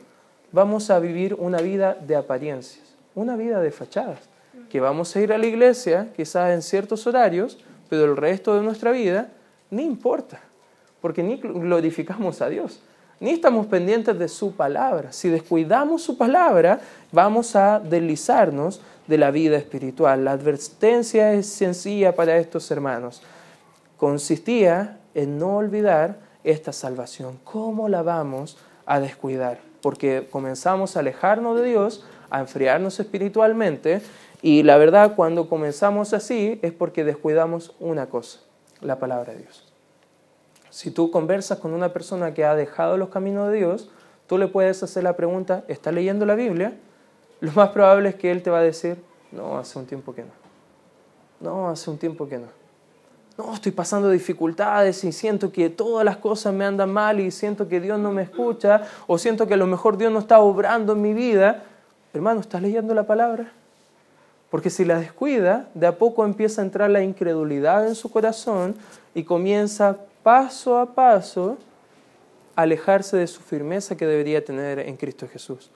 vamos 0.53 0.89
a 0.89 1.01
vivir 1.01 1.35
una 1.35 1.61
vida 1.61 1.95
de 1.95 2.15
apariencias, 2.15 2.95
una 3.17 3.35
vida 3.35 3.61
de 3.61 3.73
fachadas, 3.73 4.21
que 4.69 4.79
vamos 4.79 5.17
a 5.17 5.21
ir 5.21 5.33
a 5.33 5.39
la 5.39 5.47
iglesia 5.47 6.13
quizás 6.15 6.53
en 6.53 6.63
ciertos 6.63 7.09
horarios, 7.09 7.59
pero 7.89 8.05
el 8.05 8.17
resto 8.17 8.55
de 8.55 8.63
nuestra 8.63 8.93
vida 8.93 9.33
ni 9.69 9.83
importa, 9.83 10.39
porque 11.01 11.25
ni 11.25 11.39
glorificamos 11.39 12.41
a 12.41 12.49
Dios 12.49 12.81
ni 13.21 13.31
estamos 13.31 13.67
pendientes 13.67 14.19
de 14.19 14.29
su 14.29 14.53
palabra. 14.53 15.13
Si 15.13 15.29
descuidamos 15.29 16.03
su 16.03 16.17
palabra, 16.17 16.81
vamos 17.13 17.55
a 17.55 17.79
deslizarnos 17.79 18.81
de 19.07 19.19
la 19.19 19.31
vida 19.31 19.59
espiritual. 19.59 20.25
La 20.25 20.33
advertencia 20.33 21.35
es 21.35 21.47
sencilla 21.47 22.17
para 22.17 22.39
estos 22.39 22.71
hermanos. 22.71 23.23
Consistía 23.99 24.99
en 25.15 25.39
no 25.39 25.57
olvidar 25.57 26.19
esta 26.45 26.73
salvación. 26.73 27.39
¿Cómo 27.45 27.91
la 27.91 28.03
vamos 28.03 28.57
a 28.87 29.01
descuidar? 29.01 29.59
Porque 29.83 30.27
comenzamos 30.31 30.97
a 30.97 31.01
alejarnos 31.01 31.61
de 31.61 31.67
Dios, 31.67 32.07
a 32.31 32.41
enfriarnos 32.41 33.01
espiritualmente, 33.01 34.01
y 34.41 34.63
la 34.63 34.79
verdad 34.79 35.15
cuando 35.15 35.51
comenzamos 35.51 36.15
así 36.15 36.59
es 36.63 36.73
porque 36.73 37.05
descuidamos 37.05 37.75
una 37.81 38.07
cosa, 38.07 38.41
la 38.81 38.99
palabra 38.99 39.35
de 39.35 39.41
Dios. 39.41 39.70
Si 40.71 40.91
tú 40.91 41.11
conversas 41.11 41.59
con 41.59 41.73
una 41.73 41.93
persona 41.93 42.33
que 42.33 42.45
ha 42.45 42.55
dejado 42.55 42.97
los 42.97 43.09
caminos 43.09 43.51
de 43.51 43.59
Dios, 43.59 43.91
tú 44.27 44.39
le 44.39 44.47
puedes 44.47 44.83
hacer 44.83 45.03
la 45.03 45.17
pregunta, 45.17 45.65
¿está 45.69 45.91
leyendo 45.91 46.25
la 46.25 46.37
Biblia? 46.37 46.75
Lo 47.41 47.53
más 47.53 47.71
probable 47.71 48.11
es 48.11 48.15
que 48.15 48.31
él 48.31 48.43
te 48.43 48.51
va 48.51 48.59
a 48.59 48.63
decir, 48.63 48.97
no, 49.33 49.59
hace 49.59 49.79
un 49.79 49.87
tiempo 49.87 50.15
que 50.15 50.23
no. 50.23 50.31
No, 51.41 51.69
hace 51.69 51.91
un 51.91 51.99
tiempo 51.99 52.29
que 52.29 52.39
no. 52.39 52.47
No, 53.39 53.55
estoy 53.55 53.73
pasando 53.73 54.11
dificultades 54.11 55.03
y 55.05 55.13
siento 55.13 55.51
que 55.51 55.71
todas 55.71 56.05
las 56.05 56.19
cosas 56.19 56.53
me 56.53 56.65
andan 56.65 56.93
mal 56.93 57.19
y 57.21 57.31
siento 57.31 57.69
que 57.69 57.81
Dios 57.81 57.99
no 57.99 58.13
me 58.13 58.23
escucha 58.23 58.83
o 59.07 59.17
siento 59.17 59.47
que 59.47 59.55
a 59.55 59.57
lo 59.57 59.67
mejor 59.67 59.97
Dios 59.97 60.13
no 60.13 60.19
está 60.19 60.41
obrando 60.41 60.93
en 60.93 61.01
mi 61.01 61.15
vida. 61.15 61.65
Hermano, 62.13 62.41
¿estás 62.41 62.61
leyendo 62.61 62.93
la 62.93 63.05
palabra? 63.05 63.53
Porque 64.51 64.69
si 64.69 64.85
la 64.85 64.99
descuida, 64.99 65.69
de 65.75 65.87
a 65.87 65.97
poco 65.97 66.25
empieza 66.25 66.61
a 66.61 66.65
entrar 66.65 66.91
la 66.91 67.03
incredulidad 67.03 67.87
en 67.87 67.95
su 67.95 68.11
corazón 68.11 68.75
y 69.15 69.25
comienza 69.25 69.97
paso 70.23 70.79
a 70.79 70.95
paso 70.95 71.59
alejarse 72.57 73.17
de 73.17 73.27
su 73.27 73.41
firmeza 73.41 73.97
que 73.97 74.07
debería 74.07 74.45
tener 74.45 74.79
en 74.81 74.97
Cristo 74.97 75.27
Jesús. 75.29 75.71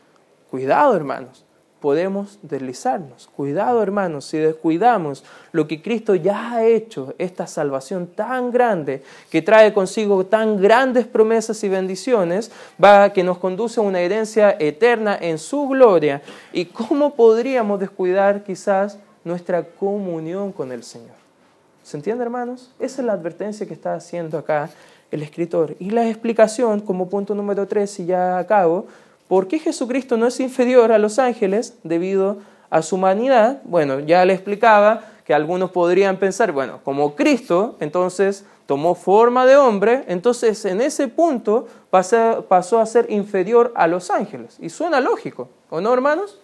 Cuidado, 0.51 0.95
hermanos 0.95 1.45
podemos 1.85 2.39
deslizarnos. 2.41 3.29
Cuidado 3.37 3.83
hermanos, 3.83 4.25
si 4.25 4.39
descuidamos 4.39 5.23
lo 5.53 5.69
que 5.69 5.83
Cristo 5.83 6.15
ya 6.15 6.53
ha 6.53 6.65
hecho, 6.65 7.15
esta 7.19 7.47
salvación 7.47 8.07
tan 8.07 8.51
grande, 8.51 9.03
que 9.29 9.43
trae 9.43 9.75
consigo 9.75 10.25
tan 10.25 10.59
grandes 10.59 11.07
promesas 11.07 11.63
y 11.63 11.69
bendiciones, 11.69 12.51
va 12.83 13.13
que 13.13 13.23
nos 13.23 13.37
conduce 13.37 13.81
a 13.81 13.83
una 13.83 14.01
herencia 14.01 14.57
eterna 14.59 15.19
en 15.21 15.37
su 15.37 15.69
gloria. 15.69 16.23
¿Y 16.55 16.65
cómo 16.65 17.15
podríamos 17.17 17.79
descuidar 17.79 18.45
quizás 18.45 18.99
nuestra 19.23 19.63
comunión 19.63 20.53
con 20.53 20.73
el 20.73 20.85
Señor? 20.85 21.24
¿Se 21.85 21.97
entiende 21.97 22.25
hermanos? 22.25 22.73
Esa 22.81 23.03
es 23.03 23.07
la 23.07 23.13
advertencia 23.13 23.67
que 23.69 23.75
está 23.75 23.95
haciendo 23.95 24.39
acá 24.39 24.71
el 25.13 25.23
escritor. 25.23 25.77
Y 25.79 25.91
la 25.91 26.09
explicación, 26.09 26.81
como 26.81 27.09
punto 27.09 27.37
número 27.37 27.69
tres, 27.69 28.01
y 28.01 28.07
ya 28.07 28.39
acabo, 28.39 28.87
¿Por 29.29 29.49
qué 29.49 29.59
Jesucristo 29.59 30.17
no 30.17 30.27
es 30.27 30.39
inferior 30.41 30.93
a 30.93 30.99
los 30.99 31.19
ángeles 31.19 31.75
debido 31.83 32.39
a 32.69 32.83
su 32.83 32.97
humanidad? 32.97 33.63
Bueno, 33.65 34.01
ya 34.01 34.25
le 34.25 34.35
explicaba 34.35 35.03
que 35.25 35.33
algunos 35.33 35.71
podrían 35.71 36.19
pensar, 36.19 36.53
bueno, 36.53 36.81
como 36.85 37.15
Cristo, 37.15 37.77
entonces 37.81 38.45
tomó 38.67 38.95
forma 38.95 39.47
de 39.47 39.57
hombre, 39.57 40.05
entonces 40.09 40.65
en 40.67 40.83
ese 40.83 41.09
punto 41.09 41.67
pasó, 41.91 42.81
a 42.81 42.87
ser 42.87 43.11
inferior 43.11 43.73
a 43.75 43.87
los 43.87 44.11
ángeles. 44.11 44.59
Y 44.61 44.69
suena 44.69 45.01
lógico, 45.01 45.49
¿o 45.71 45.81
no, 45.81 45.93
hermanos? 45.95 46.39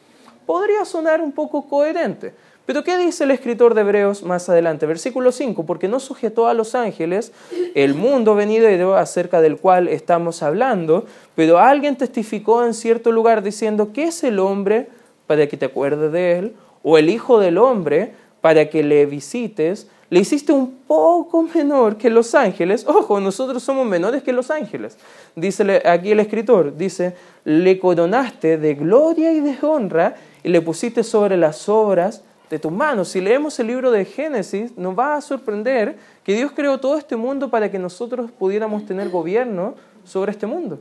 Podría 0.47 0.87
sonar 0.87 1.21
un 1.21 1.33
poco 1.33 1.69
coherente. 1.69 2.35
Pero 2.71 2.85
¿qué 2.85 2.97
dice 2.97 3.25
el 3.25 3.33
escritor 3.33 3.75
de 3.75 3.81
Hebreos 3.81 4.23
más 4.23 4.49
adelante? 4.49 4.87
Versículo 4.87 5.33
5, 5.33 5.67
porque 5.67 5.89
no 5.89 5.99
sujetó 5.99 6.47
a 6.47 6.55
los 6.55 6.77
ángeles 6.77 7.33
el 7.75 7.95
mundo 7.95 8.37
venidero 8.37 8.95
acerca 8.95 9.41
del 9.41 9.57
cual 9.57 9.89
estamos 9.89 10.41
hablando, 10.45 11.05
pero 11.35 11.59
alguien 11.59 11.97
testificó 11.97 12.65
en 12.65 12.73
cierto 12.73 13.11
lugar 13.11 13.43
diciendo, 13.43 13.91
¿qué 13.93 14.05
es 14.05 14.23
el 14.23 14.39
hombre 14.39 14.89
para 15.27 15.49
que 15.49 15.57
te 15.57 15.67
acuerdes 15.67 16.13
de 16.13 16.39
él? 16.39 16.55
O 16.85 16.97
el 16.97 17.11
hijo 17.11 17.41
del 17.41 17.59
hombre 17.59 18.13
para 18.41 18.71
que 18.71 18.85
le 18.85 19.05
visites. 19.05 19.89
Le 20.09 20.21
hiciste 20.21 20.53
un 20.53 20.79
poco 20.87 21.43
menor 21.43 21.97
que 21.97 22.09
los 22.09 22.37
ángeles. 22.37 22.87
Ojo, 22.87 23.19
nosotros 23.19 23.65
somos 23.65 23.85
menores 23.85 24.23
que 24.23 24.33
los 24.33 24.49
ángeles. 24.49 24.97
Dice 25.35 25.83
aquí 25.85 26.13
el 26.13 26.21
escritor, 26.21 26.77
dice, 26.77 27.17
le 27.45 27.81
coronaste 27.81 28.59
de 28.59 28.75
gloria 28.77 29.33
y 29.33 29.41
de 29.41 29.57
honra 29.61 30.15
y 30.45 30.51
le 30.51 30.61
pusiste 30.61 31.03
sobre 31.03 31.37
las 31.37 31.69
obras 31.69 32.23
de 32.51 32.59
tus 32.59 32.73
manos. 32.73 33.09
Si 33.09 33.21
leemos 33.21 33.59
el 33.61 33.69
libro 33.69 33.93
de 33.93 34.05
Génesis, 34.05 34.77
nos 34.77 34.99
va 34.99 35.15
a 35.15 35.21
sorprender 35.21 35.97
que 36.25 36.35
Dios 36.35 36.51
creó 36.53 36.79
todo 36.79 36.99
este 36.99 37.15
mundo 37.15 37.49
para 37.49 37.71
que 37.71 37.79
nosotros 37.79 38.31
pudiéramos 38.33 38.85
tener 38.85 39.09
gobierno 39.09 39.77
sobre 40.05 40.33
este 40.33 40.47
mundo. 40.47 40.81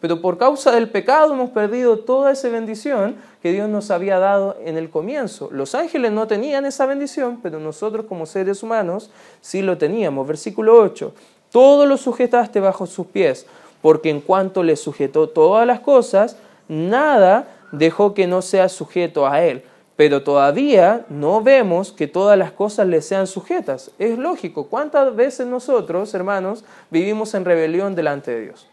Pero 0.00 0.20
por 0.20 0.38
causa 0.38 0.70
del 0.70 0.90
pecado 0.90 1.32
hemos 1.32 1.50
perdido 1.50 1.98
toda 1.98 2.30
esa 2.30 2.48
bendición 2.50 3.16
que 3.42 3.52
Dios 3.52 3.68
nos 3.68 3.90
había 3.90 4.18
dado 4.18 4.56
en 4.64 4.76
el 4.76 4.90
comienzo. 4.90 5.48
Los 5.50 5.74
ángeles 5.74 6.12
no 6.12 6.28
tenían 6.28 6.66
esa 6.66 6.86
bendición, 6.86 7.40
pero 7.42 7.58
nosotros 7.58 8.04
como 8.06 8.26
seres 8.26 8.62
humanos 8.62 9.10
sí 9.40 9.62
lo 9.62 9.78
teníamos. 9.78 10.28
Versículo 10.28 10.78
8. 10.80 11.12
Todo 11.50 11.86
lo 11.86 11.96
sujetaste 11.96 12.60
bajo 12.60 12.86
sus 12.86 13.06
pies, 13.06 13.46
porque 13.80 14.10
en 14.10 14.20
cuanto 14.20 14.62
le 14.62 14.76
sujetó 14.76 15.30
todas 15.30 15.66
las 15.66 15.80
cosas, 15.80 16.36
nada 16.68 17.48
dejó 17.72 18.12
que 18.14 18.26
no 18.26 18.42
sea 18.42 18.68
sujeto 18.68 19.26
a 19.26 19.42
él 19.42 19.64
pero 19.98 20.22
todavía 20.22 21.04
no 21.08 21.42
vemos 21.42 21.90
que 21.90 22.06
todas 22.06 22.38
las 22.38 22.52
cosas 22.52 22.86
le 22.86 23.02
sean 23.02 23.26
sujetas. 23.26 23.90
Es 23.98 24.16
lógico, 24.16 24.68
¿cuántas 24.68 25.16
veces 25.16 25.48
nosotros, 25.48 26.14
hermanos, 26.14 26.64
vivimos 26.88 27.34
en 27.34 27.44
rebelión 27.44 27.96
delante 27.96 28.30
de 28.30 28.42
Dios? 28.42 28.68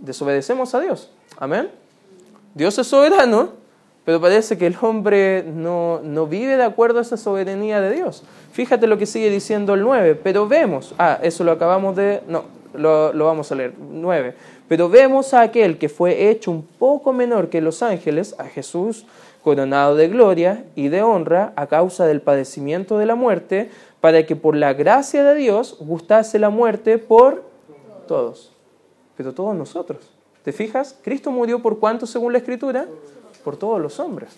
Desobedecemos 0.00 0.74
a 0.74 0.80
Dios. 0.80 1.12
Amén. 1.38 1.70
Dios 2.56 2.76
es 2.80 2.88
soberano, 2.88 3.50
pero 4.04 4.20
parece 4.20 4.58
que 4.58 4.66
el 4.66 4.76
hombre 4.80 5.44
no, 5.44 6.00
vive 6.28 6.56
de 6.56 6.64
acuerdo 6.64 6.98
a 6.98 7.02
esa 7.02 7.16
soberanía 7.16 7.80
de 7.80 7.94
Dios. 7.94 8.24
Fíjate 8.50 8.88
lo 8.88 8.98
que 8.98 9.06
sigue 9.06 9.30
diciendo 9.30 9.74
el 9.74 9.82
9, 9.82 10.16
pero 10.16 10.48
vemos, 10.48 10.92
ah, 10.98 11.20
eso 11.22 11.44
lo 11.44 11.52
acabamos 11.52 11.94
de, 11.94 12.20
no, 12.26 12.46
lo, 12.74 13.12
lo 13.12 13.26
vamos 13.26 13.52
a 13.52 13.54
leer, 13.54 13.74
9, 13.78 14.34
pero 14.66 14.88
vemos 14.88 15.34
a 15.34 15.42
aquel 15.42 15.78
que 15.78 15.88
fue 15.88 16.30
hecho 16.30 16.50
un 16.50 16.66
poco 16.66 17.12
menor 17.12 17.48
que 17.48 17.60
los 17.60 17.80
ángeles, 17.84 18.34
a 18.38 18.46
Jesús, 18.46 19.06
coronado 19.42 19.96
de 19.96 20.08
gloria 20.08 20.64
y 20.74 20.88
de 20.88 21.02
honra 21.02 21.52
a 21.56 21.66
causa 21.66 22.06
del 22.06 22.20
padecimiento 22.20 22.98
de 22.98 23.06
la 23.06 23.14
muerte, 23.14 23.70
para 24.00 24.24
que 24.26 24.36
por 24.36 24.56
la 24.56 24.72
gracia 24.72 25.24
de 25.24 25.34
Dios 25.34 25.76
gustase 25.80 26.38
la 26.38 26.50
muerte 26.50 26.98
por 26.98 27.44
todos, 28.06 28.52
pero 29.16 29.32
todos 29.32 29.54
nosotros. 29.54 30.10
¿Te 30.44 30.52
fijas? 30.52 30.96
Cristo 31.02 31.30
murió 31.30 31.60
por 31.60 31.78
cuánto 31.78 32.06
según 32.06 32.32
la 32.32 32.38
Escritura? 32.38 32.86
Por 33.44 33.56
todos 33.56 33.80
los 33.80 34.00
hombres. 34.00 34.30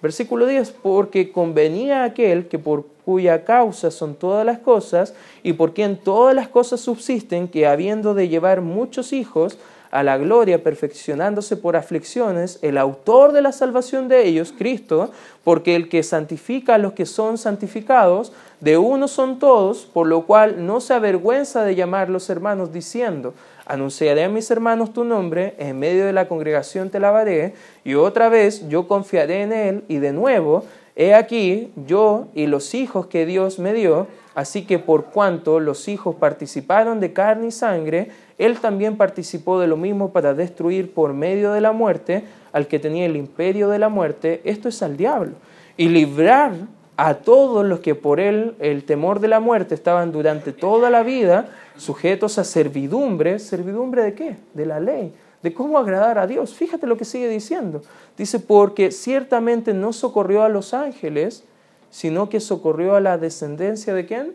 Versículo 0.00 0.46
10, 0.46 0.70
porque 0.82 1.32
convenía 1.32 2.04
aquel 2.04 2.46
que 2.46 2.60
por 2.60 2.84
cuya 3.04 3.44
causa 3.44 3.90
son 3.90 4.14
todas 4.14 4.46
las 4.46 4.60
cosas 4.60 5.14
y 5.42 5.54
por 5.54 5.74
quien 5.74 5.96
todas 5.96 6.36
las 6.36 6.46
cosas 6.46 6.80
subsisten, 6.80 7.48
que 7.48 7.66
habiendo 7.66 8.14
de 8.14 8.28
llevar 8.28 8.60
muchos 8.60 9.12
hijos, 9.12 9.58
a 9.90 10.02
la 10.02 10.18
gloria, 10.18 10.62
perfeccionándose 10.62 11.56
por 11.56 11.76
aflicciones, 11.76 12.58
el 12.62 12.78
autor 12.78 13.32
de 13.32 13.42
la 13.42 13.52
salvación 13.52 14.08
de 14.08 14.26
ellos, 14.26 14.52
Cristo, 14.56 15.10
porque 15.44 15.76
el 15.76 15.88
que 15.88 16.02
santifica 16.02 16.74
a 16.74 16.78
los 16.78 16.92
que 16.92 17.06
son 17.06 17.38
santificados, 17.38 18.32
de 18.60 18.76
uno 18.76 19.08
son 19.08 19.38
todos, 19.38 19.86
por 19.86 20.06
lo 20.06 20.26
cual 20.26 20.66
no 20.66 20.80
se 20.80 20.94
avergüenza 20.94 21.64
de 21.64 21.74
llamarlos 21.74 22.28
hermanos, 22.28 22.72
diciendo, 22.72 23.34
anunciaré 23.66 24.24
a 24.24 24.28
mis 24.28 24.50
hermanos 24.50 24.92
tu 24.92 25.04
nombre, 25.04 25.54
en 25.58 25.78
medio 25.78 26.04
de 26.06 26.12
la 26.12 26.28
congregación 26.28 26.90
te 26.90 27.00
lavaré, 27.00 27.54
y 27.84 27.94
otra 27.94 28.28
vez 28.28 28.68
yo 28.68 28.88
confiaré 28.88 29.42
en 29.42 29.52
él, 29.52 29.84
y 29.88 29.98
de 29.98 30.12
nuevo, 30.12 30.64
he 30.98 31.14
aquí 31.14 31.70
yo 31.86 32.26
y 32.34 32.46
los 32.48 32.74
hijos 32.74 33.06
que 33.06 33.24
Dios 33.24 33.60
me 33.60 33.72
dio, 33.72 34.08
así 34.34 34.66
que 34.66 34.80
por 34.80 35.06
cuanto 35.06 35.60
los 35.60 35.86
hijos 35.86 36.16
participaron 36.16 36.98
de 36.98 37.12
carne 37.12 37.46
y 37.46 37.50
sangre, 37.52 38.08
él 38.36 38.58
también 38.58 38.96
participó 38.96 39.60
de 39.60 39.68
lo 39.68 39.76
mismo 39.76 40.12
para 40.12 40.34
destruir 40.34 40.92
por 40.92 41.14
medio 41.14 41.52
de 41.52 41.60
la 41.60 41.70
muerte 41.70 42.24
al 42.52 42.66
que 42.66 42.80
tenía 42.80 43.06
el 43.06 43.16
imperio 43.16 43.68
de 43.68 43.78
la 43.78 43.88
muerte, 43.88 44.40
esto 44.44 44.68
es 44.68 44.82
al 44.82 44.96
diablo, 44.96 45.34
y 45.76 45.88
librar 45.88 46.52
a 46.96 47.14
todos 47.14 47.64
los 47.64 47.78
que 47.78 47.94
por 47.94 48.18
él 48.18 48.56
el 48.58 48.82
temor 48.82 49.20
de 49.20 49.28
la 49.28 49.38
muerte 49.38 49.76
estaban 49.76 50.10
durante 50.10 50.52
toda 50.52 50.90
la 50.90 51.04
vida 51.04 51.48
sujetos 51.76 52.38
a 52.38 52.44
servidumbre. 52.44 53.38
¿Servidumbre 53.38 54.02
de 54.02 54.14
qué? 54.14 54.36
De 54.52 54.66
la 54.66 54.80
ley, 54.80 55.14
de 55.42 55.54
cómo 55.54 55.78
agradar 55.78 56.18
a 56.18 56.26
Dios. 56.26 56.54
Fíjate 56.54 56.86
lo 56.86 56.96
que 56.96 57.04
sigue 57.04 57.28
diciendo. 57.28 57.82
Dice, 58.16 58.40
porque 58.40 58.90
ciertamente 58.90 59.74
no 59.74 59.92
socorrió 59.92 60.42
a 60.42 60.48
los 60.48 60.74
ángeles, 60.74 61.44
sino 61.90 62.28
que 62.28 62.40
socorrió 62.40 62.96
a 62.96 63.00
la 63.00 63.18
descendencia 63.18 63.94
de 63.94 64.06
quién? 64.06 64.34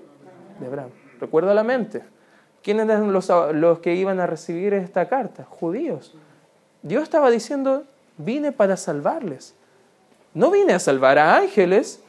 De 0.60 0.68
Abraham. 0.68 0.89
Recuerda 1.20 1.54
la 1.54 1.64
mente. 1.64 2.04
¿Quiénes 2.62 2.86
eran 2.86 3.12
los, 3.12 3.30
los 3.54 3.80
que 3.80 3.95
iban 3.95 4.20
a 4.20 4.28
recibir 4.28 4.74
esta 4.74 5.08
carta? 5.10 5.43
Judíos. 5.43 6.16
Dios 6.82 7.04
estaba 7.04 7.30
diciendo, 7.30 7.84
vine 8.18 8.51
para 8.51 8.78
salvarles. 8.78 9.56
No 10.34 10.49
vine 10.49 10.74
a 10.74 10.80
salvar 10.80 11.20
a 11.20 11.36
ángeles, 11.36 12.01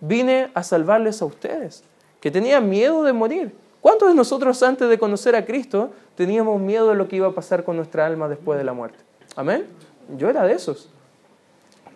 vine 0.00 0.50
a 0.54 0.62
salvarles 0.62 1.22
a 1.22 1.26
ustedes, 1.26 1.84
que 2.20 2.30
tenían 2.30 2.68
miedo 2.68 3.02
de 3.02 3.12
morir. 3.12 3.54
¿Cuántos 3.80 4.08
de 4.08 4.14
nosotros 4.14 4.62
antes 4.62 4.88
de 4.88 4.98
conocer 4.98 5.34
a 5.34 5.44
Cristo 5.44 5.90
teníamos 6.14 6.60
miedo 6.60 6.90
de 6.90 6.96
lo 6.96 7.08
que 7.08 7.16
iba 7.16 7.28
a 7.28 7.34
pasar 7.34 7.64
con 7.64 7.76
nuestra 7.76 8.06
alma 8.06 8.28
después 8.28 8.58
de 8.58 8.64
la 8.64 8.72
muerte? 8.72 8.98
Amén. 9.36 9.66
Yo 10.18 10.28
era 10.28 10.44
de 10.44 10.52
esos. 10.52 10.88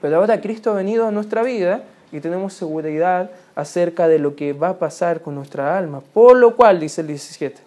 Pero 0.01 0.17
ahora 0.17 0.41
Cristo 0.41 0.71
ha 0.71 0.75
venido 0.75 1.07
a 1.07 1.11
nuestra 1.11 1.43
vida 1.43 1.85
y 2.13 2.21
tenemos 2.21 2.55
seguridad 2.55 3.31
acerca 3.55 4.09
de 4.09 4.19
lo 4.19 4.37
que 4.37 4.53
va 4.53 4.71
a 4.71 4.79
pasar 4.79 5.21
con 5.21 5.35
nuestra 5.35 5.77
alma. 5.77 6.01
Por 6.01 6.37
lo 6.37 6.57
cual, 6.57 6.81
dice 6.81 7.01
el 7.01 7.09
17, 7.09 7.61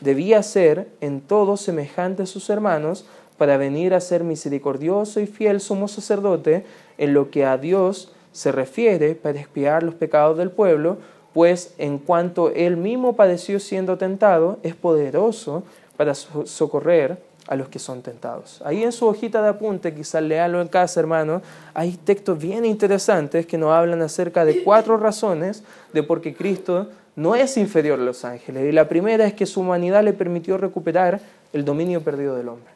debía 0.00 0.42
ser 0.42 0.88
en 1.00 1.20
todo 1.20 1.56
semejante 1.56 2.22
a 2.22 2.26
sus 2.26 2.48
hermanos 2.50 3.06
para 3.36 3.56
venir 3.56 3.94
a 3.94 4.00
ser 4.00 4.24
misericordioso 4.24 5.20
y 5.20 5.26
fiel 5.26 5.60
sumo 5.60 5.88
sacerdote 5.88 6.64
en 6.96 7.14
lo 7.14 7.30
que 7.30 7.44
a 7.44 7.56
Dios 7.56 8.12
se 8.32 8.52
refiere 8.52 9.14
para 9.14 9.40
expiar 9.40 9.82
los 9.82 9.94
pecados 9.94 10.38
del 10.38 10.50
pueblo, 10.50 10.98
pues 11.38 11.72
en 11.78 11.98
cuanto 11.98 12.50
él 12.50 12.76
mismo 12.76 13.14
padeció 13.14 13.60
siendo 13.60 13.96
tentado, 13.96 14.58
es 14.64 14.74
poderoso 14.74 15.62
para 15.96 16.12
socorrer 16.12 17.22
a 17.46 17.54
los 17.54 17.68
que 17.68 17.78
son 17.78 18.02
tentados. 18.02 18.60
Ahí 18.64 18.82
en 18.82 18.90
su 18.90 19.06
hojita 19.06 19.40
de 19.40 19.50
apunte, 19.50 19.94
quizás 19.94 20.20
leanlo 20.20 20.60
en 20.60 20.66
casa, 20.66 20.98
hermano, 20.98 21.40
hay 21.74 21.92
textos 21.92 22.40
bien 22.40 22.64
interesantes 22.64 23.46
que 23.46 23.56
nos 23.56 23.70
hablan 23.70 24.02
acerca 24.02 24.44
de 24.44 24.64
cuatro 24.64 24.96
razones 24.98 25.62
de 25.92 26.02
por 26.02 26.20
qué 26.20 26.34
Cristo 26.34 26.88
no 27.14 27.36
es 27.36 27.56
inferior 27.56 28.00
a 28.00 28.02
los 28.02 28.24
ángeles. 28.24 28.68
Y 28.68 28.72
la 28.72 28.88
primera 28.88 29.24
es 29.24 29.34
que 29.34 29.46
su 29.46 29.60
humanidad 29.60 30.02
le 30.02 30.14
permitió 30.14 30.58
recuperar 30.58 31.20
el 31.52 31.64
dominio 31.64 32.00
perdido 32.00 32.34
del 32.34 32.48
hombre. 32.48 32.72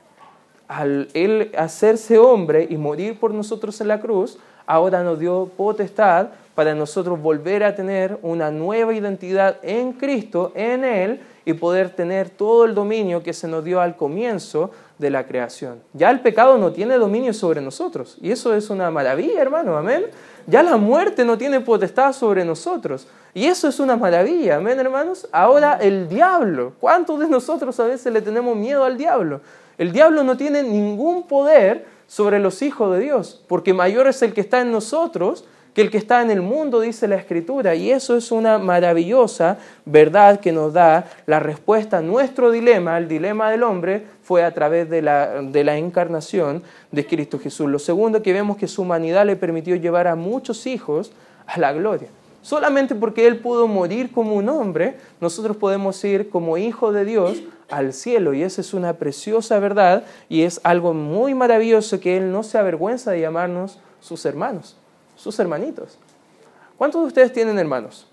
Al 0.68 1.08
él 1.14 1.50
hacerse 1.58 2.16
hombre 2.16 2.68
y 2.70 2.76
morir 2.76 3.18
por 3.18 3.34
nosotros 3.34 3.80
en 3.80 3.88
la 3.88 4.00
cruz, 4.00 4.38
ahora 4.66 5.02
nos 5.02 5.18
dio 5.18 5.50
potestad 5.56 6.28
para 6.54 6.74
nosotros 6.74 7.20
volver 7.20 7.64
a 7.64 7.74
tener 7.74 8.18
una 8.22 8.50
nueva 8.50 8.92
identidad 8.94 9.56
en 9.62 9.92
Cristo, 9.92 10.52
en 10.54 10.84
Él, 10.84 11.20
y 11.44 11.54
poder 11.54 11.90
tener 11.90 12.30
todo 12.30 12.64
el 12.64 12.74
dominio 12.74 13.22
que 13.22 13.32
se 13.32 13.48
nos 13.48 13.64
dio 13.64 13.80
al 13.80 13.96
comienzo 13.96 14.70
de 14.98 15.10
la 15.10 15.26
creación. 15.26 15.80
Ya 15.92 16.10
el 16.10 16.20
pecado 16.20 16.56
no 16.58 16.72
tiene 16.72 16.96
dominio 16.96 17.34
sobre 17.34 17.60
nosotros, 17.60 18.16
y 18.20 18.30
eso 18.30 18.54
es 18.54 18.70
una 18.70 18.90
maravilla, 18.90 19.40
hermano, 19.40 19.76
amén. 19.76 20.06
Ya 20.46 20.62
la 20.62 20.76
muerte 20.76 21.24
no 21.24 21.38
tiene 21.38 21.60
potestad 21.60 22.12
sobre 22.12 22.44
nosotros, 22.44 23.08
y 23.34 23.46
eso 23.46 23.66
es 23.66 23.80
una 23.80 23.96
maravilla, 23.96 24.56
amén, 24.56 24.78
hermanos. 24.78 25.26
Ahora 25.32 25.78
el 25.80 26.08
diablo, 26.08 26.74
¿cuántos 26.78 27.18
de 27.18 27.28
nosotros 27.28 27.78
a 27.80 27.84
veces 27.84 28.12
le 28.12 28.22
tenemos 28.22 28.56
miedo 28.56 28.84
al 28.84 28.96
diablo? 28.96 29.40
El 29.78 29.90
diablo 29.90 30.22
no 30.22 30.36
tiene 30.36 30.62
ningún 30.62 31.26
poder 31.26 31.86
sobre 32.06 32.38
los 32.38 32.62
hijos 32.62 32.94
de 32.94 33.00
Dios, 33.00 33.42
porque 33.48 33.72
mayor 33.72 34.06
es 34.06 34.22
el 34.22 34.34
que 34.34 34.42
está 34.42 34.60
en 34.60 34.70
nosotros 34.70 35.44
que 35.74 35.80
el 35.80 35.90
que 35.90 35.98
está 35.98 36.20
en 36.20 36.30
el 36.30 36.42
mundo, 36.42 36.80
dice 36.80 37.08
la 37.08 37.16
Escritura. 37.16 37.74
Y 37.74 37.90
eso 37.90 38.16
es 38.16 38.30
una 38.30 38.58
maravillosa 38.58 39.58
verdad 39.84 40.40
que 40.40 40.52
nos 40.52 40.72
da 40.72 41.10
la 41.26 41.40
respuesta 41.40 41.98
a 41.98 42.02
nuestro 42.02 42.50
dilema. 42.50 42.98
El 42.98 43.08
dilema 43.08 43.50
del 43.50 43.62
hombre 43.62 44.06
fue 44.22 44.44
a 44.44 44.52
través 44.52 44.90
de 44.90 45.00
la, 45.00 45.40
de 45.40 45.64
la 45.64 45.76
encarnación 45.78 46.62
de 46.90 47.06
Cristo 47.06 47.38
Jesús. 47.38 47.70
Lo 47.70 47.78
segundo 47.78 48.22
que 48.22 48.32
vemos 48.32 48.58
que 48.58 48.68
su 48.68 48.82
humanidad 48.82 49.24
le 49.24 49.36
permitió 49.36 49.74
llevar 49.76 50.08
a 50.08 50.14
muchos 50.14 50.66
hijos 50.66 51.12
a 51.46 51.58
la 51.58 51.72
gloria. 51.72 52.08
Solamente 52.42 52.94
porque 52.94 53.26
Él 53.26 53.38
pudo 53.38 53.66
morir 53.68 54.10
como 54.10 54.34
un 54.34 54.48
hombre, 54.48 54.96
nosotros 55.20 55.56
podemos 55.56 56.02
ir 56.04 56.28
como 56.28 56.58
hijos 56.58 56.92
de 56.92 57.04
Dios 57.04 57.40
al 57.70 57.94
cielo. 57.94 58.34
Y 58.34 58.42
esa 58.42 58.60
es 58.60 58.74
una 58.74 58.94
preciosa 58.94 59.58
verdad 59.58 60.04
y 60.28 60.42
es 60.42 60.60
algo 60.64 60.92
muy 60.92 61.34
maravilloso 61.34 61.98
que 61.98 62.18
Él 62.18 62.30
no 62.30 62.42
se 62.42 62.58
avergüenza 62.58 63.12
de 63.12 63.20
llamarnos 63.20 63.78
sus 64.00 64.26
hermanos 64.26 64.76
sus 65.22 65.38
hermanitos. 65.38 65.96
¿Cuántos 66.76 67.02
de 67.02 67.06
ustedes 67.06 67.32
tienen 67.32 67.58
hermanos? 67.58 68.08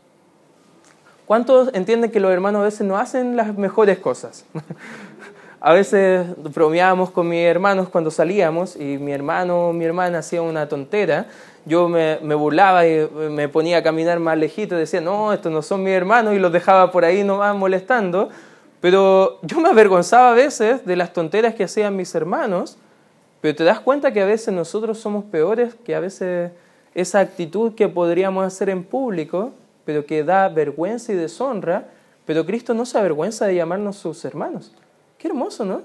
¿Cuántos 1.26 1.72
entienden 1.74 2.12
que 2.12 2.20
los 2.20 2.32
hermanos 2.32 2.62
a 2.62 2.66
veces 2.66 2.82
no 2.86 2.98
hacen 2.98 3.36
las 3.36 3.58
mejores 3.58 3.98
cosas? 3.98 4.46
a 5.60 5.74
veces 5.74 6.28
bromeábamos 6.38 7.10
con 7.10 7.28
mis 7.28 7.46
hermanos 7.46 7.90
cuando 7.90 8.12
salíamos 8.12 8.76
y 8.76 9.00
mi 9.00 9.12
hermano 9.12 9.70
o 9.70 9.74
mi 9.74 9.86
hermana 9.86 10.20
hacía 10.20 10.44
una 10.44 10.70
tontera. 10.70 11.26
Yo 11.66 11.90
me, 11.90 12.18
burlaba 12.36 12.86
y 12.86 13.10
me 13.32 13.50
ponía 13.50 13.80
a 13.80 13.84
caminar 13.84 14.20
más 14.20 14.38
lejito 14.38 14.76
y 14.76 14.80
decía, 14.80 15.02
no, 15.02 15.34
estos 15.34 15.52
no 15.52 15.64
son 15.64 15.82
mis 15.82 15.94
hermanos 15.94 16.36
y 16.36 16.40
los 16.40 16.52
dejaba 16.52 16.92
por 16.92 17.06
ahí 17.06 17.24
nomás 17.24 17.56
molestando. 17.56 18.30
Pero 18.82 19.40
yo 19.42 19.60
me 19.60 19.70
avergonzaba 19.70 20.32
a 20.32 20.36
veces 20.36 20.86
de 20.86 20.96
las 20.96 21.12
tonteras 21.12 21.56
que 21.56 21.64
hacían 21.64 21.96
mis 21.96 22.14
hermanos, 22.14 22.78
pero 23.42 23.56
te 23.56 23.64
das 23.64 23.80
cuenta 23.80 24.14
que 24.14 24.22
a 24.22 24.26
veces 24.26 24.54
nosotros 24.54 25.00
somos 25.00 25.26
peores 25.26 25.74
que 25.74 25.96
a 25.96 26.00
veces 26.00 26.52
esa 26.94 27.20
actitud 27.20 27.74
que 27.76 27.88
podríamos 27.88 28.46
hacer 28.46 28.70
en 28.70 28.84
público, 28.84 29.52
pero 29.86 30.06
que 30.06 30.24
da 30.24 30.50
vergüenza 30.50 31.12
y 31.12 31.16
deshonra, 31.16 31.90
pero 32.26 32.46
Cristo 32.46 32.74
no 32.74 32.86
se 32.86 32.98
avergüenza 32.98 33.46
de 33.46 33.56
llamarnos 33.56 33.98
sus 33.98 34.24
hermanos. 34.26 34.74
Qué 35.18 35.28
hermoso, 35.28 35.66
¿no? 35.66 35.82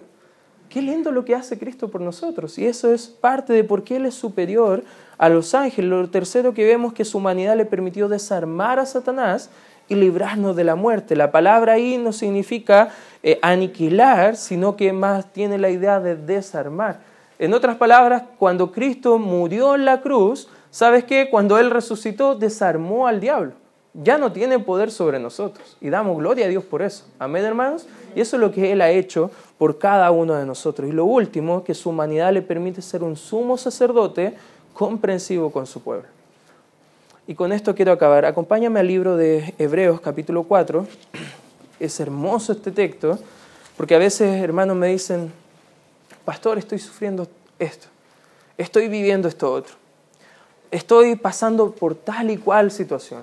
Qué 0.69 0.83
lindo 0.83 1.13
lo 1.13 1.25
que 1.25 1.35
hace 1.35 1.59
Cristo 1.59 1.89
por 1.89 2.01
nosotros. 2.01 2.59
Y 2.59 2.67
eso 2.67 2.93
es 2.93 3.07
parte 3.07 3.53
de 3.53 3.65
por 3.65 3.85
qué 3.85 3.97
Él 3.97 4.07
es 4.07 4.15
superior 4.15 4.83
a 5.19 5.29
los 5.29 5.55
ángeles. 5.55 5.91
Lo 5.91 6.11
tercero 6.11 6.53
que 6.53 6.67
vemos 6.67 6.93
que 6.93 7.05
su 7.05 7.19
humanidad 7.19 7.57
le 7.57 7.65
permitió 7.65 8.09
desarmar 8.09 8.79
a 8.79 8.87
Satanás 8.87 9.51
y 9.89 9.95
librarnos 9.95 10.57
de 10.57 10.65
la 10.65 10.75
muerte. 10.75 11.17
La 11.17 11.31
palabra 11.31 11.75
ahí 11.75 11.99
no 11.99 12.13
significa 12.13 12.91
eh, 13.23 13.39
aniquilar, 13.43 14.37
sino 14.37 14.77
que 14.77 14.93
más 14.93 15.33
tiene 15.33 15.59
la 15.59 15.71
idea 15.71 16.01
de 16.01 16.17
desarmar. 16.17 17.01
En 17.39 17.53
otras 17.53 17.77
palabras, 17.77 18.23
cuando 18.39 18.73
Cristo 18.73 19.19
murió 19.19 19.75
en 19.75 19.85
la 19.85 20.01
cruz, 20.01 20.49
¿Sabes 20.75 21.05
qué? 21.05 21.31
Cuando 21.31 21.57
Él 21.61 21.71
resucitó, 21.71 22.35
desarmó 22.35 23.07
al 23.07 23.21
diablo. 23.21 23.53
Ya 23.93 24.19
no 24.19 24.33
tiene 24.33 24.59
poder 24.59 24.91
sobre 24.91 25.21
nosotros. 25.21 25.77
Y 25.81 25.89
damos 25.89 26.19
gloria 26.19 26.47
a 26.47 26.49
Dios 26.49 26.65
por 26.65 26.83
eso. 26.83 27.05
Amén, 27.21 27.45
hermanos. 27.45 27.87
Y 28.17 28.21
eso 28.21 28.35
es 28.35 28.41
lo 28.41 28.51
que 28.51 28.73
Él 28.73 28.81
ha 28.81 28.91
hecho 28.91 29.31
por 29.57 29.79
cada 29.79 30.11
uno 30.11 30.35
de 30.35 30.45
nosotros. 30.45 30.91
Y 30.91 30.93
lo 30.93 31.05
último, 31.05 31.63
que 31.63 31.75
su 31.75 31.91
humanidad 31.91 32.33
le 32.33 32.43
permite 32.43 32.83
ser 32.83 33.05
un 33.05 33.15
sumo 33.15 33.57
sacerdote 33.57 34.35
comprensivo 34.73 35.53
con 35.53 35.65
su 35.65 35.81
pueblo. 35.81 36.09
Y 37.29 37.37
con 37.37 37.53
esto 37.53 37.73
quiero 37.77 37.93
acabar. 37.93 38.25
Acompáñame 38.25 38.81
al 38.81 38.89
libro 38.89 39.17
de 39.17 39.55
Hebreos 39.59 40.01
capítulo 40.01 40.43
4. 40.43 40.89
Es 41.79 42.01
hermoso 42.01 42.51
este 42.51 42.73
texto, 42.73 43.17
porque 43.77 43.95
a 43.95 43.99
veces 43.99 44.43
hermanos 44.43 44.77
me 44.77 44.89
dicen, 44.89 45.33
pastor, 46.25 46.59
estoy 46.59 46.81
sufriendo 46.81 47.29
esto, 47.61 47.87
estoy 48.59 48.89
viviendo 48.89 49.29
esto 49.29 49.53
otro 49.53 49.84
estoy 50.75 51.15
pasando 51.15 51.71
por 51.71 51.95
tal 51.95 52.31
y 52.31 52.37
cual 52.37 52.71
situación. 52.73 53.23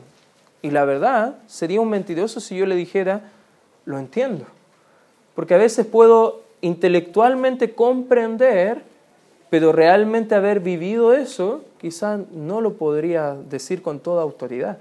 Y 0.61 0.71
la 0.71 0.85
verdad, 0.85 1.35
sería 1.47 1.81
un 1.81 1.89
mentiroso 1.89 2.39
si 2.39 2.55
yo 2.55 2.65
le 2.65 2.75
dijera, 2.75 3.29
lo 3.83 3.99
entiendo. 3.99 4.45
Porque 5.35 5.55
a 5.55 5.57
veces 5.57 5.85
puedo 5.85 6.43
intelectualmente 6.61 7.73
comprender, 7.73 8.83
pero 9.49 9.73
realmente 9.73 10.33
haber 10.33 10.61
vivido 10.61 11.13
eso, 11.13 11.63
quizá 11.79 12.19
no 12.31 12.61
lo 12.61 12.73
podría 12.73 13.35
decir 13.35 13.81
con 13.81 13.99
toda 13.99 14.23
autoridad. 14.23 14.77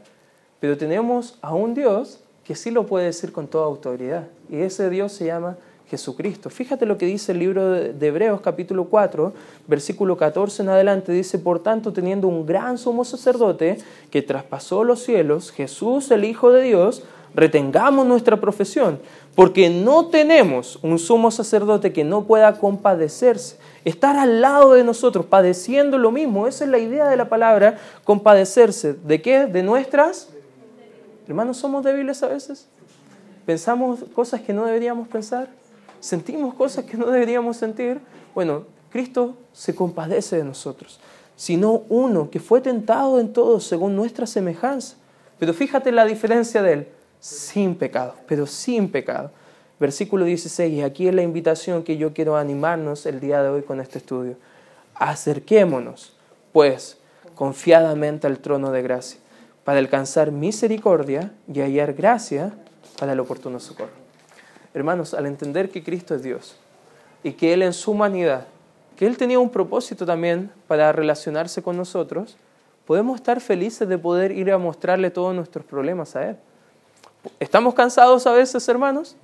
Pero 0.61 0.79
tenemos 0.79 1.39
a 1.43 1.55
un 1.55 1.75
Dios 1.75 2.21
que 2.45 2.55
sí 2.55 2.71
lo 2.71 2.87
puede 2.87 3.07
decir 3.07 3.33
con 3.33 3.49
toda 3.49 3.67
autoridad. 3.67 4.29
Y 4.49 4.61
ese 4.61 4.91
Dios 4.91 5.13
se 5.13 5.27
llama 5.27 5.57
Jesucristo. 5.91 6.51
Fíjate 6.51 6.87
lo 6.87 6.97
que 6.97 7.07
dice 7.07 7.33
el 7.33 7.41
libro 7.41 7.69
de 7.71 8.07
Hebreos 8.07 8.41
capítulo 8.41 8.85
4, 8.85 9.33
versículo 9.67 10.17
14 10.17 10.63
en 10.63 10.69
adelante. 10.69 11.11
Dice, 11.11 11.41
por 11.41 11.61
tanto, 11.61 11.93
teniendo 11.93 12.29
un 12.29 12.47
gran 12.47 12.79
sumo 12.79 13.05
sacerdote 13.05 13.79
que 14.09 14.23
traspasó 14.23 14.85
los 14.85 15.03
cielos, 15.03 15.51
Jesús 15.51 16.13
el 16.13 16.25
Hijo 16.25 16.53
de 16.53 16.63
Dios, 16.63 17.03
retengamos 17.35 18.07
nuestra 18.07 18.41
profesión, 18.41 19.01
porque 19.35 19.69
no 19.69 20.07
tenemos 20.07 20.79
un 20.83 20.99
sumo 21.01 21.33
sacerdote 21.33 21.93
que 21.93 22.05
no 22.05 22.25
pueda 22.25 22.59
compadecerse, 22.59 23.59
estar 23.85 24.17
al 24.17 24.41
lado 24.41 24.75
de 24.75 24.85
nosotros, 24.85 25.27
padeciendo 25.27 25.99
lo 25.99 26.13
mismo. 26.13 26.47
Esa 26.47 26.65
es 26.65 26.71
la 26.71 26.79
idea 26.79 27.09
de 27.09 27.17
la 27.17 27.29
palabra, 27.29 27.79
compadecerse. 28.05 28.95
¿De 28.95 29.21
qué? 29.21 29.47
De 29.47 29.65
nuestras... 29.65 30.29
Hermanos, 31.27 31.59
¿somos 31.59 31.85
débiles 31.85 32.23
a 32.23 32.29
veces? 32.29 32.69
¿Pensamos 33.45 34.01
cosas 34.15 34.41
que 34.41 34.53
no 34.53 34.67
deberíamos 34.67 35.09
pensar? 35.09 35.60
Sentimos 36.01 36.55
cosas 36.55 36.85
que 36.85 36.97
no 36.97 37.07
deberíamos 37.07 37.57
sentir, 37.57 38.01
bueno, 38.35 38.65
Cristo 38.91 39.37
se 39.53 39.75
compadece 39.75 40.37
de 40.37 40.45
nosotros, 40.45 41.01
sino 41.37 41.85
uno 41.89 42.31
que 42.31 42.41
fue 42.41 42.61
tentado 42.61 43.21
en 43.21 43.33
todo 43.33 43.61
según 43.61 43.97
nuestra 43.97 44.27
semejanza. 44.27 44.97
Pero 45.39 45.55
fíjate 45.55 45.93
la 45.93 46.05
diferencia 46.05 46.63
de 46.63 46.73
él, 46.73 46.89
sin 47.21 47.75
pecado, 47.77 48.15
pero 48.27 48.47
sin 48.47 48.91
pecado. 48.91 49.31
Versículo 49.79 50.27
16, 50.27 50.73
y 50.75 50.83
aquí 50.83 51.09
es 51.09 51.15
la 51.15 51.23
invitación 51.23 51.83
que 51.83 51.97
yo 51.97 52.13
quiero 52.13 52.37
animarnos 52.37 53.07
el 53.07 53.21
día 53.21 53.43
de 53.43 53.49
hoy 53.49 53.63
con 53.63 53.81
este 53.81 53.99
estudio. 53.99 54.37
Acerquémonos, 54.95 56.13
pues, 56.53 56.99
confiadamente 57.35 58.27
al 58.27 58.41
trono 58.41 58.71
de 58.73 58.83
gracia, 58.83 59.19
para 59.65 59.79
alcanzar 59.79 60.33
misericordia 60.33 61.33
y 61.51 61.61
hallar 61.61 61.95
gracia 61.95 62.53
para 62.99 63.15
el 63.15 63.21
oportuno 63.21 63.59
socorro. 63.61 64.10
Hermanos, 64.73 65.15
al 65.15 65.27
entender 65.27 65.71
que 65.71 65.83
Cristo 65.83 66.15
es 66.15 66.23
Dios 66.23 66.57
y 67.23 67.33
que 67.33 67.53
Él 67.53 67.63
en 67.63 67.73
su 67.73 67.91
humanidad, 67.91 68.47
que 68.97 69.07
Él 69.07 69.17
tenía 69.17 69.39
un 69.39 69.51
propósito 69.51 70.07
también 70.07 70.51
para 70.69 70.93
relacionarse 70.93 71.63
con 71.63 71.77
nosotros, 71.77 72.37
podemos 72.87 73.17
estar 73.17 73.41
felices 73.41 73.89
de 73.89 73.99
poder 73.99 74.33
ir 74.33 74.53
a 74.53 74.59
mostrarle 74.59 75.11
todos 75.11 75.35
nuestros 75.35 75.65
problemas 75.65 76.15
a 76.17 76.31
Él. 76.31 76.37
¿Estamos 77.39 77.75
cansados 77.75 78.27
a 78.27 78.33
veces, 78.33 78.69
hermanos? 78.69 79.17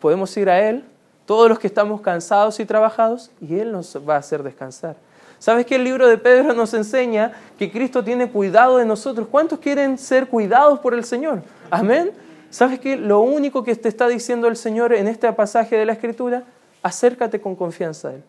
Podemos 0.00 0.36
ir 0.36 0.50
a 0.50 0.68
Él, 0.68 0.84
todos 1.26 1.48
los 1.48 1.58
que 1.58 1.66
estamos 1.66 2.00
cansados 2.00 2.60
y 2.60 2.66
trabajados, 2.66 3.30
y 3.40 3.58
Él 3.58 3.72
nos 3.72 3.96
va 3.96 4.16
a 4.16 4.18
hacer 4.18 4.42
descansar. 4.42 4.96
¿Sabes 5.38 5.66
que 5.66 5.76
el 5.76 5.84
libro 5.84 6.08
de 6.08 6.16
Pedro 6.16 6.54
nos 6.54 6.72
enseña 6.74 7.32
que 7.58 7.70
Cristo 7.70 8.02
tiene 8.02 8.30
cuidado 8.30 8.78
de 8.78 8.86
nosotros? 8.86 9.28
¿Cuántos 9.30 9.58
quieren 9.58 9.98
ser 9.98 10.28
cuidados 10.28 10.78
por 10.78 10.94
el 10.94 11.04
Señor? 11.04 11.42
Amén. 11.70 12.12
¿Sabes 12.54 12.78
qué? 12.78 12.96
Lo 12.96 13.18
único 13.18 13.64
que 13.64 13.74
te 13.74 13.88
está 13.88 14.06
diciendo 14.06 14.46
el 14.46 14.54
Señor 14.54 14.92
en 14.92 15.08
este 15.08 15.32
pasaje 15.32 15.76
de 15.76 15.84
la 15.86 15.94
Escritura, 15.94 16.44
acércate 16.84 17.40
con 17.40 17.56
confianza 17.56 18.10
a 18.10 18.14
Él, 18.14 18.22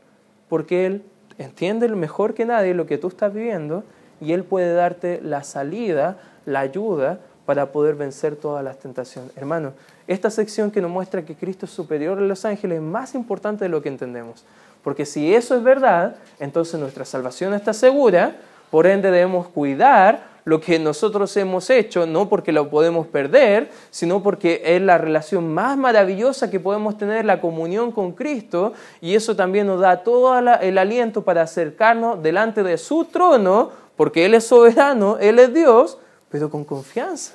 porque 0.49 0.87
Él 0.87 1.03
entiende 1.37 1.87
mejor 1.89 2.33
que 2.33 2.43
nadie 2.43 2.73
lo 2.73 2.87
que 2.87 2.97
tú 2.97 3.09
estás 3.09 3.31
viviendo 3.31 3.83
y 4.19 4.33
Él 4.33 4.43
puede 4.43 4.73
darte 4.73 5.21
la 5.21 5.43
salida, 5.43 6.17
la 6.47 6.61
ayuda 6.61 7.19
para 7.45 7.71
poder 7.71 7.93
vencer 7.93 8.35
todas 8.35 8.63
las 8.63 8.79
tentaciones. 8.79 9.29
Hermano, 9.37 9.73
esta 10.07 10.31
sección 10.31 10.71
que 10.71 10.81
nos 10.81 10.89
muestra 10.89 11.23
que 11.23 11.35
Cristo 11.35 11.67
es 11.67 11.71
superior 11.71 12.17
a 12.17 12.21
los 12.21 12.45
ángeles 12.45 12.77
es 12.77 12.83
más 12.83 13.13
importante 13.13 13.65
de 13.65 13.69
lo 13.69 13.83
que 13.83 13.89
entendemos. 13.89 14.43
Porque 14.83 15.05
si 15.05 15.35
eso 15.35 15.55
es 15.55 15.61
verdad, 15.61 16.15
entonces 16.39 16.79
nuestra 16.79 17.05
salvación 17.05 17.53
está 17.53 17.73
segura, 17.73 18.37
por 18.71 18.87
ende 18.87 19.11
debemos 19.11 19.49
cuidar 19.49 20.34
lo 20.45 20.61
que 20.61 20.77
nosotros 20.77 21.35
hemos 21.37 21.71
hecho, 21.71 22.05
no 22.05 22.29
porque 22.29 22.51
lo 22.51 22.69
podemos 22.69 23.07
perder, 23.07 23.71
sino 23.89 24.21
porque 24.21 24.61
es 24.63 24.81
la 24.81 24.99
relación 24.99 25.51
más 25.51 25.75
maravillosa 25.75 26.51
que 26.51 26.59
podemos 26.59 26.99
tener, 26.99 27.25
la 27.25 27.41
comunión 27.41 27.91
con 27.91 28.11
Cristo, 28.11 28.73
y 29.01 29.15
eso 29.15 29.35
también 29.35 29.65
nos 29.65 29.81
da 29.81 30.03
todo 30.03 30.37
el 30.37 30.77
aliento 30.77 31.23
para 31.23 31.41
acercarnos 31.41 32.21
delante 32.21 32.61
de 32.61 32.77
su 32.77 33.05
trono, 33.05 33.71
porque 33.95 34.25
Él 34.25 34.35
es 34.35 34.45
soberano, 34.45 35.17
Él 35.19 35.39
es 35.39 35.51
Dios, 35.51 35.97
pero 36.29 36.51
con 36.51 36.63
confianza. 36.63 37.33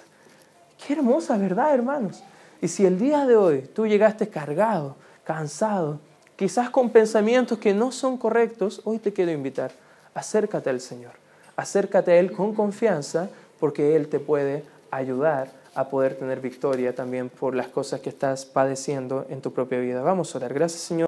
Qué 0.86 0.92
hermosa 0.92 1.36
verdad, 1.36 1.74
hermanos. 1.74 2.22
Y 2.62 2.68
si 2.68 2.86
el 2.86 2.96
día 2.96 3.26
de 3.26 3.34
hoy 3.34 3.62
tú 3.74 3.88
llegaste 3.88 4.28
cargado, 4.28 4.94
cansado, 5.24 5.98
quizás 6.36 6.70
con 6.70 6.90
pensamientos 6.90 7.58
que 7.58 7.74
no 7.74 7.90
son 7.90 8.16
correctos, 8.16 8.80
hoy 8.84 8.98
te 9.00 9.12
quiero 9.12 9.32
invitar, 9.32 9.72
acércate 10.14 10.70
al 10.70 10.80
Señor 10.80 11.19
acércate 11.60 12.12
a 12.12 12.18
Él 12.18 12.32
con 12.32 12.54
confianza 12.54 13.28
porque 13.58 13.94
Él 13.94 14.08
te 14.08 14.18
puede 14.18 14.64
ayudar 14.90 15.48
a 15.74 15.88
poder 15.88 16.14
tener 16.14 16.40
victoria 16.40 16.94
también 16.94 17.28
por 17.28 17.54
las 17.54 17.68
cosas 17.68 18.00
que 18.00 18.08
estás 18.08 18.44
padeciendo 18.44 19.26
en 19.28 19.40
tu 19.40 19.52
propia 19.52 19.78
vida. 19.78 20.02
Vamos 20.02 20.34
a 20.34 20.38
orar. 20.38 20.54
Gracias 20.54 20.82
Señor. 20.82 20.98